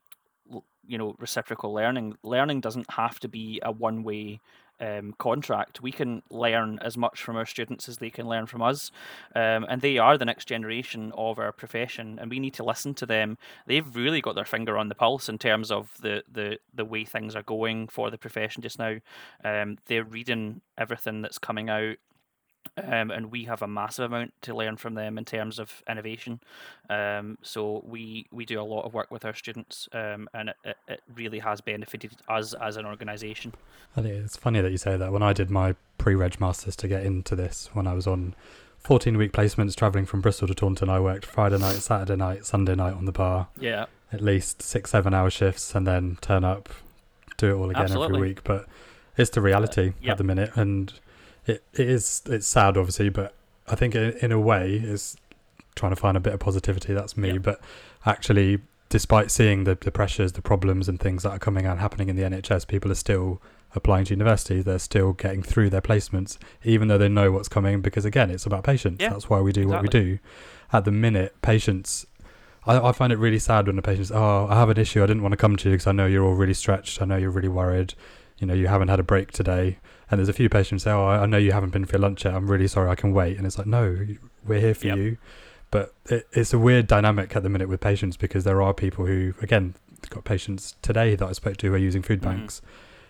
you 0.86 0.98
know 0.98 1.16
reciprocal 1.18 1.72
learning 1.72 2.14
learning 2.22 2.60
doesn't 2.60 2.90
have 2.90 3.18
to 3.18 3.26
be 3.26 3.58
a 3.62 3.72
one 3.72 4.02
way 4.02 4.38
um, 4.84 5.14
contract, 5.18 5.82
we 5.82 5.92
can 5.92 6.22
learn 6.30 6.78
as 6.82 6.96
much 6.96 7.22
from 7.22 7.36
our 7.36 7.46
students 7.46 7.88
as 7.88 7.98
they 7.98 8.10
can 8.10 8.28
learn 8.28 8.46
from 8.46 8.62
us. 8.62 8.90
Um, 9.34 9.64
and 9.68 9.80
they 9.80 9.98
are 9.98 10.18
the 10.18 10.24
next 10.24 10.46
generation 10.46 11.12
of 11.16 11.38
our 11.38 11.52
profession, 11.52 12.18
and 12.20 12.30
we 12.30 12.40
need 12.40 12.54
to 12.54 12.64
listen 12.64 12.94
to 12.94 13.06
them. 13.06 13.38
They've 13.66 13.96
really 13.96 14.20
got 14.20 14.34
their 14.34 14.44
finger 14.44 14.76
on 14.76 14.88
the 14.88 14.94
pulse 14.94 15.28
in 15.28 15.38
terms 15.38 15.70
of 15.70 15.92
the, 16.00 16.22
the, 16.30 16.58
the 16.74 16.84
way 16.84 17.04
things 17.04 17.34
are 17.34 17.42
going 17.42 17.88
for 17.88 18.10
the 18.10 18.18
profession 18.18 18.62
just 18.62 18.78
now. 18.78 18.96
Um, 19.44 19.78
they're 19.86 20.04
reading 20.04 20.60
everything 20.76 21.22
that's 21.22 21.38
coming 21.38 21.70
out 21.70 21.96
um, 22.76 23.10
and 23.10 23.30
we 23.30 23.44
have 23.44 23.62
a 23.62 23.68
massive 23.68 24.06
amount 24.06 24.32
to 24.42 24.54
learn 24.54 24.76
from 24.76 24.94
them 24.94 25.18
in 25.18 25.24
terms 25.24 25.58
of 25.58 25.82
innovation. 25.88 26.40
Um, 26.90 27.38
so 27.42 27.82
we 27.86 28.26
we 28.32 28.44
do 28.44 28.60
a 28.60 28.62
lot 28.62 28.84
of 28.84 28.94
work 28.94 29.10
with 29.10 29.24
our 29.24 29.34
students, 29.34 29.88
um, 29.92 30.28
and 30.34 30.50
it, 30.64 30.76
it, 30.88 31.02
really 31.14 31.38
has 31.38 31.60
benefited 31.60 32.12
us 32.28 32.54
as 32.54 32.76
an 32.76 32.86
organisation. 32.86 33.52
I 33.96 34.02
think 34.02 34.14
it's 34.14 34.36
funny 34.36 34.60
that 34.60 34.70
you 34.70 34.78
say 34.78 34.96
that. 34.96 35.12
When 35.12 35.22
I 35.22 35.32
did 35.32 35.50
my 35.50 35.76
pre-reg 35.98 36.40
masters 36.40 36.76
to 36.76 36.88
get 36.88 37.04
into 37.04 37.36
this, 37.36 37.70
when 37.72 37.86
I 37.86 37.94
was 37.94 38.06
on 38.06 38.34
14 38.78 39.16
week 39.16 39.32
placements 39.32 39.74
traveling 39.76 40.04
from 40.04 40.20
Bristol 40.20 40.48
to 40.48 40.54
Taunton, 40.54 40.88
I 40.88 41.00
worked 41.00 41.24
Friday 41.24 41.58
night, 41.58 41.76
Saturday 41.76 42.16
night, 42.16 42.44
Sunday 42.44 42.74
night 42.74 42.94
on 42.94 43.04
the 43.04 43.12
bar. 43.12 43.48
Yeah. 43.58 43.86
At 44.12 44.20
least 44.20 44.62
six, 44.62 44.90
seven 44.90 45.14
hour 45.14 45.30
shifts, 45.30 45.74
and 45.74 45.86
then 45.86 46.18
turn 46.20 46.44
up, 46.44 46.68
do 47.36 47.50
it 47.50 47.58
all 47.58 47.70
again 47.70 47.84
Absolutely. 47.84 48.16
every 48.16 48.28
week. 48.28 48.44
But 48.44 48.66
it's 49.16 49.30
the 49.30 49.40
reality 49.40 49.94
uh, 50.06 50.10
at 50.10 50.18
the 50.18 50.24
minute, 50.24 50.50
and 50.54 50.92
it, 51.46 51.62
it 51.72 51.88
is 51.88 52.22
it's 52.26 52.46
sad 52.46 52.76
obviously 52.76 53.08
but 53.08 53.34
i 53.66 53.74
think 53.74 53.94
in, 53.94 54.12
in 54.22 54.32
a 54.32 54.40
way 54.40 54.74
is 54.74 55.16
trying 55.74 55.92
to 55.92 55.96
find 55.96 56.16
a 56.16 56.20
bit 56.20 56.32
of 56.32 56.40
positivity 56.40 56.94
that's 56.94 57.16
me. 57.16 57.38
But 57.38 57.60
actually 58.06 58.60
despite 58.90 59.30
seeing 59.30 59.64
the, 59.64 59.74
the 59.74 59.90
pressures 59.90 60.32
the 60.32 60.42
problems 60.42 60.88
and 60.88 61.00
things 61.00 61.22
that 61.24 61.30
are 61.30 61.38
coming 61.38 61.66
out 61.66 61.78
happening 61.78 62.08
in 62.08 62.16
the 62.16 62.22
nhs 62.22 62.66
people 62.66 62.90
are 62.92 62.96
still 62.96 63.40
applying 63.76 64.04
to 64.04 64.10
university. 64.14 64.62
They're 64.62 64.78
still 64.78 65.14
getting 65.14 65.42
through 65.42 65.70
their 65.70 65.80
placements 65.80 66.38
even 66.62 66.88
though 66.88 66.98
they 66.98 67.08
know 67.08 67.32
what's 67.32 67.48
coming 67.48 67.80
because 67.80 68.04
again 68.04 68.30
it's 68.30 68.46
about 68.46 68.62
patients 68.62 69.02
yeah, 69.02 69.10
that's 69.10 69.28
why 69.28 69.40
we 69.40 69.52
do 69.52 69.62
exactly. 69.62 69.74
what 69.74 69.82
we 69.82 69.88
do. 69.88 70.18
At 70.72 70.84
the 70.84 70.92
minute 70.92 71.34
patients 71.42 72.06
I, 72.66 72.78
I 72.78 72.92
find 72.92 73.12
it 73.12 73.18
really 73.18 73.40
sad 73.40 73.66
when 73.66 73.76
the 73.76 73.82
patients 73.82 74.12
oh 74.12 74.46
i 74.48 74.54
have 74.54 74.70
an 74.70 74.78
issue. 74.78 75.02
I 75.02 75.06
didn't 75.06 75.22
want 75.22 75.32
to 75.32 75.36
come 75.36 75.56
to 75.56 75.68
you 75.68 75.74
because 75.74 75.88
i 75.88 75.92
know 75.92 76.06
you're 76.06 76.24
all 76.24 76.34
really 76.34 76.54
stretched. 76.54 77.02
I 77.02 77.04
know 77.04 77.16
you're 77.16 77.30
really 77.30 77.48
worried. 77.48 77.94
You 78.38 78.46
know 78.46 78.54
you 78.54 78.68
haven't 78.68 78.88
had 78.88 79.00
a 79.00 79.04
break 79.04 79.32
today 79.32 79.78
and 80.14 80.20
there's 80.20 80.28
a 80.28 80.32
few 80.32 80.48
patients 80.48 80.84
say, 80.84 80.92
"Oh, 80.92 81.06
I 81.06 81.26
know 81.26 81.38
you 81.38 81.50
haven't 81.50 81.70
been 81.70 81.86
for 81.86 81.98
lunch 81.98 82.24
yet. 82.24 82.34
I'm 82.34 82.48
really 82.48 82.68
sorry. 82.68 82.88
I 82.88 82.94
can 82.94 83.12
wait." 83.12 83.36
And 83.36 83.44
it's 83.44 83.58
like, 83.58 83.66
"No, 83.66 84.06
we're 84.46 84.60
here 84.60 84.74
for 84.74 84.86
yep. 84.86 84.96
you." 84.96 85.18
But 85.72 85.92
it, 86.06 86.28
it's 86.32 86.52
a 86.52 86.58
weird 86.58 86.86
dynamic 86.86 87.34
at 87.34 87.42
the 87.42 87.48
minute 87.48 87.68
with 87.68 87.80
patients 87.80 88.16
because 88.16 88.44
there 88.44 88.62
are 88.62 88.72
people 88.72 89.06
who, 89.06 89.34
again, 89.42 89.74
got 90.08 90.22
patients 90.22 90.76
today 90.82 91.16
that 91.16 91.28
I 91.28 91.32
spoke 91.32 91.56
to 91.58 91.66
who 91.66 91.74
are 91.74 91.78
using 91.78 92.00
food 92.00 92.20
mm-hmm. 92.20 92.38
banks, 92.38 92.62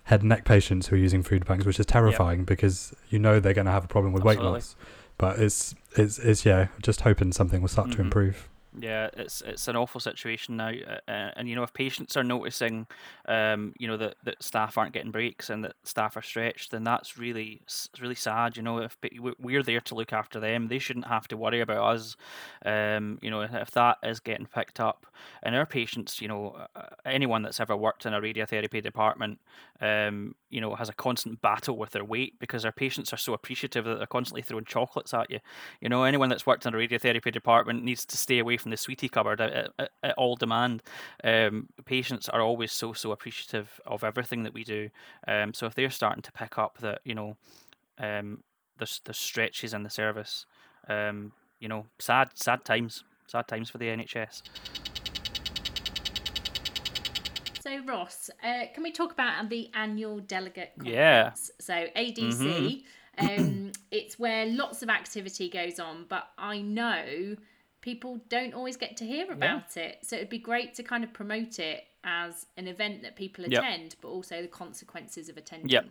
head 0.04 0.20
and 0.20 0.30
neck 0.30 0.46
patients 0.46 0.86
who 0.86 0.96
are 0.96 0.98
using 0.98 1.22
food 1.22 1.44
banks, 1.44 1.66
which 1.66 1.78
is 1.78 1.84
terrifying 1.84 2.40
yep. 2.40 2.46
because 2.46 2.94
you 3.10 3.18
know 3.18 3.38
they're 3.38 3.52
going 3.52 3.66
to 3.66 3.72
have 3.72 3.84
a 3.84 3.88
problem 3.88 4.14
with 4.14 4.22
Absolutely. 4.22 4.46
weight 4.46 4.52
loss. 4.54 4.76
But 5.18 5.38
it's 5.40 5.74
it's 5.94 6.18
it's 6.18 6.46
yeah, 6.46 6.68
just 6.82 7.02
hoping 7.02 7.32
something 7.32 7.60
will 7.60 7.68
start 7.68 7.88
mm-hmm. 7.88 7.96
to 7.96 8.02
improve. 8.02 8.48
Yeah, 8.76 9.08
it's 9.16 9.40
it's 9.42 9.68
an 9.68 9.76
awful 9.76 10.00
situation 10.00 10.56
now, 10.56 10.72
and 11.06 11.48
you 11.48 11.54
know 11.54 11.62
if 11.62 11.72
patients 11.72 12.16
are 12.16 12.24
noticing, 12.24 12.88
um, 13.28 13.72
you 13.78 13.86
know 13.86 13.96
that, 13.98 14.16
that 14.24 14.42
staff 14.42 14.76
aren't 14.76 14.92
getting 14.92 15.12
breaks 15.12 15.48
and 15.48 15.62
that 15.64 15.74
staff 15.84 16.16
are 16.16 16.22
stretched, 16.22 16.72
then 16.72 16.82
that's 16.82 17.16
really 17.16 17.60
it's 17.62 17.88
really 18.00 18.16
sad. 18.16 18.56
You 18.56 18.64
know 18.64 18.78
if 18.78 18.96
we're 19.38 19.62
there 19.62 19.80
to 19.82 19.94
look 19.94 20.12
after 20.12 20.40
them, 20.40 20.66
they 20.66 20.80
shouldn't 20.80 21.06
have 21.06 21.28
to 21.28 21.36
worry 21.36 21.60
about 21.60 21.94
us. 21.94 22.16
Um, 22.64 23.20
you 23.22 23.30
know 23.30 23.42
if 23.42 23.70
that 23.72 23.98
is 24.02 24.18
getting 24.18 24.46
picked 24.46 24.80
up, 24.80 25.06
and 25.44 25.54
our 25.54 25.66
patients, 25.66 26.20
you 26.20 26.26
know, 26.26 26.66
anyone 27.04 27.42
that's 27.42 27.60
ever 27.60 27.76
worked 27.76 28.06
in 28.06 28.14
a 28.14 28.20
radiotherapy 28.20 28.82
department, 28.82 29.38
um, 29.80 30.34
you 30.50 30.60
know, 30.60 30.74
has 30.74 30.88
a 30.88 30.92
constant 30.94 31.40
battle 31.42 31.76
with 31.76 31.90
their 31.90 32.04
weight 32.04 32.38
because 32.38 32.64
our 32.64 32.72
patients 32.72 33.12
are 33.12 33.16
so 33.18 33.34
appreciative 33.34 33.84
that 33.84 33.98
they're 33.98 34.06
constantly 34.06 34.42
throwing 34.42 34.64
chocolates 34.64 35.14
at 35.14 35.30
you. 35.30 35.40
You 35.80 35.88
know, 35.88 36.04
anyone 36.04 36.28
that's 36.28 36.46
worked 36.46 36.66
in 36.66 36.74
a 36.74 36.76
radiotherapy 36.76 37.32
department 37.32 37.84
needs 37.84 38.04
to 38.06 38.16
stay 38.16 38.38
away 38.38 38.56
from 38.64 38.70
the 38.70 38.76
sweetie 38.78 39.10
cupboard 39.10 39.42
at, 39.42 39.70
at, 39.78 39.90
at 40.02 40.14
all 40.16 40.36
demand. 40.36 40.82
Um, 41.22 41.68
patients 41.84 42.30
are 42.30 42.40
always 42.40 42.72
so 42.72 42.94
so 42.94 43.12
appreciative 43.12 43.78
of 43.86 44.02
everything 44.02 44.42
that 44.42 44.54
we 44.54 44.64
do. 44.64 44.88
Um, 45.28 45.52
so 45.52 45.66
if 45.66 45.74
they're 45.74 45.90
starting 45.90 46.22
to 46.22 46.32
pick 46.32 46.58
up 46.58 46.78
that 46.78 47.00
you 47.04 47.14
know, 47.14 47.36
um, 47.98 48.42
there's 48.78 49.02
there's 49.04 49.18
stretches 49.18 49.74
in 49.74 49.82
the 49.82 49.90
service, 49.90 50.46
um, 50.88 51.32
you 51.60 51.68
know, 51.68 51.84
sad 51.98 52.30
sad 52.34 52.64
times, 52.64 53.04
sad 53.26 53.46
times 53.46 53.68
for 53.68 53.76
the 53.76 53.86
NHS. 53.86 54.42
So 57.60 57.84
Ross, 57.86 58.30
uh, 58.42 58.64
can 58.72 58.82
we 58.82 58.92
talk 58.92 59.12
about 59.12 59.48
the 59.50 59.70
annual 59.74 60.20
delegate 60.20 60.72
conference? 60.78 60.96
Yeah. 60.96 61.32
So 61.60 61.74
ADC. 61.96 62.32
Mm-hmm. 62.32 62.88
Um, 63.16 63.72
it's 63.92 64.18
where 64.18 64.44
lots 64.46 64.82
of 64.82 64.88
activity 64.88 65.48
goes 65.48 65.78
on, 65.78 66.06
but 66.08 66.24
I 66.36 66.60
know 66.60 67.36
people 67.84 68.18
don't 68.30 68.54
always 68.54 68.78
get 68.78 68.96
to 68.96 69.04
hear 69.04 69.30
about 69.30 69.76
yeah. 69.76 69.82
it. 69.82 69.98
So 70.00 70.16
it'd 70.16 70.30
be 70.30 70.38
great 70.38 70.72
to 70.76 70.82
kind 70.82 71.04
of 71.04 71.12
promote 71.12 71.58
it 71.58 71.84
as 72.02 72.46
an 72.56 72.66
event 72.66 73.02
that 73.02 73.14
people 73.14 73.44
attend, 73.44 73.82
yep. 73.82 73.94
but 74.00 74.08
also 74.08 74.40
the 74.40 74.48
consequences 74.48 75.28
of 75.28 75.36
attending 75.36 75.68
yep. 75.68 75.84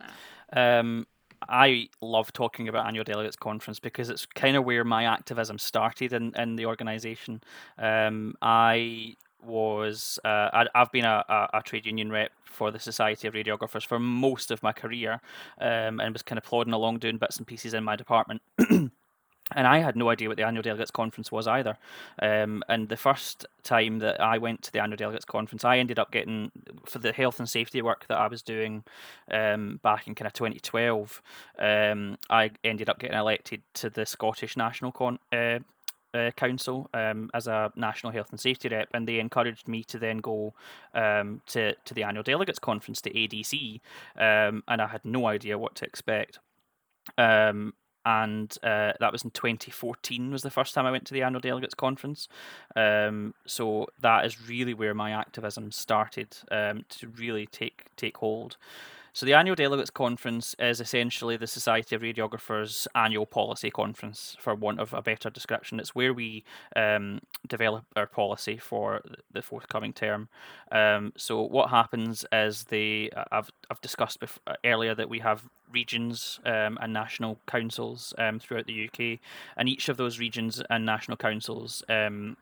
that. 0.51 0.79
Um, 0.81 1.05
I 1.47 1.89
love 2.01 2.33
talking 2.33 2.67
about 2.67 2.87
annual 2.87 3.03
delegates 3.03 3.35
conference 3.35 3.79
because 3.79 4.09
it's 4.09 4.25
kind 4.25 4.57
of 4.57 4.65
where 4.65 4.83
my 4.83 5.03
activism 5.05 5.59
started 5.59 6.13
in, 6.13 6.33
in 6.35 6.55
the 6.55 6.65
organization. 6.65 7.43
Um, 7.77 8.33
I 8.41 9.15
was 9.45 10.17
uh, 10.25 10.49
I, 10.51 10.65
have 10.73 10.91
been 10.91 11.05
a, 11.05 11.23
a, 11.29 11.57
a, 11.59 11.61
trade 11.61 11.85
union 11.85 12.11
rep 12.11 12.31
for 12.43 12.71
the 12.71 12.79
Society 12.79 13.27
of 13.27 13.35
Radiographers 13.35 13.85
for 13.85 13.99
most 13.99 14.49
of 14.49 14.63
my 14.63 14.71
career, 14.71 15.21
um, 15.61 15.99
and 15.99 16.11
was 16.13 16.23
kind 16.23 16.37
of 16.39 16.43
plodding 16.43 16.73
along 16.73 16.99
doing 16.99 17.17
bits 17.17 17.37
and 17.37 17.45
pieces 17.45 17.75
in 17.75 17.83
my 17.83 17.95
department. 17.95 18.41
and 19.51 19.67
I 19.67 19.79
had 19.79 19.95
no 19.95 20.09
idea 20.09 20.29
what 20.29 20.37
the 20.37 20.45
annual 20.45 20.63
delegates 20.63 20.91
conference 20.91 21.31
was 21.31 21.47
either. 21.47 21.77
Um, 22.21 22.63
and 22.69 22.87
the 22.87 22.97
first 22.97 23.45
time 23.63 23.99
that 23.99 24.21
I 24.21 24.37
went 24.37 24.61
to 24.63 24.71
the 24.71 24.81
annual 24.81 24.97
delegates 24.97 25.25
conference, 25.25 25.65
I 25.65 25.77
ended 25.77 25.99
up 25.99 26.11
getting 26.11 26.51
for 26.85 26.99
the 26.99 27.11
health 27.11 27.39
and 27.39 27.49
safety 27.49 27.81
work 27.81 28.07
that 28.07 28.17
I 28.17 28.27
was 28.27 28.41
doing 28.41 28.83
um, 29.31 29.79
back 29.83 30.07
in 30.07 30.15
kind 30.15 30.27
of 30.27 30.33
2012. 30.33 31.21
Um, 31.59 32.17
I 32.29 32.51
ended 32.63 32.89
up 32.89 32.99
getting 32.99 33.17
elected 33.17 33.61
to 33.75 33.89
the 33.89 34.05
Scottish 34.05 34.55
National 34.55 34.91
Con. 34.91 35.19
Uh, 35.31 35.59
uh, 36.15 36.29
Council 36.31 36.87
um, 36.93 37.31
as 37.33 37.47
a 37.47 37.71
national 37.75 38.13
health 38.13 38.29
and 38.29 38.39
safety 38.39 38.69
rep, 38.69 38.87
and 38.93 39.07
they 39.07 39.17
encouraged 39.17 39.67
me 39.67 39.83
to 39.85 39.97
then 39.97 40.19
go 40.19 40.53
um, 40.93 41.41
to 41.47 41.73
to 41.85 41.93
the 41.95 42.03
annual 42.03 42.21
delegates 42.21 42.59
conference 42.59 43.01
to 43.01 43.09
ADC, 43.11 43.81
um, 44.17 44.63
and 44.67 44.79
I 44.79 44.85
had 44.85 45.03
no 45.03 45.25
idea 45.25 45.57
what 45.57 45.73
to 45.77 45.85
expect. 45.85 46.37
Um, 47.17 47.73
and 48.05 48.57
uh, 48.63 48.93
that 48.99 49.11
was 49.11 49.23
in 49.23 49.31
2014 49.31 50.31
was 50.31 50.43
the 50.43 50.49
first 50.49 50.73
time 50.73 50.85
I 50.85 50.91
went 50.91 51.05
to 51.07 51.13
the 51.13 51.23
annual 51.23 51.41
delegates 51.41 51.73
conference. 51.73 52.27
Um, 52.75 53.33
so 53.45 53.87
that 54.01 54.25
is 54.25 54.47
really 54.47 54.73
where 54.73 54.93
my 54.93 55.11
activism 55.11 55.71
started 55.71 56.37
um, 56.51 56.85
to 56.89 57.07
really 57.07 57.45
take 57.47 57.85
take 57.95 58.17
hold. 58.17 58.57
So 59.15 59.27
the 59.27 59.35
annual 59.35 59.55
delegates 59.55 59.91
conference 59.91 60.55
is 60.57 60.81
essentially 60.81 61.37
the 61.37 61.45
Society 61.45 61.95
of 61.95 62.01
Radiographers 62.01 62.87
annual 62.95 63.27
policy 63.27 63.69
conference, 63.69 64.35
for 64.39 64.55
want 64.55 64.79
of 64.79 64.91
a 64.91 65.03
better 65.03 65.29
description. 65.29 65.79
It's 65.79 65.93
where 65.93 66.11
we 66.15 66.43
um, 66.75 67.19
develop 67.47 67.85
our 67.95 68.07
policy 68.07 68.57
for 68.57 69.01
the 69.31 69.43
forthcoming 69.43 69.93
term. 69.93 70.29
Um, 70.71 71.13
so 71.15 71.43
what 71.43 71.69
happens 71.69 72.25
is 72.33 72.65
the 72.65 73.13
I've 73.31 73.51
I've 73.69 73.81
discussed 73.81 74.19
before, 74.19 74.55
earlier 74.65 74.95
that 74.95 75.09
we 75.09 75.19
have 75.19 75.43
regions 75.71 76.39
um, 76.43 76.79
and 76.81 76.91
national 76.91 77.37
councils 77.45 78.15
um, 78.17 78.39
throughout 78.39 78.65
the 78.65 78.89
UK, 78.89 79.19
and 79.55 79.69
each 79.69 79.89
of 79.89 79.97
those 79.97 80.17
regions 80.17 80.59
and 80.71 80.87
national 80.87 81.17
councils 81.17 81.83
um, 81.87 82.35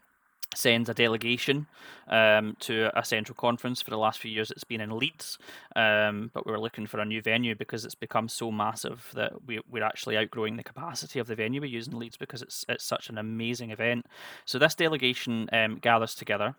sends 0.56 0.89
a 0.89 0.93
delegation 0.93 1.68
um, 2.08 2.56
to 2.60 2.91
a 2.97 3.04
central 3.04 3.36
conference. 3.36 3.82
For 3.82 3.89
the 3.89 3.97
last 3.97 4.20
few 4.20 4.32
years, 4.32 4.52
it's 4.52 4.64
been 4.64 4.82
in 4.82 4.97
Leeds, 4.97 5.38
um, 5.76 6.32
but 6.34 6.45
we 6.45 6.54
are 6.54 6.60
looking 6.60 6.88
for 6.88 6.99
a 6.99 7.06
new 7.06 7.22
venue 7.22 7.56
because 7.56 7.86
it's 7.86 7.95
become 7.95 8.28
so 8.28 8.52
massive 8.52 9.10
that 9.14 9.45
we, 9.45 9.60
we're 9.70 9.84
actually 9.84 10.18
outgrowing 10.18 10.58
the 10.58 10.64
capacity 10.64 11.20
of 11.20 11.28
the 11.28 11.36
venue 11.36 11.62
we 11.62 11.70
use 11.70 11.88
in 11.88 11.97
Leeds 11.97 12.18
because 12.18 12.41
it's 12.41 12.66
it's 12.68 12.84
such 12.84 13.10
an 13.10 13.18
amazing 13.18 13.72
event. 13.72 14.06
So 14.45 14.60
this 14.60 14.76
delegation 14.76 15.49
um, 15.54 15.80
gathers 15.80 16.16
together. 16.16 16.56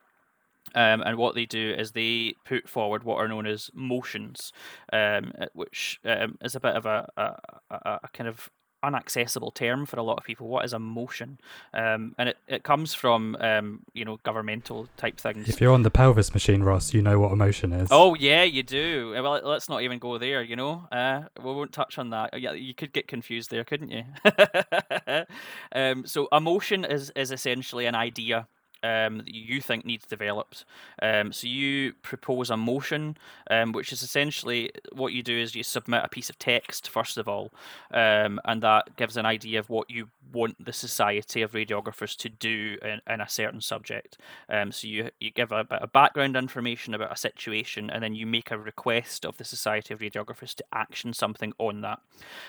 Um, 0.74 1.02
and 1.02 1.18
what 1.18 1.34
they 1.34 1.44
do 1.44 1.74
is 1.76 1.90
they 1.90 2.34
put 2.44 2.68
forward 2.68 3.02
what 3.02 3.16
are 3.16 3.26
known 3.26 3.46
as 3.46 3.68
motions, 3.74 4.52
um, 4.92 5.32
which 5.54 6.00
um, 6.04 6.38
is 6.40 6.54
a 6.54 6.60
bit 6.60 6.76
of 6.76 6.86
a, 6.86 7.08
a, 7.16 7.22
a, 7.70 8.00
a 8.04 8.08
kind 8.12 8.28
of 8.28 8.48
unaccessible 8.82 9.54
term 9.54 9.86
for 9.86 9.98
a 9.98 10.02
lot 10.02 10.18
of 10.18 10.24
people. 10.24 10.48
What 10.48 10.64
is 10.64 10.72
emotion? 10.72 11.38
Um, 11.72 12.14
and 12.18 12.30
it, 12.30 12.38
it 12.48 12.62
comes 12.62 12.94
from 12.94 13.36
um, 13.40 13.80
you 13.92 14.04
know 14.04 14.18
governmental 14.22 14.88
type 14.96 15.18
things. 15.18 15.48
If 15.48 15.60
you're 15.60 15.72
on 15.72 15.82
the 15.82 15.90
pelvis 15.90 16.34
machine, 16.34 16.62
Ross, 16.62 16.92
you 16.94 17.02
know 17.02 17.18
what 17.18 17.32
emotion 17.32 17.72
is. 17.72 17.88
Oh 17.90 18.14
yeah, 18.14 18.42
you 18.42 18.62
do. 18.62 19.12
Well, 19.12 19.40
let's 19.44 19.68
not 19.68 19.82
even 19.82 19.98
go 19.98 20.18
there. 20.18 20.42
You 20.42 20.56
know, 20.56 20.88
uh, 20.92 21.22
we 21.38 21.52
won't 21.52 21.72
touch 21.72 21.98
on 21.98 22.10
that. 22.10 22.38
Yeah, 22.40 22.52
you 22.52 22.74
could 22.74 22.92
get 22.92 23.08
confused 23.08 23.50
there, 23.50 23.64
couldn't 23.64 23.90
you? 23.90 24.04
um, 25.72 26.06
so 26.06 26.28
emotion 26.32 26.84
is 26.84 27.10
is 27.16 27.30
essentially 27.30 27.86
an 27.86 27.94
idea 27.94 28.48
um, 28.82 29.18
that 29.18 29.34
you 29.34 29.60
think 29.60 29.84
needs 29.84 30.06
developed. 30.06 30.64
Um, 31.00 31.32
so 31.32 31.46
you 31.46 31.92
propose 32.02 32.50
a 32.50 32.56
motion, 32.56 33.16
um, 33.50 33.72
which 33.72 33.92
is 33.92 34.02
essentially 34.02 34.70
what 34.92 35.12
you 35.12 35.22
do 35.22 35.38
is 35.38 35.54
you 35.54 35.62
submit 35.62 36.02
a 36.04 36.08
piece 36.08 36.30
of 36.30 36.38
text 36.38 36.88
first 36.88 37.18
of 37.18 37.28
all, 37.28 37.52
um, 37.92 38.40
and 38.44 38.62
that 38.62 38.96
gives 38.96 39.16
an 39.16 39.26
idea 39.26 39.58
of 39.58 39.70
what 39.70 39.90
you 39.90 40.08
want 40.32 40.64
the 40.64 40.72
Society 40.72 41.42
of 41.42 41.52
Radiographers 41.52 42.16
to 42.16 42.28
do 42.28 42.76
in, 42.82 43.00
in 43.12 43.20
a 43.20 43.28
certain 43.28 43.60
subject. 43.60 44.18
Um, 44.48 44.72
so 44.72 44.88
you 44.88 45.10
you 45.20 45.30
give 45.30 45.52
a 45.52 45.64
bit 45.64 45.82
of 45.82 45.92
background 45.92 46.36
information 46.36 46.94
about 46.94 47.12
a 47.12 47.16
situation, 47.16 47.90
and 47.90 48.02
then 48.02 48.14
you 48.14 48.26
make 48.26 48.50
a 48.50 48.58
request 48.58 49.24
of 49.24 49.36
the 49.36 49.44
Society 49.44 49.94
of 49.94 50.00
Radiographers 50.00 50.54
to 50.54 50.64
action 50.72 51.12
something 51.12 51.52
on 51.58 51.80
that. 51.82 52.00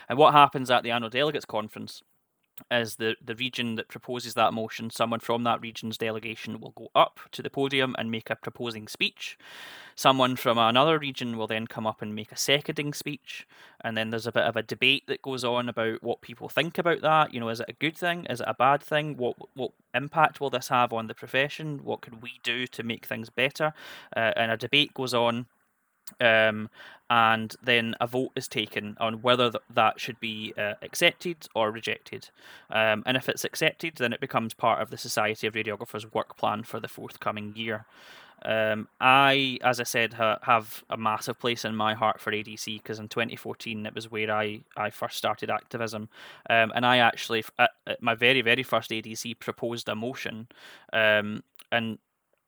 And 0.09 0.17
what 0.17 0.33
happens 0.33 0.69
at 0.71 0.83
the 0.83 0.91
annual 0.91 1.09
delegates 1.09 1.45
conference? 1.45 2.01
Is 2.71 2.95
the, 2.95 3.15
the 3.23 3.35
region 3.35 3.75
that 3.75 3.87
proposes 3.87 4.33
that 4.35 4.53
motion, 4.53 4.89
someone 4.89 5.19
from 5.19 5.43
that 5.43 5.61
region's 5.61 5.97
delegation 5.97 6.59
will 6.59 6.71
go 6.71 6.89
up 6.95 7.19
to 7.31 7.41
the 7.41 7.49
podium 7.49 7.95
and 7.97 8.11
make 8.11 8.29
a 8.29 8.35
proposing 8.35 8.87
speech. 8.87 9.37
Someone 9.95 10.35
from 10.35 10.57
another 10.57 10.97
region 10.97 11.37
will 11.37 11.47
then 11.47 11.67
come 11.67 11.85
up 11.85 12.01
and 12.01 12.15
make 12.15 12.31
a 12.31 12.37
seconding 12.37 12.93
speech. 12.93 13.47
And 13.81 13.95
then 13.95 14.09
there's 14.09 14.27
a 14.27 14.31
bit 14.31 14.43
of 14.43 14.55
a 14.55 14.63
debate 14.63 15.03
that 15.07 15.21
goes 15.21 15.43
on 15.43 15.69
about 15.69 16.01
what 16.01 16.21
people 16.21 16.49
think 16.49 16.77
about 16.77 17.01
that. 17.01 17.33
You 17.33 17.39
know, 17.39 17.49
is 17.49 17.59
it 17.59 17.69
a 17.69 17.73
good 17.73 17.97
thing? 17.97 18.25
Is 18.29 18.41
it 18.41 18.47
a 18.47 18.55
bad 18.55 18.81
thing? 18.81 19.17
What 19.17 19.35
what 19.55 19.71
impact 19.93 20.41
will 20.41 20.49
this 20.49 20.69
have 20.69 20.93
on 20.93 21.07
the 21.07 21.13
profession? 21.13 21.81
What 21.83 22.01
can 22.01 22.21
we 22.21 22.39
do 22.43 22.65
to 22.67 22.83
make 22.83 23.05
things 23.05 23.29
better? 23.29 23.73
Uh, 24.15 24.31
and 24.35 24.51
a 24.51 24.57
debate 24.57 24.93
goes 24.93 25.13
on 25.13 25.45
um, 26.19 26.69
and 27.09 27.55
then 27.61 27.95
a 28.01 28.07
vote 28.07 28.31
is 28.35 28.47
taken 28.47 28.97
on 28.99 29.21
whether 29.21 29.51
th- 29.51 29.63
that 29.73 29.99
should 29.99 30.19
be 30.19 30.53
uh, 30.57 30.73
accepted 30.81 31.47
or 31.53 31.71
rejected. 31.71 32.29
Um, 32.71 33.03
and 33.05 33.17
if 33.17 33.29
it's 33.29 33.43
accepted, 33.43 33.95
then 33.97 34.13
it 34.13 34.19
becomes 34.19 34.53
part 34.53 34.81
of 34.81 34.89
the 34.89 34.97
Society 34.97 35.47
of 35.47 35.53
Radiographers 35.53 36.11
work 36.13 36.37
plan 36.37 36.63
for 36.63 36.79
the 36.79 36.87
forthcoming 36.87 37.53
year. 37.55 37.85
Um, 38.45 38.89
I, 38.99 39.57
as 39.61 39.79
I 39.79 39.83
said, 39.83 40.13
ha- 40.13 40.39
have 40.41 40.83
a 40.89 40.97
massive 40.97 41.39
place 41.39 41.63
in 41.63 41.75
my 41.75 41.93
heart 41.93 42.19
for 42.19 42.31
ADC 42.31 42.81
because 42.81 42.99
in 42.99 43.07
2014 43.07 43.85
it 43.85 43.95
was 43.95 44.11
where 44.11 44.31
I, 44.31 44.61
I 44.75 44.89
first 44.89 45.17
started 45.17 45.49
activism. 45.49 46.09
Um, 46.49 46.71
and 46.75 46.85
I 46.85 46.97
actually, 46.97 47.45
at, 47.57 47.71
at, 47.87 48.01
my 48.01 48.15
very, 48.15 48.41
very 48.41 48.63
first 48.63 48.91
ADC, 48.91 49.39
proposed 49.39 49.87
a 49.87 49.95
motion. 49.95 50.47
Um, 50.91 51.43
and 51.71 51.99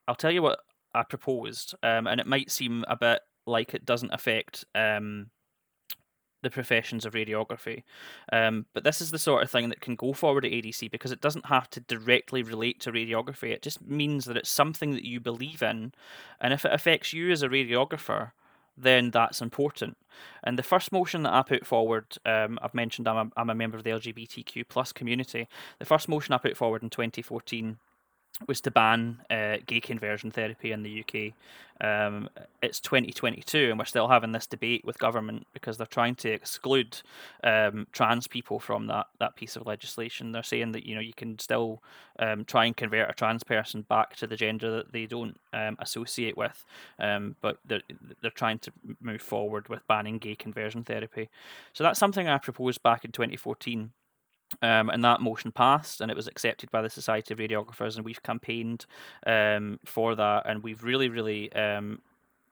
I'll 0.07 0.15
tell 0.15 0.31
you 0.31 0.41
what 0.41 0.59
I 0.93 1.03
proposed, 1.03 1.75
um, 1.83 2.07
and 2.07 2.19
it 2.19 2.27
might 2.27 2.51
seem 2.51 2.83
a 2.87 2.95
bit 2.95 3.21
like 3.45 3.73
it 3.73 3.85
doesn't 3.85 4.13
affect 4.13 4.65
um, 4.73 5.27
the 6.45 6.49
professions 6.49 7.05
of 7.05 7.13
radiography. 7.13 7.83
Um, 8.31 8.67
but 8.73 8.83
this 8.83 9.01
is 9.01 9.11
the 9.11 9.19
sort 9.19 9.43
of 9.43 9.49
thing 9.49 9.69
that 9.69 9.81
can 9.81 9.95
go 9.95 10.13
forward 10.13 10.45
at 10.45 10.51
ADC 10.51 10.91
because 10.91 11.11
it 11.11 11.21
doesn't 11.21 11.47
have 11.47 11.69
to 11.71 11.79
directly 11.79 12.43
relate 12.43 12.79
to 12.81 12.91
radiography. 12.91 13.51
It 13.51 13.63
just 13.63 13.81
means 13.81 14.25
that 14.25 14.37
it's 14.37 14.49
something 14.49 14.91
that 14.91 15.05
you 15.05 15.19
believe 15.19 15.63
in, 15.63 15.93
and 16.39 16.53
if 16.53 16.63
it 16.63 16.71
affects 16.71 17.13
you 17.13 17.31
as 17.31 17.41
a 17.41 17.49
radiographer, 17.49 18.31
then 18.77 19.09
that's 19.11 19.41
important. 19.41 19.97
And 20.43 20.59
the 20.59 20.63
first 20.63 20.91
motion 20.91 21.23
that 21.23 21.33
I 21.33 21.41
put 21.41 21.65
forward, 21.65 22.17
um, 22.25 22.59
I've 22.61 22.73
mentioned 22.73 23.07
I'm 23.07 23.27
a, 23.27 23.31
I'm 23.41 23.49
a 23.49 23.55
member 23.55 23.77
of 23.77 23.83
the 23.83 23.91
LGBTQ 23.91 24.65
plus 24.69 24.91
community. 24.91 25.47
The 25.79 25.85
first 25.85 26.07
motion 26.07 26.33
I 26.33 26.37
put 26.37 26.57
forward 26.57 26.83
in 26.83 26.89
2014 26.89 27.77
was 28.47 28.61
to 28.61 28.71
ban 28.71 29.21
uh, 29.29 29.57
gay 29.65 29.79
conversion 29.79 30.31
therapy 30.31 30.71
in 30.71 30.83
the 30.83 31.01
UK. 31.01 31.33
Um, 31.81 32.29
it's 32.61 32.79
2022, 32.79 33.69
and 33.69 33.79
we're 33.79 33.85
still 33.85 34.07
having 34.07 34.31
this 34.31 34.47
debate 34.47 34.85
with 34.85 34.97
government 34.97 35.45
because 35.53 35.77
they're 35.77 35.85
trying 35.85 36.15
to 36.15 36.31
exclude 36.31 37.01
um, 37.43 37.87
trans 37.91 38.27
people 38.27 38.59
from 38.59 38.87
that 38.87 39.07
that 39.19 39.35
piece 39.35 39.55
of 39.55 39.65
legislation. 39.65 40.31
They're 40.31 40.43
saying 40.43 40.71
that 40.71 40.85
you 40.85 40.95
know 40.95 41.01
you 41.01 41.13
can 41.13 41.37
still 41.39 41.81
um, 42.19 42.45
try 42.45 42.65
and 42.65 42.75
convert 42.75 43.09
a 43.09 43.13
trans 43.13 43.43
person 43.43 43.81
back 43.81 44.15
to 44.17 44.27
the 44.27 44.37
gender 44.37 44.71
that 44.71 44.93
they 44.93 45.05
don't 45.05 45.37
um, 45.51 45.75
associate 45.79 46.37
with, 46.37 46.63
um, 46.99 47.35
but 47.41 47.57
they're 47.65 47.81
they're 48.21 48.31
trying 48.31 48.59
to 48.59 48.71
move 49.01 49.21
forward 49.21 49.67
with 49.67 49.87
banning 49.87 50.17
gay 50.17 50.35
conversion 50.35 50.83
therapy. 50.83 51.29
So 51.73 51.83
that's 51.83 51.99
something 51.99 52.27
I 52.27 52.37
proposed 52.37 52.81
back 52.83 53.03
in 53.03 53.11
2014. 53.11 53.91
Um, 54.61 54.89
and 54.89 55.03
that 55.03 55.21
motion 55.21 55.51
passed 55.51 56.01
and 56.01 56.11
it 56.11 56.15
was 56.15 56.27
accepted 56.27 56.69
by 56.71 56.81
the 56.81 56.89
Society 56.89 57.33
of 57.33 57.39
Radiographers, 57.39 57.95
and 57.95 58.05
we've 58.05 58.21
campaigned 58.21 58.85
um, 59.25 59.79
for 59.85 60.15
that, 60.15 60.43
and 60.45 60.63
we've 60.63 60.83
really, 60.83 61.09
really 61.09 61.51
um, 61.53 61.99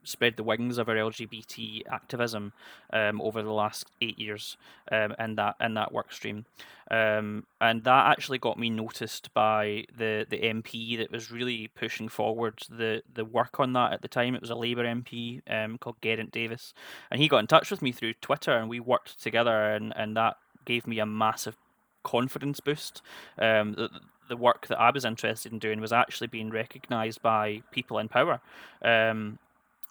spread 0.04 0.36
the 0.36 0.44
wings 0.44 0.78
of 0.78 0.89
our 0.89 0.96
LGBT 0.96 1.84
activism 1.89 2.54
um, 2.91 3.22
over 3.22 3.41
the 3.41 3.52
last 3.52 3.86
eight 4.02 4.20
years 4.20 4.58
um, 4.91 5.16
in 5.20 5.36
that 5.36 5.56
in 5.60 5.74
that 5.76 5.91
work 5.91 6.12
stream, 6.12 6.46
um, 6.91 7.46
and 7.62 7.84
that 7.84 8.08
actually 8.08 8.38
got 8.38 8.60
me 8.60 8.70
noticed 8.70 9.34
by 9.34 9.86
the 9.98 10.26
the 10.30 10.39
MP 10.39 10.98
that 10.98 11.12
was 11.12 11.32
really 11.32 11.70
pushing 11.76 12.10
forward 12.10 12.64
the 12.70 13.02
the 13.14 13.26
work 13.26 13.60
on 13.60 13.74
that 13.74 13.94
at 13.94 14.02
the 14.02 14.08
time. 14.08 14.36
It 14.36 14.41
was 14.41 14.50
a 14.50 14.56
Labour 14.56 14.84
MP 14.84 15.41
um, 15.50 15.78
called 15.78 16.02
Geraint 16.02 16.32
Davies, 16.32 16.74
and 17.10 17.22
he 17.22 17.28
got 17.28 17.39
in 17.39 17.48
touch 17.48 17.72
with 17.72 17.82
me 17.82 17.91
through 17.91 18.14
Twitter, 18.16 18.58
and 18.58 18.70
we 18.70 18.80
worked 18.80 19.22
together, 19.22 19.72
and 19.72 19.94
and 19.96 20.16
that 20.18 20.38
gave 20.66 20.88
me 20.88 21.00
a 21.00 21.06
massive 21.06 21.58
confidence 22.04 22.60
boost. 22.60 23.01
Um, 23.38 23.74
the, 23.74 23.89
the 24.30 24.38
work 24.38 24.68
that 24.68 24.80
I 24.80 24.91
was 24.91 25.06
interested 25.06 25.51
in 25.51 25.60
doing 25.60 25.82
was 25.82 25.93
actually 25.93 26.28
being 26.28 26.49
recognised 26.49 27.22
by 27.22 27.62
people 27.72 27.99
in 27.99 28.08
power. 28.08 28.39
Um, 28.82 29.39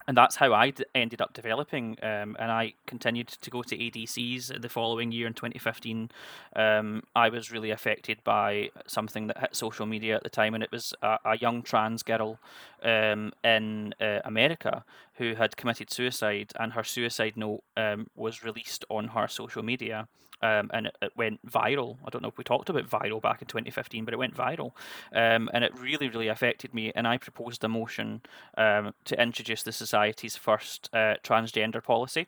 and 0.07 0.17
that's 0.17 0.37
how 0.37 0.53
I 0.53 0.71
d- 0.71 0.85
ended 0.95 1.21
up 1.21 1.33
developing. 1.33 1.97
Um, 2.03 2.37
and 2.39 2.51
I 2.51 2.75
continued 2.87 3.29
to 3.29 3.51
go 3.51 3.63
to 3.63 3.77
ADCs 3.77 4.61
the 4.61 4.69
following 4.69 5.13
year 5.13 5.27
in 5.27 5.35
2015. 5.35 6.11
Um, 6.57 7.03
I 7.15 7.29
was 7.29 7.53
really 7.53 7.71
affected 7.71 8.19
by 8.25 8.71
something 8.87 9.29
that 9.29 9.39
hit 9.39 9.55
social 9.55 9.87
media 9.87 10.17
at 10.17 10.23
the 10.23 10.31
time, 10.31 10.55
and 10.55 10.63
it 10.63 10.73
was 10.73 10.95
a, 11.03 11.19
a 11.25 11.39
young 11.39 11.63
trans 11.63 12.03
girl 12.03 12.39
um, 12.83 13.33
in 13.45 13.95
uh, 14.01 14.21
America 14.25 14.85
who 15.15 15.35
had 15.35 15.57
committed 15.57 15.91
suicide, 15.91 16.53
and 16.59 16.73
her 16.73 16.85
suicide 16.85 17.37
note 17.37 17.63
um, 17.77 18.07
was 18.15 18.45
released 18.45 18.85
on 18.89 19.09
her 19.09 19.29
social 19.29 19.63
media 19.63 20.09
um, 20.43 20.71
and 20.75 20.87
it, 20.87 20.97
it, 21.01 21.13
went 21.17 21.45
viral. 21.47 21.97
I 22.05 22.11
don't 22.11 22.23
know 22.23 22.29
if 22.29 22.39
we 22.39 22.45
talked 22.45 22.69
about 22.69 22.89
viral 22.89 23.23
back 23.23 23.43
in 23.43 23.49
2015, 23.49 24.05
but 24.05 24.13
it 24.13 24.17
went 24.19 24.37
viral, 24.37 24.73
um, 25.15 25.49
and 25.55 25.65
it 25.65 25.79
really, 25.79 26.09
really 26.09 26.29
affected 26.29 26.75
me. 26.75 26.93
And 26.95 27.07
I 27.07 27.17
proposed 27.19 27.63
a 27.65 27.69
motion 27.69 28.23
um, 28.57 28.95
to 29.05 29.21
introduce 29.21 29.63
the 29.63 29.73
society's 29.73 30.37
first 30.37 30.91
uh, 30.93 31.15
transgender 31.23 31.83
policy 31.83 32.27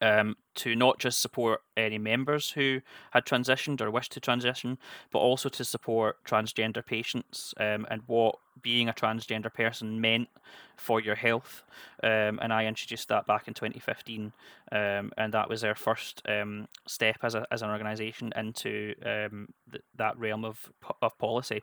um, 0.00 0.36
to 0.56 0.76
not 0.76 0.98
just 0.98 1.20
support 1.20 1.60
any 1.76 1.98
members 1.98 2.50
who 2.50 2.80
had 3.10 3.24
transitioned 3.24 3.80
or 3.80 3.90
wished 3.90 4.12
to 4.12 4.20
transition, 4.20 4.78
but 5.10 5.18
also 5.18 5.48
to 5.48 5.64
support 5.64 6.16
transgender 6.24 6.84
patients 6.84 7.54
um, 7.58 7.86
and 7.90 8.02
what 8.06 8.36
being 8.62 8.88
a 8.88 8.92
transgender 8.92 9.52
person 9.52 10.00
meant 10.00 10.28
for 10.76 11.00
your 11.00 11.14
health. 11.14 11.62
Um, 12.02 12.38
and 12.40 12.52
I 12.52 12.66
introduced 12.66 13.08
that 13.08 13.26
back 13.26 13.48
in 13.48 13.54
2015, 13.54 14.32
um, 14.70 15.12
and 15.16 15.32
that 15.32 15.48
was 15.48 15.64
our 15.64 15.74
first 15.74 16.22
um, 16.28 16.68
step 16.86 17.18
as, 17.22 17.34
a, 17.34 17.46
as 17.50 17.62
an 17.62 17.70
organisation 17.70 18.32
into 18.36 18.94
um, 19.04 19.48
th- 19.70 19.84
that 19.96 20.16
realm 20.18 20.44
of, 20.44 20.70
of 21.02 21.18
policy. 21.18 21.62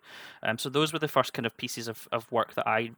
so 0.57 0.69
those 0.69 0.91
were 0.91 0.99
the 0.99 1.07
first 1.07 1.34
kind 1.34 1.45
of 1.45 1.55
pieces 1.57 1.88
of, 1.88 2.07
of 2.11 2.29
work 2.32 2.53
that 2.55 2.67
I 2.67 2.91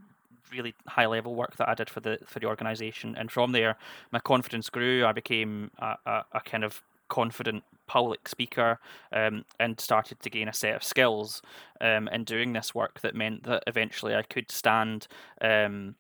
really 0.52 0.74
high 0.88 1.06
level 1.06 1.36
work 1.36 1.58
that 1.58 1.70
I 1.70 1.74
did 1.74 1.90
for 1.90 2.00
the 2.00 2.20
for 2.26 2.40
the 2.40 2.48
organisation, 2.48 3.16
and 3.18 3.32
from 3.32 3.52
there, 3.52 3.78
my 4.12 4.20
confidence 4.20 4.70
grew. 4.70 5.06
I 5.06 5.12
became 5.12 5.72
a, 5.80 5.96
a, 6.06 6.26
a 6.34 6.42
kind 6.42 6.64
of 6.64 6.82
confident 7.10 7.64
public 7.86 8.28
speaker 8.28 8.80
um, 9.12 9.46
and 9.60 9.80
started 9.80 10.20
to 10.22 10.30
gain 10.30 10.48
a 10.48 10.54
set 10.54 10.76
of 10.76 10.84
skills 10.84 11.42
um, 11.82 12.08
in 12.08 12.24
doing 12.24 12.54
this 12.54 12.74
work 12.74 13.02
that 13.02 13.14
meant 13.14 13.44
that 13.44 13.64
eventually 13.68 14.16
I 14.16 14.24
could 14.24 14.50
stand 14.50 15.08
um, 15.42 15.96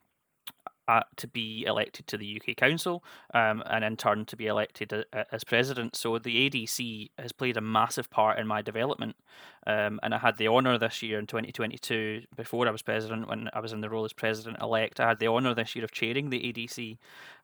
uh, 0.94 1.02
to 1.18 1.28
be 1.28 1.66
elected 1.66 2.06
to 2.06 2.18
the 2.18 2.40
UK 2.40 2.56
Council 2.56 3.04
um, 3.34 3.64
and 3.66 3.84
in 3.84 3.98
turn 3.98 4.26
to 4.26 4.36
be 4.36 4.46
elected 4.46 4.94
a, 4.94 5.04
a, 5.12 5.26
as 5.34 5.44
president. 5.44 5.96
So 5.96 6.20
the 6.20 6.48
ADC 6.48 7.10
has 7.18 7.32
played 7.32 7.58
a 7.58 7.62
massive 7.62 8.12
part 8.12 8.38
in 8.38 8.46
my 8.46 8.62
development. 8.62 9.16
Um, 9.66 10.00
and 10.04 10.14
I 10.14 10.20
had 10.20 10.38
the 10.38 10.50
honour 10.50 10.78
this 10.78 11.02
year 11.02 11.18
in 11.18 11.26
2022, 11.26 12.24
before 12.36 12.68
I 12.68 12.72
was 12.72 12.84
president, 12.84 13.28
when 13.28 13.50
I 13.54 13.60
was 13.60 13.74
in 13.74 13.82
the 13.82 13.90
role 13.90 14.06
as 14.06 14.14
president 14.14 14.62
elect, 14.62 15.00
I 15.00 15.08
had 15.08 15.20
the 15.20 15.30
honour 15.30 15.56
this 15.56 15.76
year 15.76 15.84
of 15.84 15.92
chairing 15.92 16.30
the 16.30 16.40
ADC. 16.40 16.98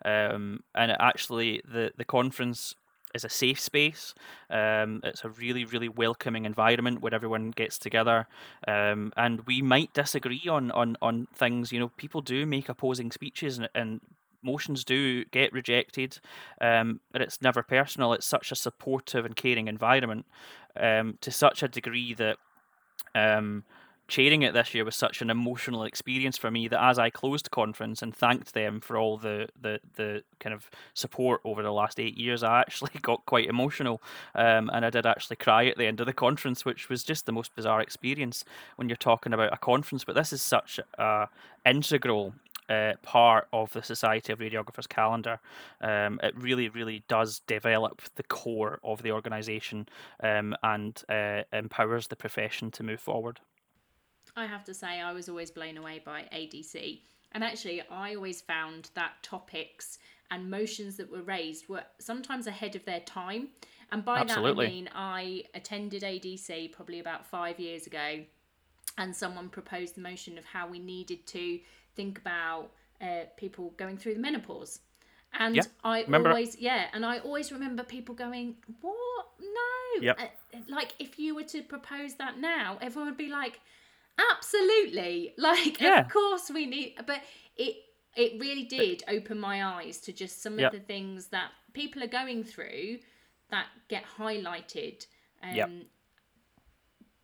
Um, 0.05 0.61
and 0.75 0.91
actually, 0.99 1.61
the, 1.65 1.91
the 1.97 2.05
conference 2.05 2.75
is 3.13 3.23
a 3.23 3.29
safe 3.29 3.59
space. 3.59 4.13
Um, 4.49 5.01
it's 5.03 5.23
a 5.23 5.29
really, 5.29 5.65
really 5.65 5.89
welcoming 5.89 6.45
environment 6.45 7.01
where 7.01 7.13
everyone 7.13 7.51
gets 7.51 7.77
together. 7.77 8.27
Um, 8.67 9.11
and 9.17 9.41
we 9.41 9.61
might 9.61 9.93
disagree 9.93 10.47
on, 10.49 10.71
on, 10.71 10.97
on 11.01 11.27
things. 11.33 11.71
You 11.71 11.79
know, 11.79 11.89
people 11.89 12.21
do 12.21 12.45
make 12.45 12.69
opposing 12.69 13.11
speeches 13.11 13.57
and, 13.57 13.69
and 13.73 14.01
motions 14.41 14.83
do 14.83 15.25
get 15.25 15.51
rejected, 15.53 16.19
um, 16.61 16.99
but 17.11 17.21
it's 17.21 17.41
never 17.41 17.63
personal. 17.63 18.13
It's 18.13 18.25
such 18.25 18.51
a 18.51 18.55
supportive 18.55 19.25
and 19.25 19.35
caring 19.35 19.67
environment 19.67 20.25
um, 20.79 21.17
to 21.21 21.31
such 21.31 21.63
a 21.63 21.67
degree 21.67 22.13
that 22.13 22.37
um, 23.15 23.63
chairing 24.09 24.41
it 24.41 24.53
this 24.53 24.73
year 24.73 24.83
was 24.83 24.95
such 24.95 25.21
an 25.21 25.29
emotional 25.29 25.83
experience 25.83 26.37
for 26.37 26.51
me 26.51 26.67
that 26.67 26.83
as 26.83 26.99
I 26.99 27.09
closed 27.09 27.51
conference 27.51 28.01
and 28.01 28.13
thanked 28.13 28.53
them 28.53 28.81
for 28.81 28.97
all 28.97 29.17
the 29.17 29.47
the, 29.61 29.79
the 29.95 30.23
kind 30.39 30.53
of 30.53 30.69
support 30.93 31.41
over 31.45 31.63
the 31.63 31.71
last 31.71 31.99
eight 31.99 32.17
years, 32.17 32.43
I 32.43 32.59
actually 32.59 32.91
got 33.01 33.25
quite 33.25 33.47
emotional, 33.47 34.01
um, 34.35 34.69
and 34.73 34.85
I 34.85 34.89
did 34.89 35.05
actually 35.05 35.37
cry 35.37 35.67
at 35.67 35.77
the 35.77 35.85
end 35.85 35.99
of 36.01 36.07
the 36.07 36.13
conference, 36.13 36.65
which 36.65 36.89
was 36.89 37.03
just 37.03 37.25
the 37.25 37.31
most 37.31 37.55
bizarre 37.55 37.81
experience 37.81 38.43
when 38.75 38.89
you're 38.89 38.97
talking 38.97 39.31
about 39.31 39.53
a 39.53 39.57
conference. 39.57 40.03
But 40.03 40.15
this 40.15 40.33
is 40.33 40.41
such 40.41 40.79
a 40.97 41.29
integral 41.65 42.33
uh, 42.69 42.93
part 43.01 43.47
of 43.51 43.71
the 43.73 43.83
Society 43.83 44.31
of 44.31 44.39
Radiographers 44.39 44.87
calendar. 44.87 45.39
Um, 45.81 46.19
it 46.21 46.35
really, 46.37 46.69
really 46.69 47.03
does 47.07 47.39
develop 47.47 48.01
the 48.15 48.23
core 48.23 48.79
of 48.83 49.01
the 49.01 49.11
organisation 49.11 49.87
um, 50.21 50.55
and 50.63 51.01
uh, 51.09 51.43
empowers 51.51 52.07
the 52.07 52.15
profession 52.15 52.71
to 52.71 52.83
move 52.83 52.99
forward. 52.99 53.39
I 54.39 54.45
have 54.45 54.63
to 54.65 54.73
say, 54.73 55.01
I 55.01 55.13
was 55.13 55.29
always 55.29 55.51
blown 55.51 55.77
away 55.77 56.01
by 56.03 56.23
ADC. 56.33 57.01
And 57.31 57.43
actually, 57.43 57.81
I 57.89 58.15
always 58.15 58.41
found 58.41 58.89
that 58.95 59.21
topics 59.21 59.99
and 60.31 60.49
motions 60.49 60.97
that 60.97 61.11
were 61.11 61.21
raised 61.21 61.69
were 61.69 61.83
sometimes 61.99 62.47
ahead 62.47 62.75
of 62.75 62.85
their 62.85 63.01
time. 63.01 63.49
And 63.91 64.05
by 64.05 64.19
Absolutely. 64.19 64.65
that, 64.65 64.71
I 64.71 64.73
mean, 64.73 64.89
I 64.95 65.43
attended 65.53 66.03
ADC 66.03 66.71
probably 66.71 66.99
about 66.99 67.25
five 67.25 67.59
years 67.59 67.87
ago, 67.87 68.23
and 68.97 69.15
someone 69.15 69.49
proposed 69.49 69.95
the 69.95 70.01
motion 70.01 70.37
of 70.37 70.45
how 70.45 70.67
we 70.67 70.79
needed 70.79 71.25
to 71.27 71.59
think 71.95 72.19
about 72.19 72.69
uh, 73.01 73.23
people 73.37 73.73
going 73.77 73.97
through 73.97 74.13
the 74.13 74.19
menopause. 74.19 74.79
And 75.33 75.55
yeah, 75.55 75.63
I 75.83 76.01
remember. 76.01 76.29
always, 76.29 76.57
yeah, 76.57 76.85
and 76.93 77.05
I 77.05 77.19
always 77.19 77.51
remember 77.51 77.83
people 77.83 78.15
going, 78.15 78.55
What? 78.81 79.27
No. 79.39 80.01
Yep. 80.01 80.19
Uh, 80.19 80.57
like, 80.67 80.93
if 80.99 81.19
you 81.19 81.35
were 81.35 81.43
to 81.43 81.61
propose 81.61 82.15
that 82.15 82.39
now, 82.39 82.77
everyone 82.81 83.09
would 83.09 83.17
be 83.17 83.29
like, 83.29 83.59
Absolutely. 84.31 85.33
Like, 85.37 85.79
yeah. 85.79 86.01
of 86.01 86.09
course 86.09 86.51
we 86.53 86.65
need, 86.65 86.95
but 87.05 87.21
it 87.57 87.77
it 88.15 88.39
really 88.39 88.65
did 88.65 89.03
open 89.07 89.39
my 89.39 89.63
eyes 89.63 89.99
to 90.01 90.11
just 90.11 90.41
some 90.41 90.59
yep. 90.59 90.73
of 90.73 90.79
the 90.79 90.85
things 90.85 91.27
that 91.27 91.51
people 91.73 92.03
are 92.03 92.07
going 92.07 92.43
through 92.43 92.99
that 93.51 93.67
get 93.87 94.03
highlighted 94.17 95.05
um, 95.43 95.55
yep. 95.55 95.69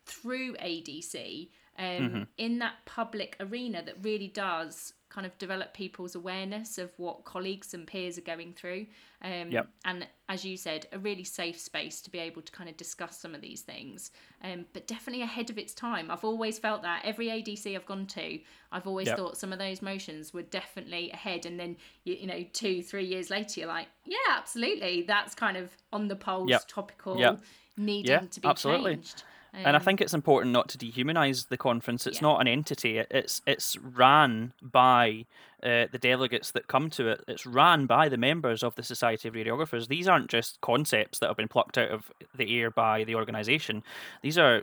through 0.06 0.54
ADC 0.56 1.50
um, 1.78 1.84
mm-hmm. 1.84 2.22
in 2.38 2.58
that 2.60 2.74
public 2.84 3.36
arena 3.40 3.82
that 3.84 3.96
really 4.02 4.28
does 4.28 4.92
kind 5.08 5.26
of 5.26 5.38
develop 5.38 5.72
people's 5.72 6.14
awareness 6.14 6.78
of 6.78 6.92
what 6.98 7.24
colleagues 7.24 7.72
and 7.72 7.86
peers 7.86 8.18
are 8.18 8.22
going 8.22 8.52
through. 8.52 8.86
Um, 9.22 9.50
yep. 9.50 9.68
And 9.84 10.06
as 10.28 10.44
you 10.44 10.56
said, 10.56 10.86
a 10.92 10.98
really 10.98 11.24
safe 11.24 11.58
space 11.58 12.00
to 12.02 12.10
be 12.10 12.18
able 12.18 12.42
to 12.42 12.52
kind 12.52 12.68
of 12.68 12.76
discuss 12.76 13.18
some 13.18 13.34
of 13.34 13.40
these 13.40 13.62
things, 13.62 14.10
um, 14.42 14.66
but 14.72 14.86
definitely 14.86 15.22
ahead 15.22 15.48
of 15.48 15.58
its 15.58 15.72
time. 15.72 16.10
I've 16.10 16.24
always 16.24 16.58
felt 16.58 16.82
that 16.82 17.02
every 17.04 17.28
ADC 17.28 17.74
I've 17.74 17.86
gone 17.86 18.06
to, 18.08 18.38
I've 18.72 18.86
always 18.86 19.06
yep. 19.06 19.16
thought 19.16 19.36
some 19.38 19.52
of 19.52 19.58
those 19.58 19.80
motions 19.80 20.34
were 20.34 20.42
definitely 20.42 21.10
ahead. 21.12 21.46
And 21.46 21.58
then, 21.58 21.76
you, 22.04 22.16
you 22.16 22.26
know, 22.26 22.44
two, 22.52 22.82
three 22.82 23.06
years 23.06 23.30
later, 23.30 23.60
you're 23.60 23.68
like, 23.68 23.88
yeah, 24.04 24.16
absolutely. 24.36 25.02
That's 25.02 25.34
kind 25.34 25.56
of 25.56 25.70
on 25.92 26.08
the 26.08 26.16
pulse, 26.16 26.50
yep. 26.50 26.62
topical, 26.68 27.38
needing 27.76 28.10
yeah, 28.10 28.20
to 28.20 28.40
be 28.40 28.48
absolutely. 28.48 28.96
changed. 28.96 29.22
Um, 29.56 29.62
and 29.66 29.76
I 29.76 29.78
think 29.78 30.00
it's 30.00 30.14
important 30.14 30.52
not 30.52 30.68
to 30.70 30.78
dehumanize 30.78 31.48
the 31.48 31.56
conference. 31.56 32.06
It's 32.06 32.18
yeah. 32.18 32.28
not 32.28 32.40
an 32.40 32.48
entity. 32.48 32.98
It's 32.98 33.40
it's 33.46 33.76
ran 33.78 34.52
by 34.60 35.24
uh, 35.62 35.86
the 35.90 35.98
delegates 35.98 36.50
that 36.50 36.68
come 36.68 36.90
to 36.90 37.08
it. 37.08 37.24
It's 37.26 37.46
ran 37.46 37.86
by 37.86 38.08
the 38.08 38.18
members 38.18 38.62
of 38.62 38.74
the 38.74 38.82
Society 38.82 39.28
of 39.28 39.34
Radiographers. 39.34 39.88
These 39.88 40.08
aren't 40.08 40.28
just 40.28 40.60
concepts 40.60 41.18
that 41.18 41.28
have 41.28 41.36
been 41.36 41.48
plucked 41.48 41.78
out 41.78 41.90
of 41.90 42.12
the 42.36 42.60
air 42.60 42.70
by 42.70 43.04
the 43.04 43.14
organization. 43.14 43.82
These 44.22 44.36
are 44.36 44.62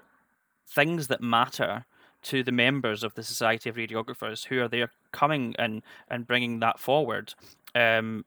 things 0.68 1.08
that 1.08 1.22
matter 1.22 1.86
to 2.24 2.44
the 2.44 2.52
members 2.52 3.04
of 3.04 3.16
the 3.16 3.24
Society 3.24 3.70
of 3.70 3.76
Radiographers 3.76 4.46
who 4.46 4.62
are 4.62 4.68
there 4.68 4.92
coming 5.12 5.56
and 5.58 5.82
and 6.08 6.28
bringing 6.28 6.60
that 6.60 6.80
forward. 6.80 7.34
Um, 7.74 8.26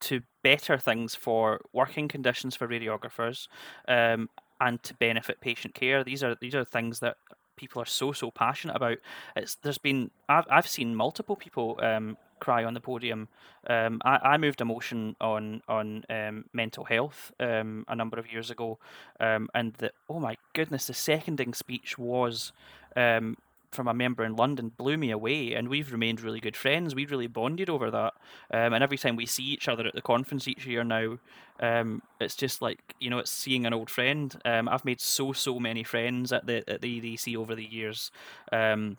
to 0.00 0.20
better 0.42 0.76
things 0.76 1.14
for 1.14 1.62
working 1.72 2.08
conditions 2.08 2.54
for 2.54 2.68
radiographers 2.68 3.48
um, 3.88 4.28
and 4.64 4.82
to 4.82 4.94
benefit 4.94 5.40
patient 5.40 5.74
care. 5.74 6.02
These 6.02 6.24
are 6.24 6.34
these 6.40 6.54
are 6.54 6.64
things 6.64 7.00
that 7.00 7.16
people 7.56 7.80
are 7.80 7.86
so 7.86 8.12
so 8.12 8.30
passionate 8.30 8.76
about. 8.76 8.98
It's 9.36 9.56
there's 9.56 9.78
been 9.78 10.10
I've 10.28 10.46
I've 10.50 10.66
seen 10.66 10.96
multiple 10.96 11.36
people 11.36 11.78
um, 11.82 12.16
cry 12.40 12.64
on 12.64 12.74
the 12.74 12.80
podium. 12.80 13.28
Um, 13.68 14.00
I, 14.04 14.18
I 14.22 14.36
moved 14.38 14.60
a 14.60 14.64
motion 14.64 15.16
on 15.20 15.62
on 15.68 16.04
um, 16.08 16.46
mental 16.52 16.84
health 16.84 17.30
um, 17.38 17.84
a 17.88 17.94
number 17.94 18.18
of 18.18 18.32
years 18.32 18.50
ago, 18.50 18.78
um, 19.20 19.48
and 19.54 19.74
the 19.74 19.92
oh 20.08 20.18
my 20.18 20.36
goodness, 20.54 20.86
the 20.86 20.94
seconding 20.94 21.54
speech 21.54 21.98
was 21.98 22.52
um, 22.96 23.36
from 23.74 23.88
a 23.88 23.94
member 23.94 24.24
in 24.24 24.36
London 24.36 24.70
blew 24.70 24.96
me 24.96 25.10
away, 25.10 25.54
and 25.54 25.68
we've 25.68 25.92
remained 25.92 26.20
really 26.20 26.40
good 26.40 26.56
friends. 26.56 26.94
We 26.94 27.06
really 27.06 27.26
bonded 27.26 27.68
over 27.68 27.90
that, 27.90 28.14
um, 28.50 28.72
and 28.72 28.82
every 28.82 28.98
time 28.98 29.16
we 29.16 29.26
see 29.26 29.44
each 29.44 29.68
other 29.68 29.86
at 29.86 29.94
the 29.94 30.02
conference 30.02 30.48
each 30.48 30.66
year 30.66 30.84
now, 30.84 31.18
um, 31.60 32.02
it's 32.20 32.36
just 32.36 32.62
like 32.62 32.94
you 33.00 33.10
know, 33.10 33.18
it's 33.18 33.30
seeing 33.30 33.66
an 33.66 33.74
old 33.74 33.90
friend. 33.90 34.34
Um, 34.44 34.68
I've 34.68 34.84
made 34.84 35.00
so 35.00 35.32
so 35.32 35.58
many 35.58 35.84
friends 35.84 36.32
at 36.32 36.46
the 36.46 36.68
at 36.68 36.80
the 36.80 37.00
ADC 37.00 37.36
over 37.36 37.54
the 37.54 37.64
years. 37.64 38.10
Um, 38.52 38.98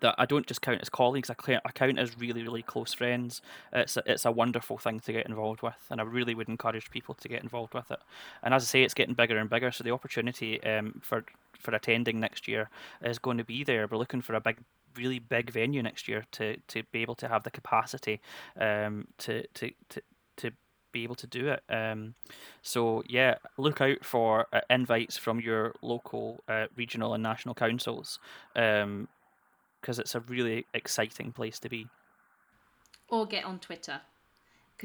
that 0.00 0.14
I 0.18 0.26
don't 0.26 0.46
just 0.46 0.62
count 0.62 0.80
as 0.80 0.88
colleagues. 0.88 1.30
I 1.30 1.34
count, 1.34 1.98
as 1.98 2.18
really, 2.18 2.42
really 2.42 2.62
close 2.62 2.92
friends. 2.92 3.42
It's 3.72 3.96
a, 3.96 4.02
it's 4.06 4.24
a 4.24 4.30
wonderful 4.30 4.78
thing 4.78 5.00
to 5.00 5.12
get 5.12 5.26
involved 5.26 5.62
with, 5.62 5.86
and 5.90 6.00
I 6.00 6.04
really 6.04 6.34
would 6.34 6.48
encourage 6.48 6.90
people 6.90 7.14
to 7.14 7.28
get 7.28 7.42
involved 7.42 7.74
with 7.74 7.90
it. 7.90 8.00
And 8.42 8.54
as 8.54 8.64
I 8.64 8.66
say, 8.66 8.82
it's 8.82 8.94
getting 8.94 9.14
bigger 9.14 9.36
and 9.38 9.48
bigger. 9.50 9.70
So 9.70 9.84
the 9.84 9.92
opportunity 9.92 10.62
um, 10.64 11.00
for 11.02 11.24
for 11.58 11.74
attending 11.74 12.18
next 12.18 12.48
year 12.48 12.70
is 13.02 13.18
going 13.18 13.38
to 13.38 13.44
be 13.44 13.64
there. 13.64 13.86
We're 13.86 13.98
looking 13.98 14.22
for 14.22 14.34
a 14.34 14.40
big 14.40 14.58
really 14.96 15.18
big 15.18 15.50
venue 15.50 15.82
next 15.82 16.08
year 16.08 16.24
to 16.32 16.56
to 16.68 16.82
be 16.92 17.02
able 17.02 17.14
to 17.16 17.28
have 17.28 17.44
the 17.44 17.50
capacity 17.50 18.20
um, 18.58 19.06
to 19.18 19.46
to 19.54 19.70
to 19.90 20.02
to 20.36 20.52
be 20.92 21.04
able 21.04 21.14
to 21.16 21.26
do 21.26 21.48
it. 21.48 21.62
Um, 21.68 22.14
so 22.62 23.02
yeah, 23.06 23.36
look 23.56 23.80
out 23.80 24.04
for 24.04 24.46
uh, 24.52 24.60
invites 24.68 25.16
from 25.16 25.40
your 25.40 25.74
local, 25.82 26.42
uh, 26.48 26.66
regional, 26.76 27.14
and 27.14 27.22
national 27.22 27.54
councils 27.54 28.18
because 29.80 29.98
it's 29.98 30.14
a 30.14 30.20
really 30.20 30.66
exciting 30.74 31.32
place 31.32 31.58
to 31.60 31.68
be. 31.68 31.86
Or 33.08 33.26
get 33.26 33.44
on 33.44 33.58
Twitter. 33.58 34.00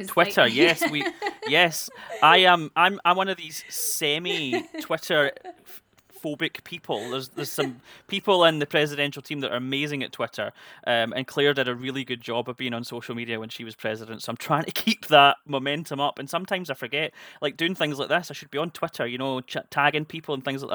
Twitter, 0.07 0.45
yes, 0.47 0.83
we, 0.91 1.05
yes, 1.47 1.89
I 2.21 2.39
am. 2.39 2.69
I'm, 2.75 2.99
I'm 3.05 3.15
one 3.15 3.29
of 3.29 3.37
these 3.37 3.63
semi 3.69 4.61
Twitter 4.81 5.31
phobic 6.25 6.63
people. 6.63 7.09
There's 7.11 7.29
there's 7.29 7.51
some 7.51 7.81
people 8.07 8.43
in 8.45 8.59
the 8.59 8.65
presidential 8.65 9.21
team 9.21 9.41
that 9.41 9.51
are 9.51 9.57
amazing 9.57 10.03
at 10.03 10.11
Twitter, 10.11 10.51
um, 10.87 11.13
and 11.13 11.27
Claire 11.27 11.53
did 11.53 11.67
a 11.67 11.75
really 11.75 12.03
good 12.03 12.21
job 12.21 12.49
of 12.49 12.57
being 12.57 12.73
on 12.73 12.83
social 12.83 13.13
media 13.13 13.39
when 13.39 13.49
she 13.49 13.63
was 13.63 13.75
president. 13.75 14.23
So 14.23 14.31
I'm 14.31 14.37
trying 14.37 14.63
to 14.63 14.71
keep 14.85 15.07
that 15.07 15.37
momentum 15.45 15.99
up. 15.99 16.19
And 16.19 16.29
sometimes 16.29 16.69
I 16.69 16.73
forget, 16.73 17.13
like 17.41 17.57
doing 17.57 17.75
things 17.75 17.99
like 17.99 18.09
this. 18.09 18.31
I 18.31 18.33
should 18.33 18.51
be 18.51 18.57
on 18.57 18.71
Twitter, 18.71 19.05
you 19.05 19.17
know, 19.17 19.41
ch- 19.41 19.57
tagging 19.69 20.05
people 20.05 20.33
and 20.33 20.43
things 20.43 20.63
like 20.63 20.71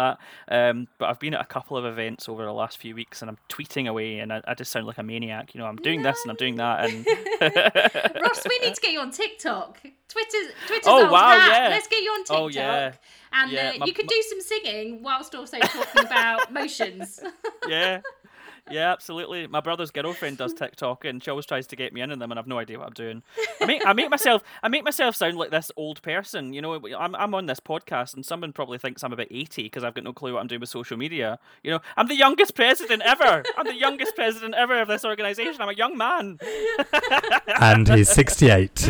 that. 0.48 0.70
Um, 0.70 0.88
but 0.98 1.08
I've 1.08 1.18
been 1.18 1.34
at 1.34 1.40
a 1.40 1.46
couple 1.46 1.76
of 1.76 1.84
events 1.84 2.28
over 2.28 2.44
the 2.44 2.52
last 2.52 2.78
few 2.78 2.94
weeks, 2.94 3.22
and 3.22 3.30
I'm 3.30 3.38
tweeting 3.48 3.88
away, 3.88 4.18
and 4.20 4.32
I, 4.32 4.42
I 4.46 4.54
just 4.54 4.70
sound 4.70 4.86
like 4.86 4.98
a 4.98 5.02
maniac. 5.02 5.54
You 5.54 5.60
know, 5.60 5.66
I'm 5.66 5.76
doing 5.76 6.02
no. 6.02 6.10
this 6.10 6.20
and 6.24 6.30
I'm 6.30 6.36
doing 6.36 6.56
that. 6.56 6.90
And 6.90 7.06
Ross, 8.22 8.42
we 8.48 8.58
need 8.60 8.74
to 8.74 8.80
get 8.80 8.92
you 8.92 9.00
on 9.00 9.10
TikTok. 9.10 9.80
Twitter's 10.10 10.52
Twitter's 10.66 10.86
oh 10.86 11.10
wow, 11.10 11.30
hat. 11.30 11.48
yeah. 11.48 11.68
Let's 11.68 11.86
get 11.86 12.02
you 12.02 12.10
on 12.10 12.20
TikTok. 12.20 12.38
Oh 12.38 12.48
yeah. 12.48 12.92
And 13.32 13.52
yeah, 13.52 13.72
uh, 13.74 13.78
my, 13.78 13.86
you 13.86 13.92
could 13.92 14.06
my... 14.06 14.16
do 14.16 14.22
some 14.28 14.40
singing 14.40 15.02
whilst 15.02 15.34
also 15.34 15.58
talking 15.58 16.04
about 16.04 16.52
motions. 16.52 17.20
yeah. 17.68 18.00
Yeah, 18.70 18.92
absolutely. 18.92 19.46
My 19.46 19.60
brother's 19.60 19.90
girlfriend 19.90 20.38
does 20.38 20.52
TikTok, 20.54 21.04
and 21.04 21.22
she 21.22 21.30
always 21.30 21.46
tries 21.46 21.66
to 21.68 21.76
get 21.76 21.92
me 21.92 22.00
in 22.00 22.10
on 22.12 22.18
them, 22.18 22.30
and 22.30 22.38
I've 22.38 22.46
no 22.46 22.58
idea 22.58 22.78
what 22.78 22.86
I'm 22.86 22.92
doing. 22.92 23.22
I 23.60 23.66
make 23.66 23.84
I 23.86 23.92
make 23.92 24.10
myself 24.10 24.42
I 24.62 24.68
make 24.68 24.84
myself 24.84 25.16
sound 25.16 25.36
like 25.36 25.50
this 25.50 25.70
old 25.76 26.02
person. 26.02 26.52
You 26.52 26.62
know, 26.62 26.74
I'm 26.98 27.14
I'm 27.14 27.34
on 27.34 27.46
this 27.46 27.60
podcast, 27.60 28.14
and 28.14 28.24
someone 28.24 28.52
probably 28.52 28.78
thinks 28.78 29.02
I'm 29.02 29.12
about 29.12 29.28
eighty 29.30 29.64
because 29.64 29.84
I've 29.84 29.94
got 29.94 30.04
no 30.04 30.12
clue 30.12 30.34
what 30.34 30.40
I'm 30.40 30.46
doing 30.46 30.60
with 30.60 30.70
social 30.70 30.96
media. 30.96 31.38
You 31.62 31.72
know, 31.72 31.80
I'm 31.96 32.08
the 32.08 32.16
youngest 32.16 32.54
president 32.54 33.02
ever. 33.04 33.42
I'm 33.56 33.66
the 33.66 33.74
youngest 33.74 34.14
president 34.14 34.54
ever 34.54 34.80
of 34.80 34.88
this 34.88 35.04
organization. 35.04 35.60
I'm 35.60 35.68
a 35.68 35.74
young 35.74 35.96
man. 35.96 36.38
and 37.60 37.88
he's 37.88 38.10
sixty-eight 38.10 38.88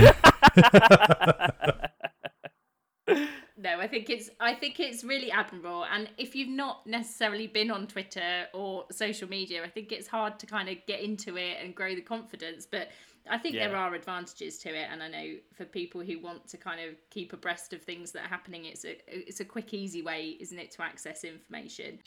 no 3.61 3.78
i 3.78 3.86
think 3.86 4.08
it's 4.08 4.30
i 4.40 4.54
think 4.54 4.80
it's 4.80 5.04
really 5.04 5.30
admirable 5.30 5.84
and 5.92 6.08
if 6.16 6.34
you've 6.34 6.48
not 6.48 6.86
necessarily 6.86 7.46
been 7.46 7.70
on 7.70 7.86
twitter 7.86 8.46
or 8.54 8.84
social 8.90 9.28
media 9.28 9.62
i 9.62 9.68
think 9.68 9.92
it's 9.92 10.08
hard 10.08 10.38
to 10.38 10.46
kind 10.46 10.68
of 10.68 10.76
get 10.86 11.00
into 11.00 11.36
it 11.36 11.58
and 11.62 11.74
grow 11.74 11.94
the 11.94 12.00
confidence 12.00 12.66
but 12.66 12.88
i 13.28 13.36
think 13.36 13.54
yeah. 13.54 13.68
there 13.68 13.76
are 13.76 13.94
advantages 13.94 14.58
to 14.58 14.68
it 14.68 14.86
and 14.90 15.02
i 15.02 15.08
know 15.08 15.34
for 15.54 15.64
people 15.64 16.00
who 16.00 16.18
want 16.20 16.46
to 16.48 16.56
kind 16.56 16.80
of 16.80 16.96
keep 17.11 17.32
abreast 17.32 17.72
of 17.72 17.82
things 17.82 18.12
that 18.12 18.24
are 18.24 18.28
happening 18.28 18.64
it's 18.64 18.84
a 18.84 18.96
it's 19.06 19.40
a 19.40 19.44
quick 19.44 19.74
easy 19.74 20.02
way 20.02 20.36
isn't 20.40 20.58
it 20.58 20.70
to 20.70 20.82
access 20.82 21.24
information 21.24 21.98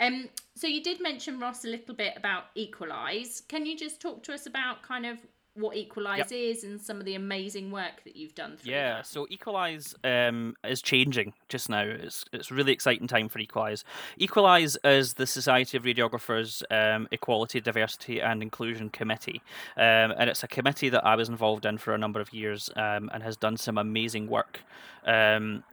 um, 0.00 0.28
so 0.54 0.68
you 0.68 0.80
did 0.80 1.00
mention 1.00 1.40
Ross 1.40 1.64
a 1.64 1.68
little 1.68 1.92
bit 1.92 2.14
about 2.16 2.54
Equalise. 2.56 3.40
Can 3.48 3.66
you 3.66 3.76
just 3.76 4.00
talk 4.00 4.22
to 4.24 4.32
us 4.32 4.46
about 4.46 4.82
kind 4.82 5.04
of 5.04 5.18
what 5.58 5.76
Equalise 5.76 6.18
yep. 6.18 6.32
is 6.32 6.64
and 6.64 6.80
some 6.80 6.98
of 6.98 7.04
the 7.04 7.14
amazing 7.14 7.70
work 7.70 8.04
that 8.04 8.16
you've 8.16 8.34
done. 8.34 8.56
yeah, 8.62 8.96
that. 8.96 9.06
so 9.06 9.26
Equalise 9.30 9.94
um, 10.04 10.54
is 10.64 10.80
changing 10.80 11.32
just 11.48 11.68
now. 11.68 11.82
It's 11.82 12.24
it's 12.32 12.50
a 12.50 12.54
really 12.54 12.72
exciting 12.72 13.06
time 13.06 13.28
for 13.28 13.38
Equalise. 13.40 13.84
Equalise 14.18 14.76
is 14.84 15.14
the 15.14 15.26
Society 15.26 15.76
of 15.76 15.84
Radiographers 15.84 16.62
um, 16.70 17.08
Equality, 17.10 17.60
Diversity 17.60 18.20
and 18.20 18.42
Inclusion 18.42 18.90
Committee, 18.90 19.42
um, 19.76 20.12
and 20.16 20.30
it's 20.30 20.42
a 20.42 20.48
committee 20.48 20.88
that 20.88 21.04
I 21.04 21.16
was 21.16 21.28
involved 21.28 21.66
in 21.66 21.78
for 21.78 21.94
a 21.94 21.98
number 21.98 22.20
of 22.20 22.32
years 22.32 22.70
um, 22.76 23.10
and 23.12 23.22
has 23.22 23.36
done 23.36 23.56
some 23.56 23.78
amazing 23.78 24.28
work. 24.28 24.60
Um, 25.04 25.64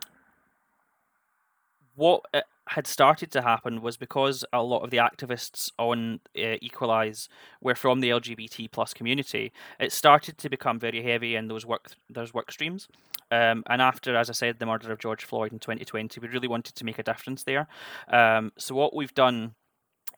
what 1.95 2.23
uh, 2.33 2.41
had 2.70 2.88
started 2.88 3.32
to 3.32 3.41
happen 3.41 3.82
was 3.82 3.97
because 3.97 4.43
a 4.51 4.63
lot 4.63 4.84
of 4.84 4.89
the 4.89 4.97
activists 4.97 5.72
on 5.78 6.20
uh, 6.38 6.57
Equalise 6.61 7.28
were 7.61 7.76
from 7.76 7.99
the 7.99 8.09
LGBT 8.09 8.72
plus 8.72 8.93
community. 8.93 9.51
It 9.80 9.91
started 9.91 10.38
to 10.39 10.49
become 10.49 10.80
very 10.80 11.03
heavy 11.03 11.36
in 11.36 11.47
those 11.47 11.66
work 11.66 11.91
those 12.09 12.34
work 12.34 12.51
streams. 12.51 12.88
Um, 13.32 13.63
and 13.68 13.82
after, 13.82 14.16
as 14.16 14.30
I 14.30 14.34
said, 14.34 14.59
the 14.59 14.66
murder 14.66 14.91
of 14.91 14.99
George 14.99 15.26
Floyd 15.26 15.51
in 15.51 15.59
2020, 15.59 16.20
we 16.20 16.28
really 16.28 16.47
wanted 16.47 16.76
to 16.76 16.86
make 16.86 16.99
a 16.99 17.03
difference 17.03 17.43
there. 17.43 17.68
Um, 18.07 18.51
so 18.57 18.76
what 18.76 18.95
we've 18.95 19.13
done 19.13 19.55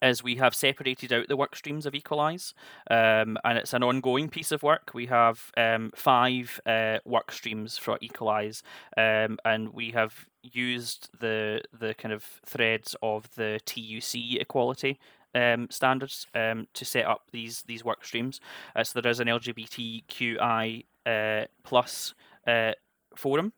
is 0.01 0.23
we 0.23 0.35
have 0.35 0.55
separated 0.55 1.13
out 1.13 1.27
the 1.27 1.37
work 1.37 1.55
streams 1.55 1.85
of 1.85 1.93
Equalise, 1.93 2.53
um, 2.89 3.37
and 3.43 3.57
it's 3.57 3.73
an 3.73 3.83
ongoing 3.83 4.29
piece 4.29 4.51
of 4.51 4.63
work. 4.63 4.91
We 4.93 5.07
have 5.07 5.51
um, 5.57 5.91
five 5.95 6.59
uh, 6.65 6.97
work 7.05 7.31
streams 7.31 7.77
for 7.77 7.97
Equalise, 8.01 8.61
um, 8.97 9.37
and 9.45 9.73
we 9.73 9.91
have 9.91 10.25
used 10.43 11.09
the 11.19 11.61
the 11.77 11.93
kind 11.95 12.13
of 12.13 12.23
threads 12.45 12.95
of 13.01 13.29
the 13.35 13.59
TUC 13.65 14.39
equality 14.41 14.99
um, 15.35 15.67
standards 15.69 16.27
um, 16.33 16.67
to 16.73 16.85
set 16.85 17.05
up 17.05 17.23
these 17.31 17.63
these 17.63 17.83
work 17.83 18.05
streams. 18.05 18.39
Uh, 18.75 18.83
so 18.83 19.01
there 19.01 19.11
is 19.11 19.19
an 19.19 19.27
LGBTQI 19.27 20.85
uh, 21.05 21.45
plus 21.63 22.13
uh, 22.47 22.71
forum, 23.15 23.53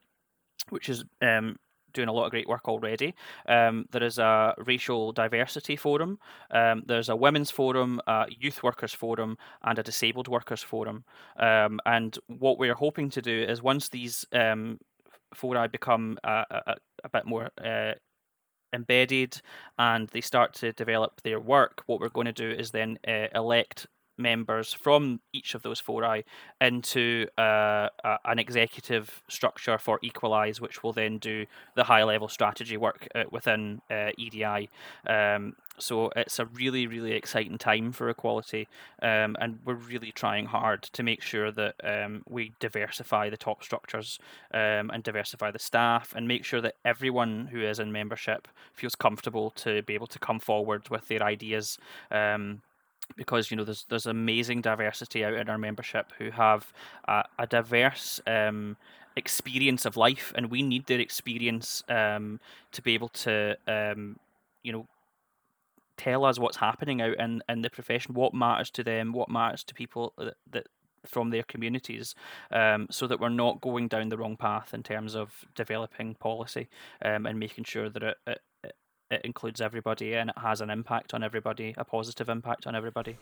which 0.70 0.90
is 0.90 1.04
um, 1.22 1.58
doing 2.00 2.10
a 2.10 2.14
lot 2.14 2.26
of 2.26 2.32
great 2.32 2.48
work 2.48 2.68
already. 2.68 3.14
Um, 3.48 3.86
there 3.92 4.04
is 4.04 4.20
a 4.20 4.54
racial 4.58 5.12
diversity 5.12 5.76
forum, 5.76 6.20
um, 6.52 6.84
there's 6.86 7.10
a 7.10 7.16
women's 7.16 7.52
forum, 7.52 8.00
a 8.08 8.26
youth 8.30 8.64
workers 8.64 8.94
forum, 8.94 9.38
and 9.64 9.78
a 9.80 9.84
disabled 9.84 10.28
workers 10.28 10.64
forum. 10.64 11.04
Um, 11.38 11.80
and 11.86 12.18
what 12.28 12.58
we're 12.58 12.80
hoping 12.86 13.10
to 13.12 13.22
do 13.22 13.38
is 13.52 13.62
once 13.62 13.90
these 13.90 14.26
um, 14.32 14.80
fora 15.34 15.68
become 15.68 16.18
a, 16.24 16.46
a, 16.68 16.76
a 17.04 17.10
bit 17.10 17.26
more 17.26 17.50
uh, 17.64 17.94
embedded 18.74 19.42
and 19.78 20.08
they 20.10 20.22
start 20.22 20.54
to 20.54 20.72
develop 20.74 21.22
their 21.24 21.40
work, 21.40 21.84
what 21.88 22.00
we're 22.00 22.10
going 22.10 22.34
to 22.34 22.34
do 22.34 22.50
is 22.50 22.72
then 22.72 22.98
uh, 23.08 23.28
elect 23.36 23.88
members 24.20 24.74
from 24.74 25.20
each 25.34 25.56
of 25.56 25.62
those 25.62 25.80
fora 25.80 26.24
into 26.62 27.28
uh, 27.38 27.88
a, 28.04 28.18
an 28.26 28.40
executive 28.40 29.22
structure 29.28 29.78
for 29.78 30.00
Equalise, 30.04 30.60
which 30.60 30.84
will 30.84 30.94
then 30.94 31.18
do 31.18 31.46
the 31.76 31.86
high 31.86 32.04
level 32.04 32.28
strategy 32.28 32.78
work 32.78 33.08
uh, 33.16 33.24
within 33.32 33.82
uh, 33.90 34.12
EDI. 34.18 34.70
Um, 35.08 35.56
so 35.80 36.12
it's 36.16 36.40
a 36.40 36.46
really, 36.46 36.88
really 36.88 37.14
exciting 37.14 37.58
time 37.58 37.92
for 37.92 38.10
equality, 38.10 38.68
um, 39.02 39.36
and 39.40 39.60
we're 39.66 39.76
really 39.76 40.12
trying 40.12 40.46
hard 40.46 40.84
to 40.84 41.04
make 41.04 41.22
sure 41.22 41.52
that 41.52 41.76
um, 41.84 42.22
we 42.28 42.52
diversify 42.60 43.30
the 43.30 43.38
top 43.38 43.64
structures 43.64 44.20
um, 44.54 44.92
and 44.92 45.04
diversify 45.04 45.52
the 45.52 45.60
staff, 45.60 46.14
and 46.16 46.28
make 46.28 46.44
sure 46.44 46.62
that 46.62 46.76
everyone 46.84 47.48
who 47.52 47.62
is 47.62 47.80
in 47.80 47.92
membership 47.92 48.48
feels 48.74 48.96
comfortable 48.96 49.52
to 49.52 49.82
be 49.84 49.94
able 49.94 50.08
to 50.08 50.20
come 50.20 50.40
forward 50.40 50.90
with 50.90 51.08
their 51.08 51.24
ideas. 51.24 51.78
Um, 52.12 52.62
because 53.16 53.52
you 53.52 53.58
know 53.58 53.64
there's 53.64 53.86
there's 53.90 54.06
amazing 54.06 54.62
diversity 54.62 55.24
out 55.24 55.34
in 55.34 55.50
our 55.50 55.58
membership 55.58 56.12
who 56.18 56.32
have 56.32 56.72
a, 57.08 57.24
a 57.38 57.48
diverse 57.48 58.22
um, 58.28 58.78
experience 59.16 59.86
of 59.86 59.98
life, 59.98 60.34
and 60.36 60.50
we 60.50 60.62
need 60.62 60.88
their 60.88 61.00
experience 61.00 61.84
um, 61.90 62.40
to 62.72 62.82
be 62.82 62.94
able 62.94 63.10
to 63.10 63.58
um, 63.68 64.18
you 64.64 64.72
know 64.72 64.88
tell 66.00 66.24
us 66.24 66.40
what's 66.40 66.58
happening 66.58 67.02
out 67.02 67.20
in, 67.20 67.44
in 67.50 67.62
the 67.62 67.70
profession, 67.70 68.14
what 68.14 68.34
matters 68.34 68.72
to 68.72 68.84
them, 68.84 69.12
what 69.12 69.30
matters 69.30 69.66
to 69.66 69.74
people 69.74 70.14
that, 70.18 70.36
that 70.50 70.68
from 71.06 71.30
their 71.30 71.44
communities, 71.44 72.16
um, 72.52 72.88
so 72.90 73.06
that 73.06 73.20
we're 73.20 73.30
not 73.30 73.62
going 73.62 73.88
down 73.88 74.10
the 74.10 74.18
wrong 74.18 74.38
path 74.38 74.74
in 74.74 74.82
terms 74.82 75.16
of 75.16 75.46
developing 75.56 76.16
policy 76.16 76.70
um, 77.04 77.26
and 77.26 77.38
making 77.38 77.66
sure 77.66 77.90
that 77.90 78.02
it, 78.02 78.18
it, 78.28 78.40
it 79.12 79.22
includes 79.24 79.62
everybody 79.62 80.14
and 80.14 80.30
it 80.30 80.38
has 80.38 80.62
an 80.62 80.70
impact 80.70 81.14
on 81.14 81.24
everybody, 81.24 81.74
a 81.78 81.84
positive 81.84 82.30
impact 82.30 82.68
on 82.68 82.76
everybody. 82.76 83.18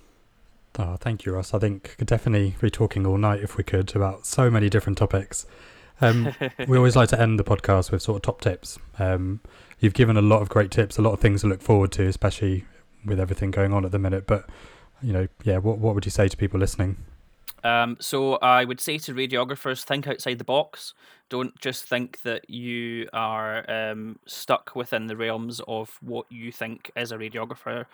Oh, 0.80 0.96
thank 0.98 1.26
you, 1.26 1.34
Ross. 1.34 1.54
I 1.54 1.60
think 1.60 1.90
we 1.90 1.96
could 1.96 2.08
definitely 2.08 2.56
be 2.62 2.70
talking 2.70 3.06
all 3.06 3.18
night 3.18 3.42
if 3.42 3.58
we 3.58 3.64
could 3.64 3.96
about 3.96 4.26
so 4.26 4.52
many 4.52 4.70
different 4.70 4.98
topics. 4.98 5.46
Um, 6.02 6.34
we 6.68 6.78
always 6.78 6.96
like 6.96 7.10
to 7.10 7.20
end 7.20 7.40
the 7.40 7.44
podcast 7.44 7.92
with 7.92 8.02
sort 8.02 8.18
of 8.18 8.22
top 8.22 8.42
tips. 8.42 8.78
Um, 9.00 9.40
you've 9.80 9.94
given 9.96 10.18
a 10.18 10.22
lot 10.22 10.42
of 10.42 10.50
great 10.50 10.70
tips, 10.70 10.98
a 10.98 11.02
lot 11.02 11.14
of 11.14 11.20
things 11.20 11.42
to 11.42 11.48
look 11.48 11.62
forward 11.62 11.92
to, 11.94 12.04
especially 12.04 12.66
with 13.06 13.20
everything 13.20 13.52
going 13.52 13.74
on 13.74 13.86
at 13.86 13.92
the 13.92 14.00
minute. 14.00 14.28
But 14.28 14.48
you 15.02 15.14
know, 15.14 15.28
yeah, 15.44 15.58
what 15.58 15.80
what 15.80 15.96
would 15.96 16.06
you 16.06 16.12
say 16.12 16.28
to 16.28 16.38
people 16.38 16.60
listening? 16.60 16.98
Um, 17.64 17.98
so 18.00 18.36
I 18.36 18.66
would 18.66 18.80
say 18.80 18.98
to 19.00 19.14
radiographers, 19.14 19.84
think 19.84 20.08
outside 20.08 20.38
the 20.38 20.44
box. 20.44 20.94
Don't 21.30 21.58
just 21.60 21.86
think 21.86 22.22
that 22.22 22.50
you 22.50 23.10
are 23.14 23.70
um, 23.70 24.20
stuck 24.26 24.76
within 24.76 25.08
the 25.08 25.18
realms 25.18 25.62
of 25.68 25.98
what 26.02 26.26
you 26.30 26.52
think 26.52 26.92
as 26.96 27.12
a 27.12 27.18
radiographer. 27.18 27.86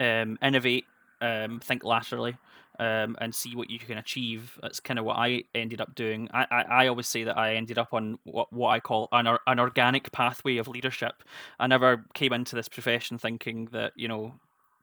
Um, 0.00 0.38
innovate. 0.40 0.86
Um, 1.20 1.60
think 1.60 1.84
laterally. 1.84 2.36
um, 2.78 3.16
and 3.20 3.34
see 3.34 3.54
what 3.54 3.70
you 3.70 3.78
can 3.78 3.98
achieve. 3.98 4.58
That's 4.62 4.80
kind 4.80 4.98
of 4.98 5.04
what 5.04 5.16
I 5.16 5.44
ended 5.54 5.80
up 5.80 5.94
doing. 5.94 6.28
I, 6.32 6.46
I, 6.50 6.62
I 6.62 6.86
always 6.88 7.06
say 7.06 7.24
that 7.24 7.38
I 7.38 7.54
ended 7.54 7.78
up 7.78 7.92
on 7.92 8.18
what, 8.24 8.52
what 8.52 8.70
I 8.70 8.80
call 8.80 9.08
an, 9.12 9.26
an 9.46 9.60
organic 9.60 10.10
pathway 10.12 10.56
of 10.56 10.68
leadership. 10.68 11.22
I 11.60 11.66
never 11.66 12.04
came 12.14 12.32
into 12.32 12.56
this 12.56 12.68
profession 12.68 13.18
thinking 13.18 13.68
that, 13.72 13.92
you 13.94 14.08
know, 14.08 14.34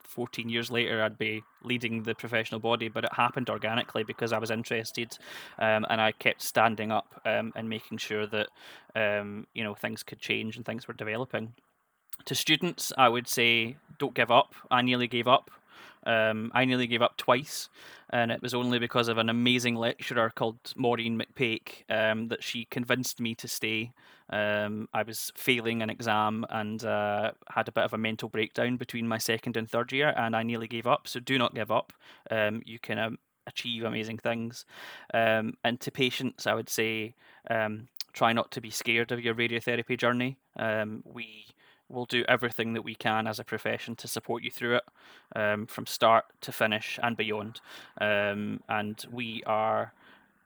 14 0.10 0.50
years 0.50 0.72
later 0.72 1.02
I'd 1.02 1.18
be 1.18 1.44
leading 1.64 2.04
the 2.04 2.16
professional 2.16 2.60
body, 2.60 2.90
but 2.90 3.06
it 3.06 3.14
happened 3.14 3.50
organically 3.50 4.04
because 4.04 4.34
I 4.34 4.40
was 4.40 4.52
interested 4.52 5.18
um, 5.60 5.86
and 5.90 6.02
I 6.02 6.12
kept 6.12 6.42
standing 6.42 6.92
up 6.92 7.22
um, 7.26 7.54
and 7.56 7.70
making 7.70 8.00
sure 8.00 8.26
that 8.28 8.48
um, 8.96 9.46
you 9.54 9.64
know 9.64 9.76
things 9.76 10.04
could 10.04 10.20
change 10.20 10.58
and 10.58 10.66
things 10.66 10.88
were 10.88 10.94
developing. 10.94 11.54
To 12.26 12.36
students, 12.36 12.92
I 12.98 13.08
would 13.08 13.28
say 13.28 13.78
don't 13.98 14.14
give 14.14 14.32
up. 14.32 14.54
I 14.70 14.82
nearly 14.82 15.08
gave 15.08 15.28
up. 15.28 15.52
Um, 16.10 16.52
I 16.56 16.66
nearly 16.66 16.88
gave 16.88 17.04
up 17.04 17.18
twice, 17.18 17.70
and 18.10 18.32
it 18.32 18.42
was 18.42 18.56
only 18.56 18.80
because 18.80 19.10
of 19.10 19.20
an 19.20 19.30
amazing 19.30 19.76
lecturer 19.76 20.32
called 20.34 20.58
Maureen 20.76 21.22
McPake 21.22 21.84
um, 21.88 22.30
that 22.30 22.44
she 22.44 22.66
convinced 22.66 23.22
me 23.22 23.36
to 23.36 23.48
stay. 23.48 23.92
Um, 24.32 24.90
I 24.92 25.04
was 25.04 25.32
failing 25.36 25.84
an 25.84 25.92
exam 25.92 26.48
and 26.50 26.84
uh, 26.84 27.32
had 27.52 27.68
a 27.68 27.72
bit 27.72 27.84
of 27.84 27.94
a 27.94 27.98
mental 28.00 28.28
breakdown 28.28 28.78
between 28.78 29.08
my 29.08 29.20
second 29.20 29.56
and 29.56 29.70
third 29.70 29.92
year, 29.92 30.12
and 30.18 30.36
I 30.36 30.42
nearly 30.42 30.68
gave 30.68 30.88
up. 30.88 31.08
So 31.08 31.20
do 31.20 31.38
not 31.38 31.54
give 31.54 31.70
up. 31.70 31.94
Um, 32.32 32.64
you 32.66 32.80
can 32.80 32.98
um, 32.98 33.20
achieve 33.46 33.84
amazing 33.84 34.18
things. 34.18 34.66
Um, 35.14 35.58
and 35.64 35.80
to 35.82 35.92
patients, 35.92 36.48
I 36.48 36.56
would 36.56 36.70
say 36.70 37.14
try 38.14 38.34
not 38.34 38.50
to 38.52 38.62
be 38.62 38.72
scared 38.72 39.12
of 39.12 39.24
your 39.24 39.36
radiotherapy 39.36 39.96
journey. 39.96 40.40
we 41.06 41.46
we'll 41.90 42.06
do 42.06 42.24
everything 42.28 42.74
that 42.74 42.84
we 42.84 42.96
can 42.96 43.28
as 43.28 43.40
a 43.40 43.44
profession 43.44 43.96
to 43.98 44.08
support 44.08 44.44
you 44.44 44.52
through 44.52 44.78
it 44.78 44.84
um, 45.36 45.66
from 45.66 45.86
start 45.86 46.26
to 46.42 46.52
finish 46.52 47.00
and 47.02 47.18
beyond. 47.18 47.60
Um, 48.00 48.62
and 48.70 49.04
we 49.12 49.44
are 49.46 49.94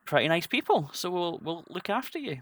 pretty 0.05 0.27
nice 0.27 0.47
people, 0.47 0.89
so 0.93 1.09
we'll 1.11 1.39
we'll 1.43 1.65
look 1.69 1.89
after 1.89 2.17
you. 2.17 2.41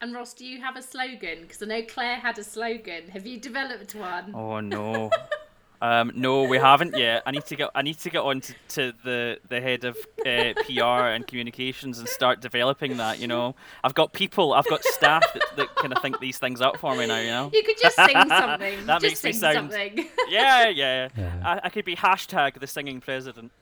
And 0.00 0.12
Ross, 0.12 0.34
do 0.34 0.44
you 0.44 0.60
have 0.60 0.76
a 0.76 0.82
slogan? 0.82 1.42
Because 1.42 1.62
I 1.62 1.66
know 1.66 1.82
Claire 1.82 2.16
had 2.16 2.38
a 2.38 2.44
slogan. 2.44 3.08
Have 3.08 3.26
you 3.26 3.40
developed 3.40 3.94
one? 3.94 4.32
Oh 4.34 4.60
no. 4.60 5.10
Um, 5.84 6.12
no, 6.14 6.44
we 6.44 6.56
haven't 6.70 6.96
yet. 6.96 7.22
I 7.26 7.30
need 7.30 7.44
to 7.44 7.56
get 7.56 7.70
I 7.74 7.82
need 7.82 7.98
to 7.98 8.10
get 8.10 8.22
on 8.22 8.40
to, 8.40 8.54
to 8.70 8.92
the 9.04 9.38
the 9.46 9.60
head 9.60 9.84
of 9.84 9.98
uh, 10.24 10.54
PR 10.64 11.12
and 11.12 11.26
communications 11.26 11.98
and 11.98 12.08
start 12.08 12.40
developing 12.40 12.96
that. 12.96 13.18
You 13.18 13.26
know, 13.26 13.54
I've 13.82 13.92
got 13.92 14.14
people, 14.14 14.54
I've 14.54 14.66
got 14.66 14.82
staff 14.82 15.22
that, 15.34 15.42
that 15.56 15.76
kind 15.76 15.92
of 15.92 16.00
think 16.00 16.20
these 16.20 16.38
things 16.38 16.62
up 16.62 16.78
for 16.78 16.96
me 16.96 17.06
now. 17.06 17.18
You 17.18 17.30
know, 17.30 17.50
you 17.52 17.62
could 17.62 17.76
just 17.78 17.96
sing 17.96 18.14
something. 18.14 18.86
that 18.86 19.02
just 19.02 19.22
makes 19.22 19.24
me 19.24 19.32
sound. 19.34 19.72
Something. 19.72 20.08
yeah, 20.30 20.70
yeah. 20.70 21.08
yeah. 21.16 21.32
I, 21.44 21.60
I 21.64 21.68
could 21.68 21.84
be 21.84 21.96
hashtag 21.96 22.58
the 22.60 22.66
singing 22.66 23.02
president. 23.02 23.52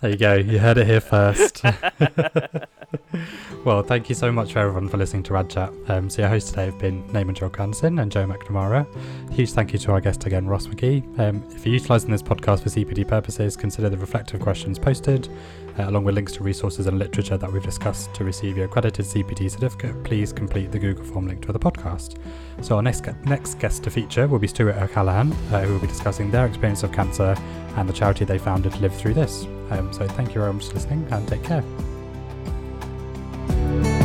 there 0.00 0.10
you 0.10 0.16
go. 0.16 0.34
You 0.34 0.58
heard 0.58 0.78
it 0.78 0.86
here 0.88 1.00
first. 1.00 1.62
well, 3.64 3.82
thank 3.82 4.08
you 4.08 4.14
so 4.14 4.32
much 4.32 4.52
for 4.52 4.60
everyone 4.60 4.88
for 4.88 4.96
listening 4.96 5.22
to 5.24 5.34
Rad 5.34 5.50
Chat. 5.50 5.72
Um, 5.88 6.08
so 6.08 6.22
your 6.22 6.28
hosts 6.28 6.50
today 6.50 6.66
have 6.66 6.78
been 6.78 7.02
Naman 7.08 7.34
Julka-Anderson 7.34 7.98
and 7.98 8.10
Joe 8.10 8.26
McNamara. 8.26 8.86
Huge 9.32 9.52
thank 9.52 9.72
you 9.72 9.78
to 9.80 9.92
our 9.92 10.00
guest 10.00 10.24
again, 10.26 10.46
Ross 10.46 10.66
McGhee. 10.66 11.18
Um, 11.18 11.44
if 11.50 11.66
you're 11.66 11.74
utilising 11.74 12.10
this 12.10 12.22
podcast 12.22 12.62
for 12.62 12.70
CPD 12.70 13.06
purposes, 13.06 13.56
consider 13.56 13.90
the 13.90 13.98
reflective 13.98 14.40
questions 14.40 14.78
posted, 14.78 15.28
uh, 15.78 15.88
along 15.88 16.04
with 16.04 16.14
links 16.14 16.32
to 16.32 16.42
resources 16.42 16.86
and 16.86 16.98
literature 16.98 17.36
that 17.36 17.52
we've 17.52 17.62
discussed 17.62 18.14
to 18.14 18.24
receive 18.24 18.56
your 18.56 18.66
accredited 18.66 19.04
CPD 19.04 19.50
certificate. 19.50 20.02
Please 20.04 20.32
complete 20.32 20.72
the 20.72 20.78
Google 20.78 21.04
form 21.04 21.28
linked 21.28 21.44
to 21.44 21.52
the 21.52 21.58
podcast. 21.58 22.18
So 22.62 22.76
our 22.76 22.82
next 22.82 23.06
next 23.24 23.58
guest 23.58 23.84
to 23.84 23.90
feature 23.90 24.26
will 24.26 24.38
be 24.38 24.48
Stuart 24.48 24.76
O'Callaghan, 24.76 25.32
uh, 25.52 25.62
who 25.62 25.74
will 25.74 25.80
be 25.80 25.86
discussing 25.86 26.30
their 26.30 26.46
experience 26.46 26.82
of 26.82 26.92
cancer 26.92 27.34
and 27.76 27.88
the 27.88 27.92
charity 27.92 28.24
they 28.24 28.38
founded 28.38 28.72
to 28.72 28.80
live 28.80 28.94
through 28.94 29.14
this. 29.14 29.44
Um, 29.70 29.92
so 29.92 30.06
thank 30.08 30.34
you 30.34 30.40
very 30.40 30.52
much 30.52 30.68
for 30.68 30.74
listening 30.74 31.06
and 31.10 31.28
take 31.28 31.44
care. 31.44 31.62
Bye. 33.68 33.97